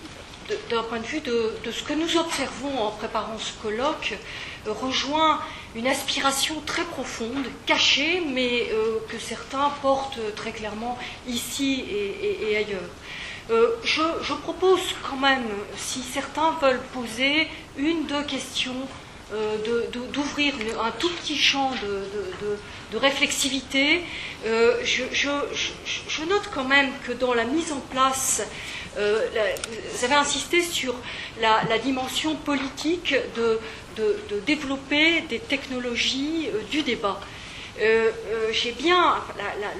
d'un 0.69 0.83
point 0.83 0.99
de 0.99 1.05
vue 1.05 1.21
de, 1.21 1.71
ce 1.71 1.83
que 1.83 1.93
nous 1.93 2.17
observons 2.17 2.79
en 2.79 2.91
préparant 2.91 3.37
ce 3.37 3.53
colloque, 3.61 4.17
rejoint 4.67 5.39
une 5.75 5.87
aspiration 5.87 6.61
très 6.65 6.83
profonde, 6.83 7.45
cachée, 7.65 8.21
mais 8.33 8.69
que 9.09 9.19
certains 9.19 9.69
portent 9.81 10.19
très 10.35 10.51
clairement 10.51 10.97
ici 11.27 11.85
et, 12.41 12.55
ailleurs. 12.57 12.79
je, 13.83 14.33
propose 14.33 14.81
quand 15.07 15.17
même, 15.17 15.47
si 15.77 16.01
certains 16.01 16.55
veulent 16.61 16.81
poser 16.93 17.47
une, 17.77 18.05
deux 18.05 18.23
questions 18.23 18.75
d'ouvrir 20.11 20.55
un 20.83 20.91
tout 20.91 21.09
petit 21.09 21.37
champ 21.37 21.71
de, 22.91 22.97
réflexivité. 22.97 24.01
Je, 24.45 26.23
note 26.25 26.49
quand 26.53 26.65
même 26.65 26.89
que 27.05 27.11
dans 27.11 27.33
la 27.33 27.45
mise 27.45 27.71
en 27.71 27.79
place, 27.91 28.41
vous 28.99 30.05
avez 30.05 30.15
insisté 30.15 30.61
sur 30.61 30.93
la, 31.41 31.77
dimension 31.79 32.35
politique 32.35 33.15
de, 33.35 33.59
développer 34.45 35.21
des 35.21 35.39
technologies 35.39 36.49
du 36.71 36.81
débat. 36.81 37.19
J'ai 37.79 38.71
bien 38.73 39.15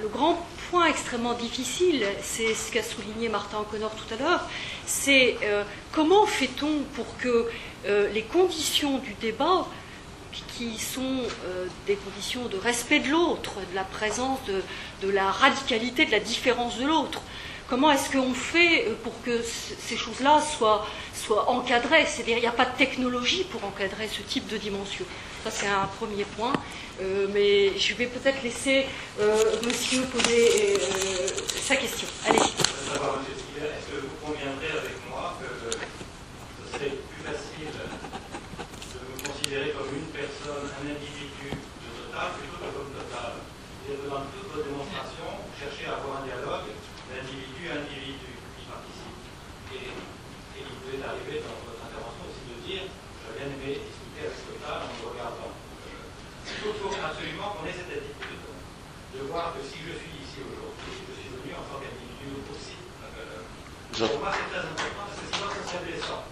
le 0.00 0.08
grand 0.08 0.46
point 0.70 0.86
extrêmement 0.86 1.34
difficile, 1.34 2.04
c'est 2.22 2.54
ce 2.54 2.70
qu'a 2.70 2.82
souligné 2.82 3.28
Martin 3.28 3.58
O'Connor 3.58 3.92
tout 3.94 4.14
à 4.14 4.16
l'heure, 4.16 4.48
c'est 4.86 5.36
euh, 5.42 5.64
comment 5.92 6.26
fait-on 6.26 6.82
pour 6.94 7.16
que 7.18 7.48
euh, 7.86 8.08
les 8.12 8.22
conditions 8.22 8.98
du 8.98 9.14
débat, 9.14 9.66
qui 10.56 10.78
sont 10.78 11.22
euh, 11.44 11.66
des 11.86 11.96
conditions 11.96 12.46
de 12.46 12.56
respect 12.56 13.00
de 13.00 13.08
l'autre, 13.08 13.54
de 13.70 13.74
la 13.74 13.84
présence 13.84 14.38
de, 15.02 15.10
la 15.10 15.30
radicalité, 15.30 16.06
de 16.06 16.12
la 16.12 16.20
différence 16.20 16.78
de 16.78 16.86
l'autre, 16.86 17.22
comment 17.70 17.90
est-ce 17.92 18.10
qu'on 18.10 18.34
fait 18.34 18.88
pour 19.02 19.14
que 19.22 19.40
ces 19.42 19.96
choses-là 19.96 20.40
soient, 20.40 20.84
encadrées? 21.46 22.04
C'est-à-dire 22.06 22.36
il 22.36 22.42
n'y 22.42 22.46
a 22.46 22.52
pas 22.52 22.66
de 22.66 22.76
technologie 22.76 23.44
pour 23.44 23.64
encadrer 23.64 24.08
ce 24.08 24.20
type 24.22 24.48
de 24.48 24.58
dimension. 24.58 25.06
Ça, 25.44 25.50
c'est 25.50 25.68
un 25.68 25.86
premier 25.98 26.24
point. 26.24 26.52
Euh, 27.00 27.26
mais 27.32 27.78
je 27.78 27.94
vais 27.94 28.06
peut-être 28.06 28.42
laisser 28.42 28.84
euh, 29.20 29.56
monsieur 29.64 30.04
poser 30.12 30.76
euh, 30.76 31.28
sa 31.56 31.76
question. 31.76 32.06
Allez. 32.28 32.36
Est-ce 32.36 33.88
que 33.88 34.04
vous 34.04 34.16
conviendrez 34.20 34.68
avec 34.68 35.00
moi 35.08 35.32
que 35.40 35.48
ce 35.48 35.72
serait 36.68 36.92
plus 36.92 37.22
facile 37.24 37.72
de 37.72 39.00
me 39.00 39.16
considérer 39.24 39.72
comme 39.72 39.88
une 39.96 40.12
personne, 40.12 40.68
un 40.76 40.86
individu 40.92 41.56
de 41.56 41.88
Total 41.88 42.36
plutôt 42.36 42.60
que 42.60 42.68
comme 42.68 42.92
Total 42.92 43.32
Dans 44.04 44.24
toute 44.28 44.52
votre 44.52 44.68
démonstration, 44.68 45.40
vous 45.40 45.56
cherchez 45.56 45.88
à 45.88 46.04
avoir 46.04 46.20
un 46.20 46.28
dialogue 46.28 46.68
d'individu 47.08 47.64
à 47.72 47.80
individu 47.80 48.28
qui 48.60 48.68
participe. 48.68 49.24
Et, 49.72 49.88
et 49.88 50.60
il 50.68 50.76
peut 50.84 51.00
arriver 51.00 51.40
dans 51.40 51.56
votre 51.64 51.80
intervention 51.80 52.28
aussi 52.28 52.44
de 52.44 52.56
dire 52.60 52.84
j'aurais 53.24 53.40
bien 53.40 53.48
aimé 53.56 53.80
discuter 53.80 54.20
avec 54.28 54.36
Total 54.36 54.84
en 54.84 54.92
me 54.92 55.04
regardant 55.16 55.52
il 56.66 56.74
faut 56.74 56.92
absolument 56.92 57.56
qu'on 57.56 57.66
ait 57.66 57.72
cette 57.72 57.88
attitude 57.88 58.44
de 59.14 59.20
voir 59.30 59.54
que 59.54 59.62
si 59.64 59.78
je 59.80 59.94
suis 59.96 60.14
ici 60.20 60.38
aujourd'hui, 60.44 60.92
je 61.08 61.14
suis 61.14 61.30
venu 61.30 61.54
en 61.54 61.64
tant 61.64 61.78
qu'individu 61.80 62.42
aussi. 62.50 62.76
pour 62.76 64.20
moi, 64.20 64.32
c'est 64.34 64.48
très 64.50 64.64
important 64.66 65.04
parce 65.08 65.18
que 65.20 65.26
sinon, 65.30 65.48
ça 65.48 65.62
serait 65.64 65.84
blessant. 65.88 66.22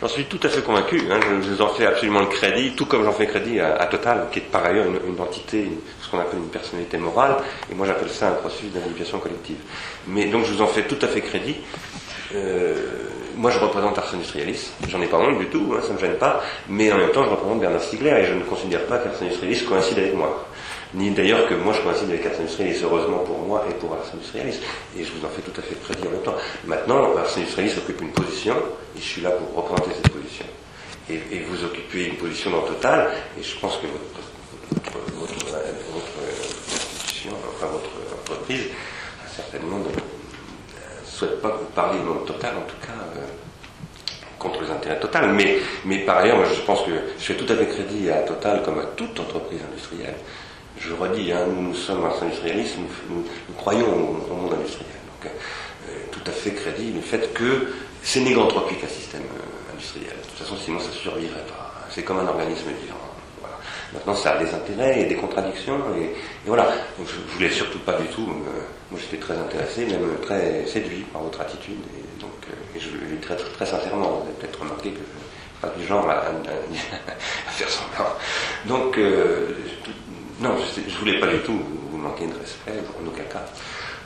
J'en 0.00 0.07
suis 0.18 0.26
tout 0.26 0.44
à 0.46 0.50
fait 0.50 0.62
convaincu. 0.62 1.00
Hein, 1.10 1.20
je 1.42 1.50
vous 1.50 1.62
en 1.62 1.68
fais 1.68 1.86
absolument 1.86 2.20
le 2.20 2.26
crédit, 2.26 2.72
tout 2.72 2.86
comme 2.86 3.04
j'en 3.04 3.12
fais 3.12 3.26
crédit 3.26 3.60
à, 3.60 3.86
Total, 3.86 4.26
qui 4.32 4.40
est 4.40 4.42
par 4.42 4.64
ailleurs 4.64 4.86
une, 4.86 5.20
entité, 5.20 5.68
ce 6.02 6.10
qu'on 6.10 6.18
appelle 6.18 6.40
une 6.40 6.48
personnalité 6.48 6.98
morale, 6.98 7.36
et 7.70 7.74
moi 7.74 7.86
j'appelle 7.86 8.10
ça 8.10 8.28
un 8.28 8.32
processus 8.32 8.72
d'individuation 8.72 9.18
collective. 9.20 9.58
Mais 10.08 10.26
donc 10.26 10.44
je 10.44 10.52
vous 10.52 10.62
en 10.62 10.66
fais 10.66 10.82
tout 10.82 10.98
à 11.02 11.06
fait 11.06 11.20
crédit. 11.20 11.56
Euh, 12.34 12.74
moi, 13.36 13.52
je 13.52 13.58
représente 13.60 13.96
Ars 13.96 14.12
Industrialis. 14.12 14.72
J'en 14.88 15.00
ai 15.00 15.06
pas 15.06 15.18
honte 15.18 15.38
du 15.38 15.46
tout, 15.46 15.72
hein, 15.72 15.80
ça 15.86 15.92
me 15.92 15.98
gêne 15.98 16.16
pas. 16.16 16.42
Mais 16.68 16.92
en 16.92 16.98
même 16.98 17.12
temps, 17.12 17.24
je 17.24 17.30
représente 17.30 17.60
Bernard 17.60 17.80
Stiegler 17.80 18.10
et 18.10 18.24
je 18.26 18.34
ne 18.34 18.42
considère 18.42 18.84
pas 18.86 18.98
qu'Ars 18.98 19.12
Industrialis 19.22 19.64
coïncide 19.64 19.98
avec 19.98 20.14
moi. 20.14 20.48
Ni 20.94 21.10
d'ailleurs 21.10 21.46
que 21.48 21.54
moi, 21.54 21.74
je 21.74 21.82
coïncide 21.82 22.08
avec 22.08 22.24
Ars 22.24 22.40
Industrialis, 22.40 22.80
heureusement 22.82 23.18
pour 23.18 23.38
moi 23.40 23.64
et 23.68 23.74
pour 23.74 23.92
Ars 23.92 24.10
Industrialis. 24.14 24.58
Et 24.96 25.04
je 25.04 25.12
vous 25.12 25.24
en 25.24 25.28
fais 25.28 25.42
tout 25.42 25.58
à 25.58 25.62
fait 25.62 25.74
crédit 25.82 26.06
en 26.06 26.10
même 26.10 26.22
temps. 26.22 26.36
Maintenant, 26.64 27.16
Ars 27.16 27.36
Industrialis 27.36 27.76
occupe 27.76 28.00
une 28.00 28.12
position 28.12 28.54
et 28.96 29.00
je 29.00 29.04
suis 29.04 29.22
là 29.22 29.30
pour 29.30 29.64
représenter 29.64 29.96
cette 29.96 30.12
position. 30.12 30.46
Et, 31.10 31.40
vous 31.48 31.64
occupez 31.64 32.06
une 32.06 32.16
position 32.16 32.50
dans 32.50 32.60
total, 32.62 33.08
et 33.38 33.42
je 33.42 33.58
pense 33.58 33.78
que 33.78 33.86
votre, 33.86 35.00
votre, 35.14 35.32
institution, 36.74 37.30
enfin 37.56 37.66
votre 37.66 37.88
entreprise, 38.20 38.64
certainement 39.34 39.78
souhaite 41.18 41.42
pas 41.42 41.48
vous 41.48 41.64
parler 41.74 41.98
nom 42.00 42.24
total, 42.24 42.56
en 42.56 42.68
tout 42.70 42.86
cas, 42.86 42.92
euh, 43.16 43.26
contre 44.38 44.62
les 44.62 44.70
intérêts 44.70 45.00
total. 45.00 45.32
Mais, 45.32 45.58
mais 45.84 45.98
par 45.98 46.18
ailleurs, 46.18 46.36
moi, 46.36 46.46
je 46.54 46.60
pense 46.60 46.82
que 46.82 46.92
je 47.18 47.24
fais 47.24 47.34
tout 47.34 47.50
à 47.52 47.56
fait 47.56 47.66
crédit 47.66 48.10
à 48.10 48.18
Total 48.22 48.62
comme 48.62 48.78
à 48.78 48.84
toute 48.84 49.18
entreprise 49.18 49.60
industrielle. 49.68 50.14
Je 50.80 50.92
redis, 50.94 51.32
hein, 51.32 51.46
nous, 51.46 51.68
nous 51.68 51.74
sommes 51.74 52.04
un 52.04 52.24
industrialiste, 52.24 52.76
nous, 52.78 53.16
nous, 53.16 53.54
croyons 53.56 53.86
au, 53.86 54.34
monde 54.34 54.54
industriel. 54.54 54.88
Donc, 55.06 55.32
euh, 55.32 55.90
tout 56.12 56.20
à 56.26 56.30
fait 56.30 56.52
crédit 56.52 56.92
le 56.92 57.00
fait 57.00 57.32
que 57.32 57.72
c'est 58.02 58.20
négantropique 58.20 58.82
un 58.84 58.88
système 58.88 59.22
euh, 59.22 59.72
industriel. 59.72 60.14
De 60.22 60.28
toute 60.28 60.38
façon, 60.38 60.56
sinon, 60.56 60.78
ça 60.78 60.88
ne 60.88 60.92
survivrait 60.92 61.46
pas. 61.48 61.72
C'est 61.90 62.02
comme 62.02 62.18
un 62.18 62.26
organisme 62.26 62.68
vivant. 62.82 62.96
Maintenant, 63.92 64.14
ça 64.14 64.32
a 64.32 64.44
des 64.44 64.52
intérêts 64.52 65.00
et 65.00 65.04
des 65.06 65.14
contradictions. 65.14 65.78
Et, 65.98 66.14
voilà. 66.46 66.68
je 66.98 67.02
ne 67.02 67.34
voulais 67.34 67.50
surtout 67.50 67.78
pas 67.80 67.94
du 67.94 68.06
tout. 68.08 68.26
moi, 68.90 69.00
j'étais 69.00 69.16
très 69.16 69.36
intéressé, 69.36 69.86
même 69.86 70.18
très 70.22 70.66
séduit 70.66 71.04
par 71.12 71.22
votre 71.22 71.40
attitude. 71.40 71.78
Et 71.96 72.20
donc, 72.20 72.30
euh, 72.50 72.76
et 72.76 72.80
je 72.80 72.90
le 72.90 73.16
dis 73.16 73.20
très, 73.20 73.36
très, 73.36 73.66
sincèrement. 73.66 74.08
Vous 74.08 74.22
avez 74.22 74.32
peut-être 74.38 74.60
remarqué 74.60 74.90
que 74.90 74.98
je 74.98 75.66
pas 75.66 75.74
du 75.76 75.86
genre 75.86 76.08
à, 76.10 77.50
faire 77.50 77.68
semblant. 77.68 78.12
Donc, 78.66 78.98
euh, 78.98 79.54
non, 80.40 80.54
je 80.56 80.80
ne 80.80 80.98
voulais 80.98 81.18
pas 81.18 81.26
du 81.26 81.40
tout 81.40 81.58
vous 81.90 81.98
manquer 81.98 82.26
de 82.26 82.34
respect, 82.38 82.72
en 82.72 83.06
aucun 83.06 83.24
cas. 83.24 83.44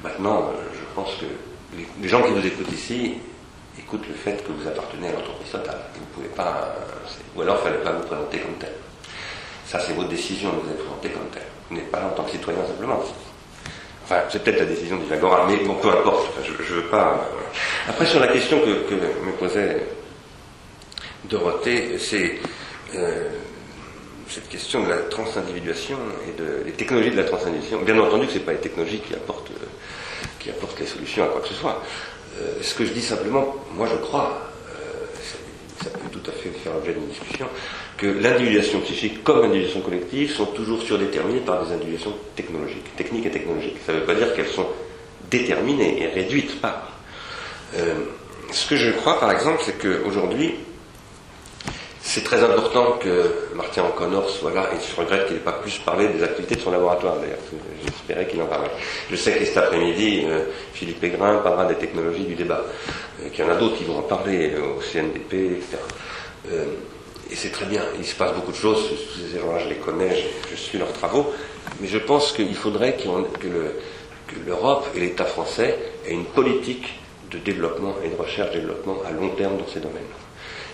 Maintenant, 0.03 0.49
euh, 0.49 0.63
je 0.73 0.95
pense 0.95 1.11
que 1.17 1.27
les, 1.77 2.09
gens 2.09 2.23
qui 2.23 2.33
vous 2.33 2.47
écoutent 2.47 2.73
ici 2.73 3.15
écoutent 3.79 4.09
le 4.09 4.15
fait 4.15 4.43
que 4.45 4.53
vous 4.53 4.67
appartenez 4.67 5.09
à 5.09 5.13
l'entreprise 5.13 5.51
totale. 5.51 5.79
Vous 5.95 6.07
pouvez 6.15 6.29
pas, 6.29 6.75
ou 7.37 7.43
alors 7.43 7.57
il 7.57 7.69
ne 7.69 7.71
fallait 7.71 7.85
pas 7.85 7.93
vous 7.93 8.07
présenter 8.07 8.39
comme 8.39 8.55
tel. 8.55 8.73
Ça, 9.67 9.79
c'est 9.81 9.93
votre 9.93 10.09
décision 10.09 10.51
de 10.51 10.61
vous 10.61 10.71
être 10.71 10.79
présenté 10.79 11.09
comme 11.11 11.29
tel. 11.33 11.43
Vous 11.69 11.77
n'êtes 11.77 11.91
pas 11.91 12.01
là 12.01 12.07
en 12.07 12.11
tant 12.11 12.25
que 12.25 12.31
citoyen 12.31 12.67
simplement. 12.67 13.03
Enfin, 14.05 14.23
c'est 14.31 14.43
peut-être 14.43 14.61
la 14.61 14.67
décision 14.67 14.97
d'Ivagora, 14.97 15.47
mais 15.47 15.57
bon, 15.65 15.75
peu 15.75 15.89
importe. 15.89 16.33
je 16.43 16.51
ne 16.51 16.81
veux 16.81 16.89
pas. 16.89 17.29
Euh. 17.31 17.91
Après, 17.91 18.07
sur 18.07 18.21
la 18.21 18.29
question 18.29 18.59
que, 18.61 18.95
me 18.95 19.33
posait 19.39 19.87
Dorothée, 21.25 21.99
c'est 21.99 22.41
euh, 22.95 23.29
cette 24.33 24.49
question 24.49 24.83
de 24.83 24.89
la 24.89 24.99
transindividuation 24.99 25.99
et 26.29 26.41
de, 26.41 26.65
des 26.65 26.73
technologies 26.73 27.11
de 27.11 27.17
la 27.17 27.25
transindividuation. 27.25 27.83
Bien 27.83 27.99
entendu 27.99 28.27
que 28.27 28.33
ce 28.33 28.39
n'est 28.39 28.45
pas 28.45 28.53
les 28.53 28.59
technologies 28.59 29.01
qui 29.01 29.15
apportent, 29.15 29.51
qui 30.39 30.51
apportent 30.51 30.81
les 30.81 30.87
solutions 30.87 31.25
à 31.25 31.29
quoi 31.29 31.41
que 31.41 31.49
ce 31.49 31.55
soit. 31.55 31.83
Euh, 32.41 32.63
ce 32.63 32.75
que 32.75 32.85
je 32.85 32.93
dis 32.93 33.03
simplement, 33.03 33.57
moi 33.75 33.87
je 33.91 33.97
crois, 33.97 34.53
ça 35.83 35.91
peut 35.91 36.09
tout 36.11 36.31
à 36.31 36.33
fait 36.33 36.51
faire 36.51 36.73
l'objet 36.75 36.93
d'une 36.93 37.09
discussion, 37.09 37.47
que 37.97 38.07
l'individuation 38.07 38.81
psychique 38.81 39.25
comme 39.25 39.43
l'individuation 39.43 39.81
collective 39.81 40.33
sont 40.33 40.47
toujours 40.47 40.83
surdéterminées 40.83 41.41
par 41.41 41.65
des 41.65 41.73
individuations 41.73 42.15
technologiques, 42.37 42.97
techniques 42.97 43.27
et 43.27 43.31
technologiques. 43.31 43.77
Ça 43.87 43.93
ne 43.93 43.99
veut 43.99 44.05
pas 44.05 44.15
dire 44.15 44.35
qu'elles 44.35 44.49
sont 44.49 44.67
déterminées 45.31 46.03
et 46.03 46.07
réduites 46.09 46.61
par. 46.61 47.01
Euh, 47.77 47.95
ce 48.51 48.69
que 48.69 48.77
je 48.77 48.91
crois, 48.91 49.19
par 49.19 49.33
exemple, 49.33 49.63
c'est 49.65 49.79
qu'aujourd'hui, 49.79 50.55
c'est 52.05 52.25
très 52.25 52.43
important 52.43 52.99
que 53.01 53.55
Martin 53.55 53.85
O'Connor 53.85 54.29
soit 54.29 54.53
là, 54.53 54.69
et 54.75 54.77
je 54.77 55.01
regrette 55.01 55.27
qu'il 55.27 55.37
n'ait 55.37 55.43
pas 55.43 55.53
plus 55.53 55.79
parlé 55.79 56.09
des 56.09 56.23
activités 56.23 56.57
de 56.57 56.61
son 56.61 56.73
laboratoire, 56.73 57.17
d'ailleurs. 57.17 57.39
J'espérais 57.85 58.27
qu'il 58.27 58.43
en 58.43 58.47
parlerait. 58.47 58.73
Je 59.09 59.15
sais 59.15 59.33
que 59.33 59.45
cet 59.45 59.57
après-midi, 59.57 60.25
euh, 60.27 60.47
Philippe 60.75 61.03
Aigrin 61.05 61.39
parlera 61.39 61.67
des 61.67 61.77
technologies 61.77 62.25
du 62.25 62.35
débat, 62.35 62.65
euh, 63.21 63.29
qu'il 63.29 63.45
y 63.45 63.49
en 63.49 63.53
a 63.53 63.55
d'autres 63.55 63.77
qui 63.77 63.85
vont 63.85 63.99
en 63.99 64.03
parler, 64.03 64.53
au 64.57 64.81
CNDP, 64.81 65.59
etc. 65.59 65.79
Et 67.31 67.37
c'est 67.37 67.51
très 67.51 67.67
bien, 67.67 67.83
il 67.99 68.05
se 68.05 68.17
passe 68.17 68.35
beaucoup 68.35 68.51
de 68.51 68.57
choses, 68.57 68.91
ces 69.33 69.39
gens-là, 69.39 69.61
je 69.61 69.69
les 69.69 69.77
connais, 69.77 70.25
je, 70.51 70.57
suis 70.57 70.79
leurs 70.79 70.93
travaux, 70.93 71.33
mais 71.81 71.87
je 71.87 71.99
pense 71.99 72.33
qu'il 72.33 72.55
faudrait 72.55 72.97
que 72.97 74.39
l'Europe 74.45 74.89
et 74.95 75.01
l'État 75.01 75.25
français 75.25 75.79
aient 76.07 76.13
une 76.13 76.27
politique 76.27 76.99
de 77.31 77.39
développement 77.39 77.95
et 78.05 78.09
de 78.09 78.17
recherche-développement 78.17 78.99
à 79.07 79.13
long 79.13 79.31
terme 79.31 79.57
dans 79.57 79.69
ces 79.69 79.81
domaines. 79.81 80.03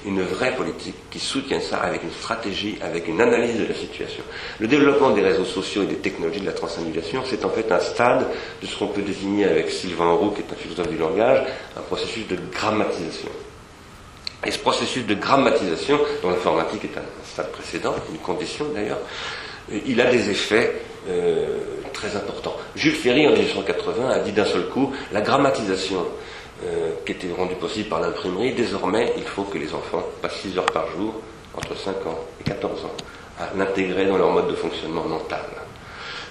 Une 0.06 0.22
vraie 0.22 0.54
politique 0.54 0.94
qui 1.10 1.18
soutienne 1.18 1.60
ça 1.60 1.78
avec 1.78 2.02
une 2.02 2.12
stratégie, 2.12 2.78
avec 2.82 3.08
une 3.08 3.20
analyse 3.20 3.58
de 3.58 3.66
la 3.66 3.74
situation. 3.74 4.22
Le 4.60 4.68
développement 4.68 5.10
des 5.10 5.22
réseaux 5.22 5.44
sociaux 5.44 5.82
et 5.82 5.86
des 5.86 5.96
technologies 5.96 6.40
de 6.40 6.46
la 6.46 6.52
transindividuation, 6.52 7.24
c'est 7.28 7.44
en 7.44 7.50
fait 7.50 7.70
un 7.72 7.80
stade 7.80 8.26
de 8.62 8.66
ce 8.66 8.78
qu'on 8.78 8.88
peut 8.88 9.02
désigner 9.02 9.44
avec 9.44 9.70
Sylvain 9.70 10.12
Roux, 10.12 10.30
qui 10.30 10.42
est 10.42 10.52
un 10.52 10.56
philosophe 10.56 10.88
du 10.88 10.98
langage, 10.98 11.46
un 11.76 11.80
processus 11.80 12.26
de 12.28 12.36
grammatisation. 12.52 13.28
Et 14.46 14.50
ce 14.52 14.58
processus 14.58 15.04
de 15.04 15.14
grammatisation, 15.14 15.98
dont 16.22 16.30
l'informatique 16.30 16.84
est 16.84 16.96
un, 16.96 17.02
stade 17.24 17.50
précédent, 17.50 17.94
une 18.10 18.18
condition 18.18 18.66
d'ailleurs, 18.72 19.00
euh, 19.72 19.78
il 19.84 20.00
a 20.00 20.10
des 20.10 20.30
effets 20.30 20.80
euh, 21.08 21.58
très 21.92 22.14
importants. 22.16 22.56
Jules 22.76 22.94
Ferry, 22.94 23.26
en 23.26 23.32
1880, 23.32 24.08
a 24.08 24.18
dit 24.20 24.32
d'un 24.32 24.44
seul 24.44 24.68
coup, 24.68 24.92
la 25.12 25.20
grammatisation 25.20 26.06
euh, 26.64 26.90
qui 27.06 27.12
était 27.12 27.32
rendue 27.32 27.54
possible 27.54 27.88
par 27.88 28.00
l'imprimerie, 28.00 28.52
désormais, 28.52 29.12
il 29.16 29.22
faut 29.22 29.44
que 29.44 29.58
les 29.58 29.72
enfants 29.74 30.04
passent 30.20 30.40
6 30.42 30.58
heures 30.58 30.66
par 30.66 30.90
jour, 30.90 31.14
entre 31.54 31.76
5 31.76 32.06
ans 32.06 32.18
et 32.40 32.44
14 32.44 32.84
ans, 32.84 32.96
à 33.38 33.50
l'intégrer 33.56 34.06
dans 34.06 34.18
leur 34.18 34.30
mode 34.30 34.48
de 34.48 34.56
fonctionnement 34.56 35.04
mental. 35.04 35.44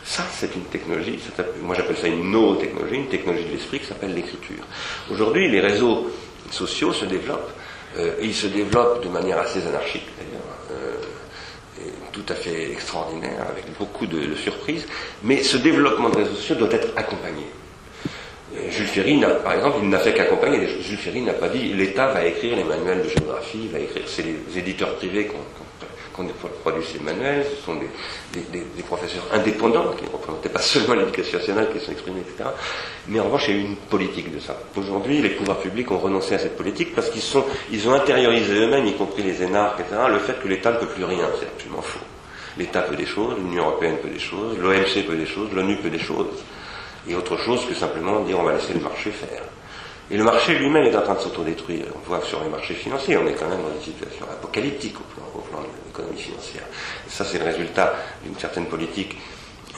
Ça, 0.03 0.23
c'est 0.32 0.55
une 0.55 0.63
technologie, 0.63 1.19
moi 1.61 1.75
j'appelle 1.75 1.97
ça 1.97 2.07
une 2.07 2.32
no-technologie, 2.32 2.95
une 2.95 3.07
technologie 3.07 3.45
de 3.45 3.51
l'esprit 3.51 3.80
qui 3.80 3.86
s'appelle 3.86 4.13
l'écriture. 4.13 4.63
Aujourd'hui, 5.11 5.49
les 5.49 5.59
réseaux 5.59 6.09
sociaux 6.51 6.93
se 6.93 7.05
développent 7.05 7.51
euh, 7.97 8.15
et 8.19 8.25
il 8.25 8.34
se 8.34 8.47
développe 8.47 9.03
de 9.03 9.09
manière 9.09 9.38
assez 9.39 9.65
anarchique 9.67 10.07
d'ailleurs. 10.17 10.43
Euh, 10.71 10.95
tout 12.11 12.34
à 12.34 12.36
fait 12.36 12.71
extraordinaire, 12.71 13.45
avec 13.49 13.65
beaucoup 13.78 14.07
de, 14.07 14.19
de 14.19 14.36
surprises, 14.36 14.88
mais 15.23 15.43
ce 15.43 15.57
développement 15.57 16.09
des 16.09 16.23
réseaux 16.23 16.36
sociaux 16.36 16.55
doit 16.55 16.71
être 16.71 16.89
accompagné. 16.95 17.45
Jules 18.69 18.87
Ferry, 18.87 19.21
par 19.43 19.53
exemple, 19.53 19.77
il 19.81 19.89
n'a 19.89 19.99
fait 19.99 20.13
qu'accompagner. 20.13 20.67
Jules 20.81 20.97
Ferry 20.97 21.21
n'a 21.21 21.33
pas 21.33 21.49
dit 21.49 21.73
l'État 21.73 22.07
va 22.07 22.25
écrire 22.25 22.55
les 22.55 22.63
manuels 22.63 23.03
de 23.03 23.09
géographie, 23.09 23.67
va 23.71 23.79
écrire. 23.79 24.03
C'est 24.05 24.23
les 24.23 24.59
éditeurs 24.59 24.95
privés 24.95 25.27
qui 25.27 25.35
ont, 25.35 26.25
produit 26.63 26.83
ces 26.91 26.99
manuels, 26.99 27.45
ce 27.45 27.63
sont 27.63 27.75
des, 27.75 28.83
professeurs 28.83 29.23
indépendants 29.31 29.93
qui 29.95 30.05
ne 30.05 30.09
représentaient 30.09 30.49
pas 30.49 30.59
seulement 30.59 30.95
l'éducation 30.95 31.37
nationale 31.37 31.69
qui 31.71 31.79
sont 31.79 31.91
exprimés, 31.91 32.21
etc. 32.21 32.49
Mais 33.07 33.19
en 33.19 33.25
revanche, 33.25 33.49
il 33.49 33.55
y 33.55 33.57
a 33.57 33.61
eu 33.61 33.65
une 33.65 33.75
politique 33.75 34.33
de 34.33 34.39
ça. 34.39 34.57
Aujourd'hui, 34.75 35.21
les 35.21 35.29
pouvoirs 35.29 35.59
publics 35.59 35.91
ont 35.91 35.99
renoncé 35.99 36.33
à 36.33 36.39
cette 36.39 36.57
politique 36.57 36.95
parce 36.95 37.09
qu'ils 37.11 37.21
ils 37.71 37.87
ont 37.87 37.93
intériorisé 37.93 38.55
eux-mêmes, 38.55 38.87
y 38.87 38.93
compris 38.93 39.21
les 39.21 39.43
énarques, 39.43 39.81
etc., 39.81 40.01
le 40.09 40.19
fait 40.19 40.41
que 40.41 40.47
l'État 40.47 40.71
ne 40.71 40.77
peut 40.77 40.87
plus 40.87 41.03
rien. 41.03 41.27
C'est 41.39 41.47
absolument 41.47 41.83
faux. 41.83 41.99
L'État 42.57 42.81
peut 42.81 42.95
des 42.95 43.05
choses, 43.05 43.35
l'Union 43.37 43.65
européenne 43.65 43.97
peut 44.01 44.09
des 44.09 44.19
choses, 44.19 44.57
l'OMC 44.57 45.05
peut 45.05 45.15
des 45.15 45.27
choses, 45.27 45.49
l'ONU 45.53 45.77
peut 45.77 45.91
des 45.91 45.99
choses 45.99 46.25
et 47.07 47.15
autre 47.15 47.37
chose 47.37 47.65
que 47.65 47.73
simplement 47.73 48.21
dire 48.21 48.39
on 48.39 48.43
va 48.43 48.53
laisser 48.53 48.73
le 48.73 48.81
marché 48.81 49.11
faire. 49.11 49.43
Et 50.09 50.15
le 50.15 50.23
marché 50.23 50.57
lui-même 50.57 50.85
est 50.85 50.95
en 50.95 51.01
train 51.01 51.15
de 51.15 51.19
s'autodétruire. 51.19 51.85
On 51.95 52.07
voit 52.07 52.21
sur 52.21 52.41
les 52.41 52.49
marchés 52.49 52.75
financiers, 52.75 53.17
on 53.17 53.27
est 53.27 53.33
quand 53.33 53.49
même 53.49 53.61
dans 53.61 53.73
une 53.73 53.83
situation 53.83 54.25
apocalyptique 54.31 54.95
au 54.99 55.39
plan, 55.39 55.59
de 55.61 55.67
l'économie 55.85 56.19
financière. 56.19 56.63
Et 57.05 57.09
ça, 57.09 57.25
c'est 57.25 57.39
le 57.39 57.45
résultat 57.45 57.93
d'une 58.23 58.37
certaine 58.37 58.67
politique 58.67 59.17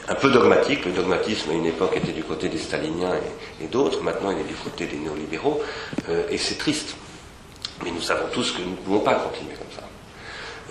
un 0.08 0.16
peu 0.16 0.30
dogmatique. 0.30 0.86
Le 0.86 0.92
dogmatisme, 0.92 1.50
à 1.50 1.54
une 1.54 1.66
époque, 1.66 1.96
était 1.96 2.12
du 2.12 2.24
côté 2.24 2.48
des 2.48 2.60
staliniens 2.60 3.16
et, 3.16 3.64
et 3.66 3.68
d'autres. 3.68 4.04
Maintenant, 4.04 4.30
il 4.30 4.40
est 4.40 4.48
du 4.48 4.54
côté 4.54 4.86
des 4.86 4.98
néolibéraux. 4.98 5.62
Euh, 6.10 6.24
et 6.30 6.38
c'est 6.38 6.60
triste. 6.60 6.96
Mais 7.84 7.90
nous 7.90 8.02
savons 8.02 8.28
tous 8.32 8.52
que 8.52 8.62
nous 8.62 8.72
ne 8.72 8.76
pouvons 8.76 9.00
pas 9.00 9.16
continuer 9.16 9.54
comme 9.56 9.72
ça. 9.76 9.88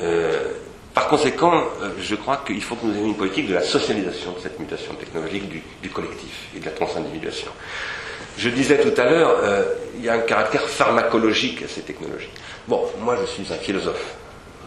Euh, 0.03 0.53
par 0.99 1.07
conséquent, 1.07 1.63
euh, 1.81 1.91
je 2.01 2.17
crois 2.17 2.43
qu'il 2.45 2.61
faut 2.61 2.75
que 2.75 2.85
nous 2.85 2.97
ayons 2.97 3.07
une 3.07 3.17
politique 3.17 3.47
de 3.47 3.55
la 3.55 3.63
socialisation 3.63 4.33
de 4.33 4.41
cette 4.41 4.59
mutation 4.59 4.95
technologique 4.95 5.49
du, 5.49 5.91
collectif 5.91 6.49
et 6.57 6.59
de 6.59 6.65
la 6.65 6.73
transindividuation. 6.73 7.53
Je 8.37 8.49
disais 8.49 8.81
tout 8.81 9.01
à 9.01 9.05
l'heure, 9.05 9.39
euh, 9.41 9.63
il 9.97 10.05
y 10.05 10.09
a 10.09 10.15
un 10.15 10.19
caractère 10.33 10.63
pharmacologique 10.63 11.63
à 11.63 11.69
ces 11.69 11.83
technologies. 11.83 12.31
Bon, 12.67 12.83
moi 13.01 13.17
je 13.21 13.27
suis 13.27 13.53
un 13.53 13.59
philosophe, 13.59 14.17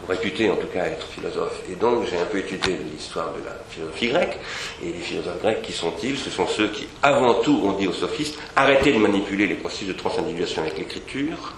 réputé 0.07 0.49
en 0.49 0.55
tout 0.55 0.67
cas 0.67 0.85
être 0.85 1.05
philosophe, 1.05 1.63
et 1.69 1.75
donc 1.75 2.05
j'ai 2.09 2.17
un 2.17 2.25
peu 2.31 2.37
étudié 2.37 2.77
l'histoire 2.77 3.33
de 3.33 3.43
la 3.43 3.57
philosophie 3.69 4.07
grecque, 4.07 4.37
et 4.81 4.85
les 4.85 4.99
philosophes 4.99 5.41
grecs, 5.41 5.61
qui 5.61 5.73
sont-ils? 5.73 6.17
Ce 6.17 6.29
sont 6.29 6.47
ceux 6.47 6.69
qui, 6.69 6.87
avant 7.03 7.41
tout, 7.41 7.59
ont 7.65 7.73
dit 7.73 7.89
aux 7.89 7.93
sophistes, 7.93 8.39
arrêtez 8.55 8.93
de 8.93 8.99
manipuler 8.99 9.47
les 9.47 9.55
processus 9.55 9.89
de 9.89 9.93
transindividuation 9.99 10.61
avec 10.61 10.77
l'écriture, 10.77 11.55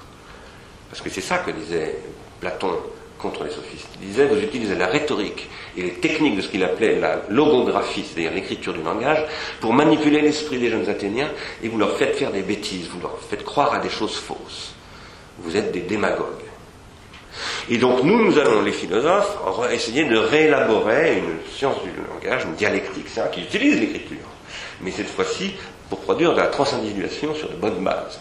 parce 0.89 0.99
que 0.99 1.11
c'est 1.11 1.21
ça 1.21 1.37
que 1.37 1.51
disait 1.51 1.99
Platon 2.39 2.73
contre 3.23 3.45
les 3.45 3.51
sophistes. 3.51 3.87
Il 4.01 4.09
disait, 4.09 4.27
vous 4.27 4.37
utilisez 4.37 4.75
la 4.75 4.87
rhétorique 4.87 5.49
et 5.77 5.81
les 5.81 5.93
techniques 5.93 6.35
de 6.35 6.41
ce 6.41 6.49
qu'il 6.49 6.63
appelait 6.63 6.99
la 6.99 7.21
logographie, 7.29 8.03
c'est-à-dire 8.05 8.33
l'écriture 8.33 8.73
du 8.73 8.83
langage, 8.83 9.25
pour 9.61 9.73
manipuler 9.73 10.21
l'esprit 10.21 10.59
des 10.59 10.69
jeunes 10.69 10.87
Athéniens 10.89 11.29
et 11.63 11.69
vous 11.69 11.77
leur 11.77 11.97
faites 11.97 12.15
faire 12.15 12.31
des 12.31 12.41
bêtises, 12.41 12.89
vous 12.89 12.99
leur 12.99 13.17
faites 13.17 13.45
croire 13.45 13.73
à 13.73 13.79
des 13.79 13.89
choses 13.89 14.17
fausses. 14.17 14.75
Vous 15.39 15.55
êtes 15.55 15.71
des 15.71 15.79
démagogues. 15.79 16.27
Et 17.69 17.77
donc 17.77 18.03
nous, 18.03 18.23
nous 18.23 18.37
allons, 18.37 18.61
les 18.61 18.73
philosophes, 18.73 19.37
essayer 19.71 20.03
de 20.03 20.17
réélaborer 20.17 21.17
une 21.17 21.39
science 21.57 21.77
du 21.81 21.89
langage, 22.07 22.43
une 22.43 22.53
dialectique, 22.55 23.07
c'est 23.07 23.31
qui 23.31 23.41
utilise 23.41 23.79
l'écriture, 23.79 24.27
mais 24.81 24.91
cette 24.91 25.09
fois-ci 25.09 25.53
pour 25.89 26.01
produire 26.01 26.33
de 26.33 26.39
la 26.39 26.47
transindividuation 26.47 27.33
sur 27.33 27.49
de 27.49 27.55
bonnes 27.55 27.83
bases. 27.83 28.19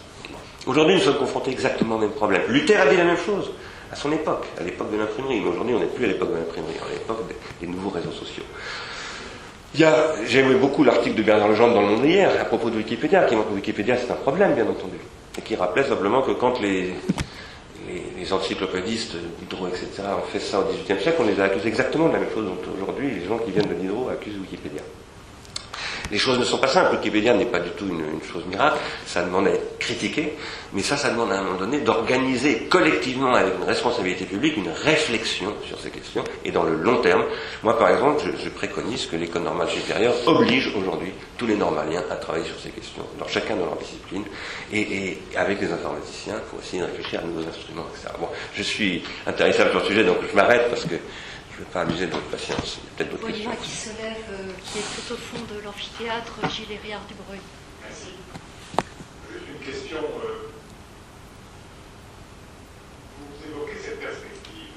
Aujourd'hui, 0.65 0.95
nous 0.95 1.01
sommes 1.01 1.17
confrontés 1.17 1.51
exactement 1.51 1.95
au 1.95 1.99
même 1.99 2.11
problème. 2.11 2.43
Luther 2.47 2.79
a 2.79 2.87
dit 2.87 2.95
la 2.95 3.03
même 3.03 3.17
chose 3.17 3.51
à 3.93 3.95
son 3.95 4.11
époque, 4.11 4.45
à 4.59 4.63
l'époque 4.63 4.91
de 4.91 4.97
l'imprimerie. 4.97 5.39
Mais 5.39 5.49
aujourd'hui, 5.49 5.75
on 5.75 5.79
n'est 5.79 5.85
plus 5.85 6.05
à 6.05 6.07
l'époque 6.07 6.31
de 6.31 6.37
l'imprimerie, 6.37 6.73
on 6.81 6.89
est 6.89 6.95
à 6.95 6.97
l'époque 6.97 7.25
des, 7.61 7.67
nouveaux 7.67 7.91
réseaux 7.91 8.11
sociaux. 8.11 8.43
Il 9.75 9.81
y 9.81 9.83
a, 9.83 10.15
j'ai 10.25 10.39
aimé 10.39 10.55
beaucoup 10.55 10.83
l'article 10.83 11.15
de 11.15 11.21
Bernard 11.23 11.49
Legendre 11.49 11.75
dans 11.75 11.81
le 11.81 11.87
monde 11.87 12.05
hier 12.05 12.29
à 12.41 12.45
propos 12.45 12.71
de 12.71 12.77
Wikipédia, 12.77 13.25
qui 13.25 13.35
montre 13.35 13.49
que 13.49 13.55
Wikipédia 13.55 13.97
c'est 13.97 14.11
un 14.11 14.15
problème, 14.15 14.55
bien 14.55 14.67
entendu, 14.67 14.97
et 15.37 15.41
qui 15.41 15.55
rappelait 15.55 15.83
simplement 15.83 16.21
que 16.23 16.31
quand 16.31 16.59
les, 16.59 16.93
encyclopédistes 18.31 19.15
Diderot, 19.39 19.67
etc., 19.67 19.85
ont 20.17 20.27
fait 20.31 20.39
ça 20.39 20.59
au 20.59 20.63
XVIIIe 20.63 21.01
siècle, 21.01 21.17
on 21.19 21.27
les 21.27 21.39
a 21.39 21.45
accusés 21.45 21.67
exactement 21.67 22.07
de 22.07 22.13
la 22.13 22.19
même 22.19 22.29
chose. 22.33 22.45
Donc 22.45 22.59
aujourd'hui, 22.81 23.11
les 23.11 23.25
gens 23.27 23.37
qui 23.37 23.51
viennent 23.51 23.67
de 23.67 23.75
Diderot 23.75 24.09
accusent 24.09 24.39
Wikipédia. 24.39 24.81
Les 26.11 26.17
choses 26.17 26.39
ne 26.39 26.43
sont 26.43 26.57
pas 26.57 26.67
simples. 26.67 26.95
Wikipédia 26.95 27.33
n'est 27.33 27.45
pas 27.45 27.59
du 27.59 27.69
tout 27.71 27.87
une, 27.87 28.03
chose 28.31 28.45
miracle. 28.45 28.77
Ça 29.05 29.23
demande 29.23 29.47
à 29.47 29.51
être 29.51 29.79
critiqué, 29.79 30.33
mais 30.73 30.81
ça, 30.81 30.97
ça 30.97 31.09
demande 31.09 31.31
à 31.31 31.39
un 31.39 31.43
moment 31.43 31.59
donné 31.59 31.81
d'organiser 31.81 32.67
collectivement 32.69 33.33
avec 33.35 33.53
une 33.59 33.65
responsabilité 33.65 34.25
publique 34.25 34.57
une 34.57 34.69
réflexion 34.69 35.53
sur 35.67 35.79
ces 35.79 35.89
questions 35.89 36.23
et 36.45 36.51
dans 36.51 36.63
le 36.63 36.75
long 36.75 37.01
terme. 37.01 37.23
Moi, 37.63 37.77
par 37.77 37.89
exemple, 37.89 38.23
je, 38.25 38.43
je 38.43 38.49
préconise 38.49 39.05
que 39.07 39.15
l'école 39.15 39.43
normale 39.43 39.69
supérieure 39.69 40.13
oblige 40.27 40.71
aujourd'hui 40.75 41.11
tous 41.37 41.47
les 41.47 41.55
normaliens 41.55 42.03
à 42.09 42.15
travailler 42.15 42.45
sur 42.45 42.59
ces 42.59 42.69
questions, 42.69 43.03
dans 43.19 43.27
chacun 43.27 43.55
de 43.55 43.61
leur 43.61 43.75
discipline, 43.77 44.23
et, 44.71 45.17
avec 45.35 45.59
les 45.61 45.71
informaticiens 45.71 46.35
pour 46.49 46.59
essayer 46.59 46.81
de 46.81 46.87
réfléchir 46.87 47.19
à 47.19 47.23
nouveaux 47.23 47.47
instruments, 47.47 47.85
etc. 47.93 48.13
Bon, 48.19 48.27
je 48.53 48.63
suis 48.63 49.03
intéressable 49.25 49.71
sur 49.71 49.79
le 49.79 49.85
sujet, 49.85 50.03
donc 50.03 50.17
je 50.29 50.35
m'arrête 50.35 50.69
parce 50.69 50.85
que 50.85 50.95
je 51.53 51.59
ne 51.61 51.65
veux 51.65 51.71
pas 51.71 51.81
abuser 51.81 52.07
de 52.07 52.11
votre 52.11 52.29
patience. 52.29 52.79
Il 52.81 52.83
y 52.83 52.87
a 52.87 52.91
peut-être 52.97 53.11
d'autres 53.11 53.27
questions. 53.27 53.55
qui 53.61 53.69
se 53.69 53.89
lève, 54.01 54.25
euh, 54.31 54.51
qui 54.65 54.79
est 54.79 54.89
tout 54.95 55.13
au 55.13 55.17
fond 55.17 55.37
de 55.53 55.59
l'amphithéâtre, 55.61 56.33
Gilles 56.49 56.79
Riard 56.83 57.05
du 57.05 57.13
Breuil. 57.13 57.39
Merci. 57.83 58.13
Juste 59.31 59.45
une 59.53 59.61
question. 59.65 59.99
Euh, 59.99 60.49
vous 63.19 63.37
évoquez 63.51 63.77
cette 63.77 63.99
perspective 63.99 64.73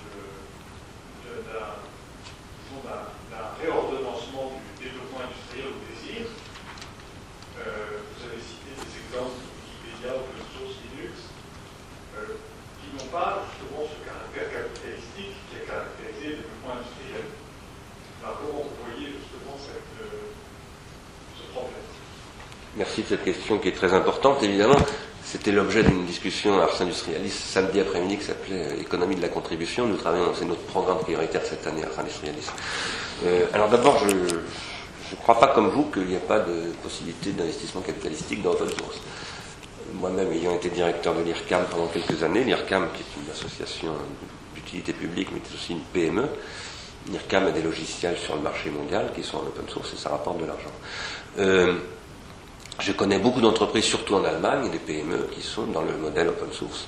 euh, 1.24 1.40
d'un 1.48 3.46
réordonnancement 3.62 4.52
du 4.76 4.84
développement 4.84 5.20
industriel 5.24 5.66
au 5.72 5.80
désir. 5.88 6.28
Euh, 7.58 8.04
vous 8.04 8.20
avez 8.28 8.36
cité 8.36 8.68
des 8.76 8.92
exemples 9.00 9.40
de 9.40 9.48
Wikipédia, 9.48 10.12
Linux, 10.12 10.35
euh, 10.35 10.35
ce 13.12 13.98
caractère 14.04 14.50
capitalistique 14.50 15.36
qui 15.50 15.56
caractérisé 15.66 16.42
justement 18.98 19.56
euh, 20.00 20.04
ce 21.38 21.52
problème? 21.52 21.72
Merci 22.76 23.02
de 23.02 23.06
cette 23.06 23.24
question 23.24 23.58
qui 23.58 23.68
est 23.68 23.72
très 23.76 23.92
importante, 23.94 24.42
évidemment. 24.42 24.78
C'était 25.24 25.50
l'objet 25.52 25.82
d'une 25.82 26.06
discussion 26.06 26.60
à 26.60 26.64
Ars 26.64 26.80
Industrialis 26.80 27.30
samedi 27.30 27.80
après-midi 27.80 28.18
qui 28.18 28.24
s'appelait 28.24 28.78
Économie 28.80 29.16
de 29.16 29.22
la 29.22 29.28
contribution. 29.28 29.86
Nous 29.86 29.96
travaillons, 29.96 30.32
c'est 30.38 30.44
notre 30.44 30.62
programme 30.62 30.98
prioritaire 30.98 31.42
cette 31.44 31.66
année 31.66 31.82
à 31.82 31.86
Ars 31.88 32.00
Industrialis. 32.00 32.46
Euh, 33.24 33.46
alors 33.52 33.68
d'abord, 33.68 33.98
je 34.08 34.14
ne 34.14 35.16
crois 35.22 35.38
pas 35.38 35.48
comme 35.48 35.68
vous 35.68 35.84
qu'il 35.90 36.06
n'y 36.06 36.16
a 36.16 36.20
pas 36.20 36.40
de 36.40 36.72
possibilité 36.82 37.32
d'investissement 37.32 37.80
capitalistique 37.80 38.42
dans 38.42 38.52
open 38.52 38.68
source. 38.68 39.00
Moi-même 40.00 40.32
ayant 40.32 40.54
été 40.54 40.68
directeur 40.68 41.14
de 41.14 41.22
l'IRCAM 41.22 41.64
pendant 41.70 41.86
quelques 41.86 42.22
années, 42.22 42.44
l'IRCAM 42.44 42.88
qui 42.94 43.02
est 43.02 43.22
une 43.22 43.30
association 43.30 43.92
d'utilité 44.54 44.92
publique 44.92 45.28
mais 45.32 45.40
qui 45.40 45.52
est 45.52 45.54
aussi 45.54 45.72
une 45.72 45.80
PME, 45.80 46.28
l'IRCAM 47.10 47.46
a 47.46 47.50
des 47.50 47.62
logiciels 47.62 48.16
sur 48.18 48.36
le 48.36 48.42
marché 48.42 48.70
mondial 48.70 49.10
qui 49.14 49.22
sont 49.22 49.38
en 49.38 49.42
open 49.42 49.68
source 49.68 49.92
et 49.94 49.96
ça 49.96 50.10
rapporte 50.10 50.38
de 50.38 50.46
l'argent. 50.46 50.72
Euh, 51.38 51.74
je 52.78 52.92
connais 52.92 53.18
beaucoup 53.18 53.40
d'entreprises, 53.40 53.84
surtout 53.84 54.16
en 54.16 54.24
Allemagne, 54.24 54.70
des 54.70 54.78
PME 54.78 55.28
qui 55.34 55.40
sont 55.40 55.66
dans 55.66 55.82
le 55.82 55.96
modèle 55.96 56.28
open 56.28 56.52
source. 56.52 56.86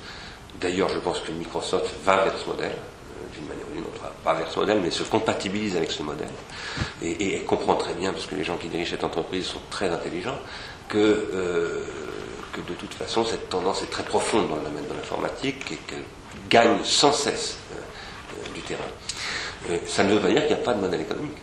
D'ailleurs, 0.61 0.89
je 0.89 0.99
pense 0.99 1.19
que 1.19 1.31
Microsoft 1.31 1.95
va 2.03 2.25
vers 2.25 2.37
ce 2.37 2.47
modèle, 2.47 2.71
euh, 2.71 3.33
d'une 3.33 3.47
manière 3.47 3.65
ou 3.71 3.73
d'une 3.73 3.83
autre, 3.83 4.01
pas 4.23 4.33
vers 4.35 4.51
ce 4.51 4.59
modèle, 4.59 4.79
mais 4.81 4.91
se 4.91 5.03
compatibilise 5.03 5.75
avec 5.75 5.91
ce 5.91 6.03
modèle. 6.03 6.29
Et, 7.01 7.39
comprend 7.41 7.75
très 7.75 7.93
bien, 7.93 8.11
parce 8.11 8.27
que 8.27 8.35
les 8.35 8.43
gens 8.43 8.57
qui 8.57 8.67
dirigent 8.67 8.91
cette 8.91 9.03
entreprise 9.03 9.45
sont 9.45 9.61
très 9.71 9.89
intelligents, 9.89 10.37
que, 10.89 10.97
euh, 11.33 11.83
de 12.67 12.73
toute 12.73 12.93
façon, 12.93 13.25
cette 13.25 13.49
tendance 13.49 13.81
est 13.83 13.91
très 13.91 14.03
profonde 14.03 14.49
dans 14.49 14.55
le 14.55 14.63
domaine 14.63 14.87
de 14.87 14.93
l'informatique 14.93 15.71
et 15.71 15.75
qu'elle 15.75 16.03
gagne 16.49 16.83
sans 16.83 17.11
cesse 17.11 17.57
euh, 17.73 18.53
du 18.53 18.61
terrain. 18.61 18.83
ça 19.85 20.03
ne 20.03 20.13
veut 20.13 20.19
pas 20.19 20.29
dire 20.29 20.45
qu'il 20.47 20.55
n'y 20.55 20.61
a 20.61 20.65
pas 20.65 20.73
de 20.73 20.81
modèle 20.81 21.01
économique. 21.01 21.37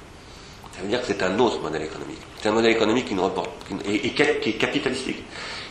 Ça 0.75 0.83
veut 0.83 0.89
dire 0.89 1.01
que 1.01 1.07
c'est 1.07 1.23
un 1.23 1.39
autre 1.39 1.61
modèle 1.61 1.83
économique. 1.83 2.19
C'est 2.41 2.49
un 2.49 2.53
modèle 2.53 2.73
économique 2.73 3.07
qui, 3.07 3.15
qui 3.15 4.49
est 4.51 4.59
capitalistique. 4.59 5.23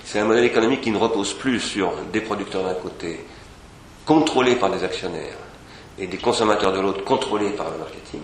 C'est 0.03 0.19
un 0.19 0.25
modèle 0.25 0.45
économique 0.45 0.81
qui 0.81 0.91
ne 0.91 0.97
repose 0.97 1.33
plus 1.33 1.59
sur 1.59 1.93
des 2.11 2.21
producteurs 2.21 2.63
d'un 2.63 2.73
côté, 2.73 3.23
contrôlés 4.05 4.55
par 4.55 4.71
des 4.71 4.83
actionnaires, 4.83 5.37
et 5.97 6.07
des 6.07 6.17
consommateurs 6.17 6.73
de 6.73 6.79
l'autre, 6.79 7.03
contrôlés 7.03 7.51
par 7.51 7.69
le 7.71 7.77
marketing. 7.77 8.21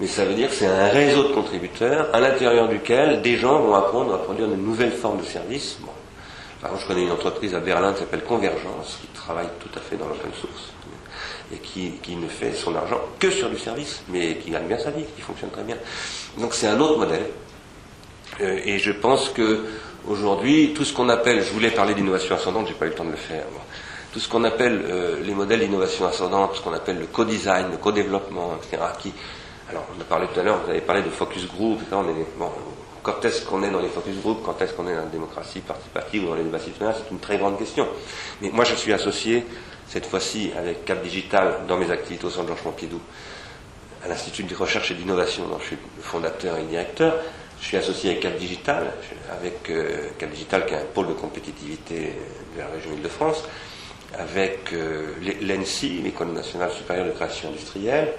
Mais 0.00 0.06
ça 0.06 0.24
veut 0.24 0.32
dire 0.32 0.48
que 0.48 0.54
c'est 0.54 0.66
un 0.66 0.88
réseau 0.88 1.24
de 1.24 1.34
contributeurs 1.34 2.08
à 2.14 2.20
l'intérieur 2.20 2.68
duquel 2.68 3.20
des 3.20 3.36
gens 3.36 3.60
vont 3.60 3.74
apprendre 3.74 4.14
à 4.14 4.18
produire 4.18 4.48
de 4.48 4.56
nouvelles 4.56 4.92
formes 4.92 5.20
de 5.20 5.26
services. 5.26 5.76
Par 6.62 6.70
exemple, 6.70 6.82
je 6.82 6.88
connais 6.88 7.06
une 7.06 7.12
entreprise 7.12 7.54
à 7.54 7.60
Berlin 7.60 7.92
qui 7.92 8.00
s'appelle 8.00 8.24
Convergence, 8.24 8.98
qui 9.02 9.08
travaille 9.08 9.48
tout 9.60 9.68
à 9.78 9.80
fait 9.80 9.96
dans 9.96 10.08
l'open 10.08 10.30
source 10.40 10.72
et 11.52 11.58
qui, 11.58 11.90
qui, 12.02 12.16
ne 12.16 12.28
fait 12.28 12.54
son 12.54 12.74
argent 12.76 12.98
que 13.18 13.30
sur 13.30 13.50
du 13.50 13.58
service, 13.58 14.02
mais 14.08 14.36
qui 14.36 14.50
gagne 14.50 14.68
bien 14.68 14.78
sa 14.78 14.90
vie, 14.90 15.04
qui 15.16 15.20
fonctionne 15.20 15.50
très 15.50 15.64
bien. 15.64 15.76
Donc 16.38 16.54
c'est 16.54 16.68
un 16.68 16.80
autre 16.80 16.96
modèle. 16.96 17.26
Euh, 18.40 18.58
et 18.64 18.78
je 18.78 18.92
pense 18.92 19.28
que 19.28 19.66
aujourd'hui, 20.08 20.72
tout 20.74 20.84
ce 20.84 20.94
qu'on 20.94 21.10
appelle, 21.10 21.42
je 21.42 21.52
voulais 21.52 21.72
parler 21.72 21.92
d'innovation 21.92 22.36
ascendante, 22.36 22.68
j'ai 22.68 22.74
pas 22.74 22.86
eu 22.86 22.90
le 22.90 22.94
temps 22.94 23.04
de 23.04 23.10
le 23.10 23.16
faire. 23.16 23.44
Tout 24.14 24.20
ce 24.20 24.28
qu'on 24.28 24.44
appelle 24.44 25.20
les 25.22 25.34
modèles 25.34 25.60
d'innovation 25.60 26.06
ascendante, 26.06 26.56
ce 26.56 26.60
qu'on 26.62 26.72
appelle 26.72 26.98
le 26.98 27.06
co-design, 27.06 27.66
le 27.70 27.76
co-développement, 27.76 28.56
etc. 28.56 28.82
Qui, 28.98 29.12
alors, 29.70 29.86
on 29.96 30.00
a 30.00 30.04
parlé 30.04 30.26
tout 30.32 30.40
à 30.40 30.42
l'heure, 30.42 30.60
vous 30.64 30.70
avez 30.70 30.80
parlé 30.80 31.02
de 31.02 31.10
focus 31.10 31.46
group, 31.46 31.80
quand 33.02 33.24
est-ce 33.24 33.44
qu'on 33.44 33.62
est 33.62 33.70
dans 33.70 33.80
les 33.80 33.88
focus 33.88 34.16
group, 34.16 34.42
quand 34.44 34.60
est-ce 34.60 34.72
qu'on 34.74 34.88
est 34.88 34.94
dans 34.94 35.02
la 35.02 35.06
démocratie 35.06 35.60
participative 35.60 36.24
ou 36.24 36.28
dans 36.28 36.34
les 36.34 36.42
débats 36.42 36.58
citoyens, 36.58 36.92
c'est 36.92 37.10
une 37.10 37.20
très 37.20 37.38
grande 37.38 37.56
question. 37.56 37.86
Mais 38.42 38.50
moi, 38.50 38.64
je 38.64 38.74
suis 38.74 38.92
associé, 38.92 39.46
cette 39.86 40.06
fois-ci, 40.06 40.50
avec 40.58 40.84
Cap 40.84 41.02
Digital, 41.02 41.60
dans 41.68 41.78
mes 41.78 41.90
activités 41.90 42.24
au 42.26 42.30
Centre 42.30 42.48
Georges 42.48 42.62
Pompidou, 42.62 43.00
à 44.04 44.08
l'Institut 44.08 44.42
de 44.42 44.54
recherche 44.54 44.90
et 44.90 44.94
d'innovation, 44.94 45.46
dont 45.46 45.58
je 45.60 45.66
suis 45.66 45.78
fondateur 46.00 46.56
et 46.56 46.64
directeur. 46.64 47.14
Je 47.60 47.66
suis 47.66 47.76
associé 47.76 48.10
avec 48.10 48.22
Cap 48.22 48.36
Digital, 48.36 48.92
avec 49.30 49.70
euh, 49.70 50.08
Cap 50.18 50.30
Digital 50.30 50.66
qui 50.66 50.74
est 50.74 50.78
un 50.78 50.84
pôle 50.92 51.08
de 51.08 51.12
compétitivité 51.12 52.16
de 52.56 52.58
la 52.58 52.66
région 52.68 52.92
Île-de-France, 52.92 53.44
avec 54.18 54.72
euh, 54.72 55.12
l'ENSI, 55.42 56.00
l'École 56.02 56.32
nationale 56.32 56.72
supérieure 56.72 57.06
de 57.06 57.12
création 57.12 57.50
industrielle, 57.50 58.14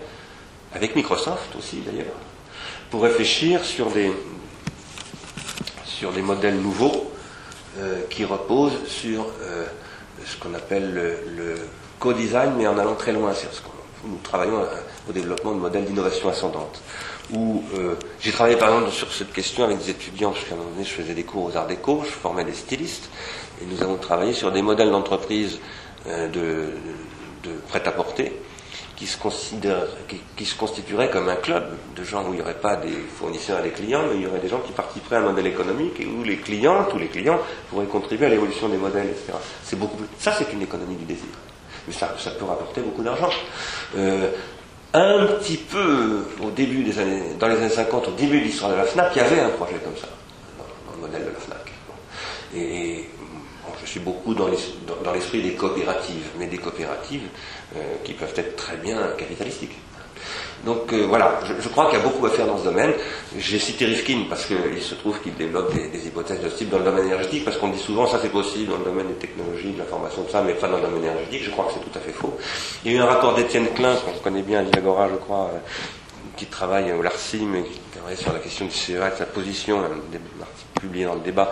avec 0.73 0.95
Microsoft 0.95 1.55
aussi 1.57 1.81
d'ailleurs, 1.85 2.13
pour 2.89 3.03
réfléchir 3.03 3.63
sur 3.63 3.89
des, 3.91 4.11
sur 5.85 6.11
des 6.11 6.21
modèles 6.21 6.59
nouveaux 6.59 7.11
euh, 7.79 8.01
qui 8.09 8.25
reposent 8.25 8.85
sur 8.85 9.25
euh, 9.41 9.65
ce 10.25 10.37
qu'on 10.37 10.53
appelle 10.53 10.93
le, 10.93 11.55
co-design, 11.99 12.53
mais 12.57 12.65
en 12.65 12.79
allant 12.79 12.95
très 12.95 13.11
loin. 13.11 13.31
nous 14.05 14.17
travaillons 14.23 14.65
au 15.07 15.11
développement 15.11 15.51
de 15.51 15.59
modèles 15.59 15.85
d'innovation 15.85 16.29
ascendante. 16.29 16.81
Euh, 17.33 17.95
j'ai 18.19 18.31
travaillé 18.31 18.57
par 18.57 18.69
exemple 18.69 18.91
sur 18.91 19.13
cette 19.13 19.31
question 19.31 19.63
avec 19.63 19.77
des 19.77 19.91
étudiants, 19.91 20.31
parce 20.31 20.43
qu'à 20.45 20.55
un 20.55 20.57
moment 20.57 20.71
donné 20.71 20.83
je 20.83 20.89
faisais 20.89 21.13
des 21.13 21.23
cours 21.23 21.45
aux 21.45 21.55
Arts 21.55 21.67
Déco, 21.67 22.01
je 22.03 22.09
formais 22.09 22.43
des 22.43 22.53
stylistes, 22.53 23.09
et 23.61 23.65
nous 23.65 23.83
avons 23.83 23.97
travaillé 23.97 24.33
sur 24.33 24.51
des 24.51 24.63
modèles 24.63 24.89
d'entreprise 24.89 25.59
de, 26.07 26.73
de 27.43 27.51
prêt-à-porter 27.69 28.33
qui 29.01 30.45
se, 30.45 30.55
constituerait 30.55 31.09
comme 31.09 31.27
un 31.27 31.35
club 31.35 31.75
de 31.95 32.03
gens 32.03 32.23
où 32.23 32.33
il 32.33 32.35
n'y 32.35 32.41
aurait 32.41 32.53
pas 32.53 32.75
des 32.75 32.91
fournisseurs 33.17 33.59
et 33.59 33.63
des 33.63 33.71
clients, 33.71 34.03
mais 34.07 34.17
il 34.17 34.21
y 34.21 34.27
aurait 34.27 34.39
des 34.39 34.47
gens 34.47 34.59
qui 34.59 34.71
participeraient 34.73 35.15
à 35.15 35.19
un 35.19 35.23
modèle 35.23 35.47
économique 35.47 35.99
et 35.99 36.05
où 36.05 36.23
les 36.23 36.37
clients, 36.37 36.85
tous 36.89 36.99
les 36.99 37.07
clients, 37.07 37.39
pourraient 37.69 37.87
contribuer 37.87 38.27
à 38.27 38.29
l'évolution 38.29 38.69
des 38.69 38.77
modèles, 38.77 39.07
etc. 39.07 39.33
C'est 39.63 39.79
beaucoup 39.79 39.97
Ça, 40.19 40.33
c'est 40.37 40.53
une 40.53 40.61
économie 40.61 40.95
du 40.95 41.05
désir. 41.05 41.25
Mais 41.87 41.93
ça, 41.93 42.13
ça 42.19 42.29
peut 42.31 42.45
rapporter 42.45 42.81
beaucoup 42.81 43.01
d'argent. 43.01 43.29
Euh, 43.97 44.29
un 44.93 45.25
petit 45.39 45.57
peu 45.57 46.25
au 46.43 46.51
début 46.51 46.83
des 46.83 46.99
années, 46.99 47.23
dans 47.39 47.47
les 47.47 47.57
années 47.57 47.69
50, 47.69 48.09
au 48.09 48.11
début 48.11 48.39
de 48.39 48.45
l'histoire 48.45 48.71
de 48.71 48.75
la 48.75 48.83
FNAC, 48.83 49.13
il 49.15 49.17
y 49.19 49.25
avait 49.25 49.39
un 49.39 49.49
projet 49.49 49.79
comme 49.83 49.97
ça, 49.97 50.09
dans, 50.59 50.95
le 50.95 51.01
modèle 51.07 51.23
de 51.23 51.33
la 51.33 51.39
FNAC. 51.39 51.71
Et 52.53 53.09
suis 53.91 53.99
beaucoup 53.99 54.33
dans 54.33 54.47
l'esprit 54.47 55.41
des 55.41 55.53
coopératives, 55.53 56.29
mais 56.39 56.47
des 56.47 56.57
coopératives 56.57 57.27
euh, 57.75 57.79
qui 58.03 58.13
peuvent 58.13 58.33
être 58.35 58.55
très 58.55 58.77
bien 58.77 58.99
capitalistiques. 59.17 59.77
Donc 60.65 60.93
euh, 60.93 61.05
voilà, 61.07 61.39
je, 61.43 61.67
crois 61.69 61.89
qu'il 61.89 61.97
y 61.97 62.01
a 62.01 62.05
beaucoup 62.05 62.25
à 62.25 62.29
faire 62.29 62.45
dans 62.45 62.57
ce 62.57 62.65
domaine. 62.65 62.93
J'ai 63.37 63.57
cité 63.57 63.85
Rifkin 63.85 64.25
parce 64.29 64.45
qu'il 64.45 64.81
se 64.81 64.93
trouve 64.95 65.19
qu'il 65.21 65.33
développe 65.33 65.73
des, 65.73 66.07
hypothèses 66.07 66.39
de 66.39 66.49
ce 66.49 66.55
type 66.55 66.69
dans 66.69 66.77
le 66.77 66.83
domaine 66.83 67.05
énergétique, 67.05 67.43
parce 67.43 67.57
qu'on 67.57 67.69
dit 67.69 67.79
souvent 67.79 68.05
ça 68.05 68.19
c'est 68.21 68.31
possible 68.31 68.71
dans 68.71 68.77
le 68.77 68.85
domaine 68.85 69.07
des 69.07 69.15
technologies, 69.15 69.71
de 69.71 69.79
l'information, 69.79 70.23
tout 70.23 70.31
ça, 70.31 70.43
mais 70.45 70.53
pas 70.53 70.67
dans 70.67 70.77
le 70.77 70.83
domaine 70.83 71.03
énergétique. 71.03 71.43
Je 71.43 71.49
crois 71.49 71.65
que 71.65 71.73
c'est 71.73 71.79
tout 71.79 71.97
à 71.97 72.01
fait 72.01 72.11
faux. 72.11 72.37
Il 72.85 72.91
y 72.91 72.95
a 72.95 72.99
eu 72.99 73.01
un 73.01 73.07
rapport 73.07 73.33
d'Étienne 73.33 73.67
Klein, 73.73 73.95
qu'on 73.95 74.11
connaît 74.19 74.43
bien 74.43 74.59
à 74.59 74.63
Viagora, 74.63 75.09
je 75.09 75.15
crois, 75.15 75.49
euh, 75.53 75.57
qui 76.37 76.45
travaille 76.45 76.91
au 76.93 77.01
LARCIM, 77.01 77.55
et 77.55 77.63
qui 77.63 77.79
travaille 77.97 78.17
sur 78.17 78.31
la 78.31 78.39
question 78.39 78.65
du 78.65 78.71
CEA, 78.71 79.09
de 79.09 79.15
sa 79.15 79.25
position, 79.25 79.79
un 79.79 79.83
article 79.83 80.79
publié 80.79 81.05
dans 81.05 81.15
le 81.15 81.21
débat 81.21 81.51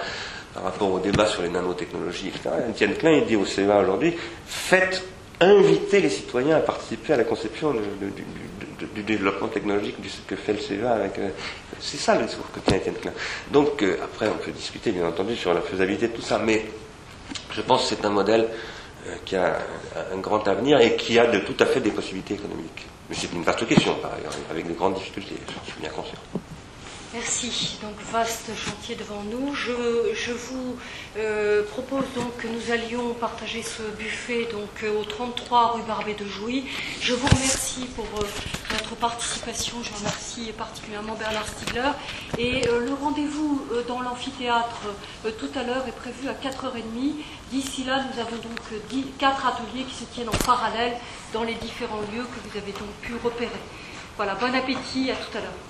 par 0.54 0.64
rapport 0.64 0.91
au 0.91 1.00
débat 1.00 1.26
sur 1.26 1.41
les 1.41 1.50
nanotechnologies, 1.50 2.30
etc. 2.30 2.50
Étienne 2.70 2.95
Klein, 2.95 3.12
il 3.12 3.26
dit 3.26 3.36
au 3.36 3.45
CEA 3.45 3.80
aujourd'hui, 3.80 4.16
faites 4.45 5.04
inviter 5.41 6.02
les 6.02 6.10
citoyens 6.10 6.58
à 6.58 6.60
participer 6.60 7.14
à 7.14 7.18
la 7.18 7.24
conception 7.24 7.74
du, 7.74 9.04
développement 9.04 9.47
technologique 9.47 9.95
ce 10.08 10.22
que 10.28 10.36
fait 10.36 10.54
le 10.54 10.60
CEA 10.60 10.91
avec. 10.91 11.18
Euh, 11.20 11.30
c'est 11.80 11.97
ça 11.97 12.16
le 12.18 12.26
discours 12.26 12.52
que 12.52 12.60
tient 12.60 12.78
Étienne 12.78 12.95
Klein. 12.95 13.14
Donc 13.52 13.82
euh, 13.82 13.97
après, 14.04 14.28
on 14.28 14.38
peut 14.43 14.52
discuter 14.52 14.91
bien 14.91 15.08
entendu 15.08 15.36
sur 15.36 15.54
la 15.54 15.62
faisabilité 15.62 16.10
de 16.10 16.14
tout 16.14 16.22
ça, 16.22 16.39
mais 16.39 16.66
je 17.52 17.62
pense 17.62 17.84
que 17.84 17.95
c'est 17.95 18.06
un 18.06 18.10
modèle 18.10 18.47
euh, 19.08 19.16
qui 19.26 19.36
a 19.36 19.58
un, 20.14 20.18
grand 20.18 20.45
avenir 20.47 20.80
et 20.82 20.95
qui 20.95 21.18
a 21.18 21.28
de 21.28 21.39
tout 21.39 21.56
à 21.60 21.66
fait 21.66 21.80
des 21.80 21.91
possibilités 21.91 22.34
économiques. 22.36 22.86
Mais 23.10 23.16
c'est 23.16 23.32
une 23.34 23.43
vaste 23.43 23.66
question 23.68 23.95
par 23.95 24.14
ailleurs, 24.14 24.34
avec 24.52 24.68
de 24.68 24.74
grandes 24.74 24.95
difficultés, 24.95 25.36
je 25.66 25.72
suis 25.72 25.80
bien 25.82 25.89
conscient. 25.89 26.20
Merci. 27.12 27.80
Donc 27.82 27.95
vaste 28.12 28.51
chantier 28.55 28.95
devant 28.95 29.24
nous. 29.24 29.55
Je, 29.55 30.32
vous 30.32 30.78
euh, 31.18 31.64
propose 31.64 32.05
donc 32.14 32.38
que 32.38 32.47
nous 32.47 32.72
allions 32.72 33.16
partager 33.16 33.64
ce 33.64 33.82
buffet 33.97 34.47
donc 34.51 34.84
euh, 34.84 35.01
au 35.01 35.03
33 35.03 35.72
rue 35.72 35.82
Barbet 35.88 36.14
de 36.14 36.26
Jouy. 36.26 36.66
Je 37.01 37.16
vous 37.16 37.26
remercie 37.26 37.86
pour 37.95 38.05
euh, 38.05 38.28
votre 38.70 38.95
participation. 38.95 39.78
Je 39.82 39.91
remercie 39.97 40.51
particulièrement 40.55 41.16
Bernard 41.16 41.47
Stiegler. 41.47 41.89
Et 42.38 42.62
le 42.68 42.93
rendez-vous 42.93 43.66
dans 43.88 44.01
l'amphithéâtre 44.01 44.82
tout 45.24 45.49
à 45.60 45.64
l'heure 45.64 45.88
est 45.88 45.95
prévu 45.95 46.30
à 46.30 46.34
4h30. 46.34 47.16
D'ici 47.51 47.86
là, 47.86 48.03
nous 48.03 48.22
avons 48.22 48.38
donc 48.38 49.10
4 49.18 49.47
ateliers 49.47 49.86
qui 49.86 49.95
se 49.95 50.05
tiennent 50.05 50.30
en 50.30 50.45
parallèle 50.45 50.93
dans 51.34 51.43
les 51.43 51.55
différents 51.55 52.01
lieux 52.14 52.24
que 52.24 52.49
vous 52.49 52.55
avez 52.55 52.72
donc 52.72 52.91
pu 53.01 53.16
repérer. 53.24 53.49
Voilà, 54.16 54.36
bon 54.36 54.53
appétit, 54.53 55.10
à 55.10 55.16
tout 55.16 55.36
à 55.36 55.41
l'heure. 55.41 55.69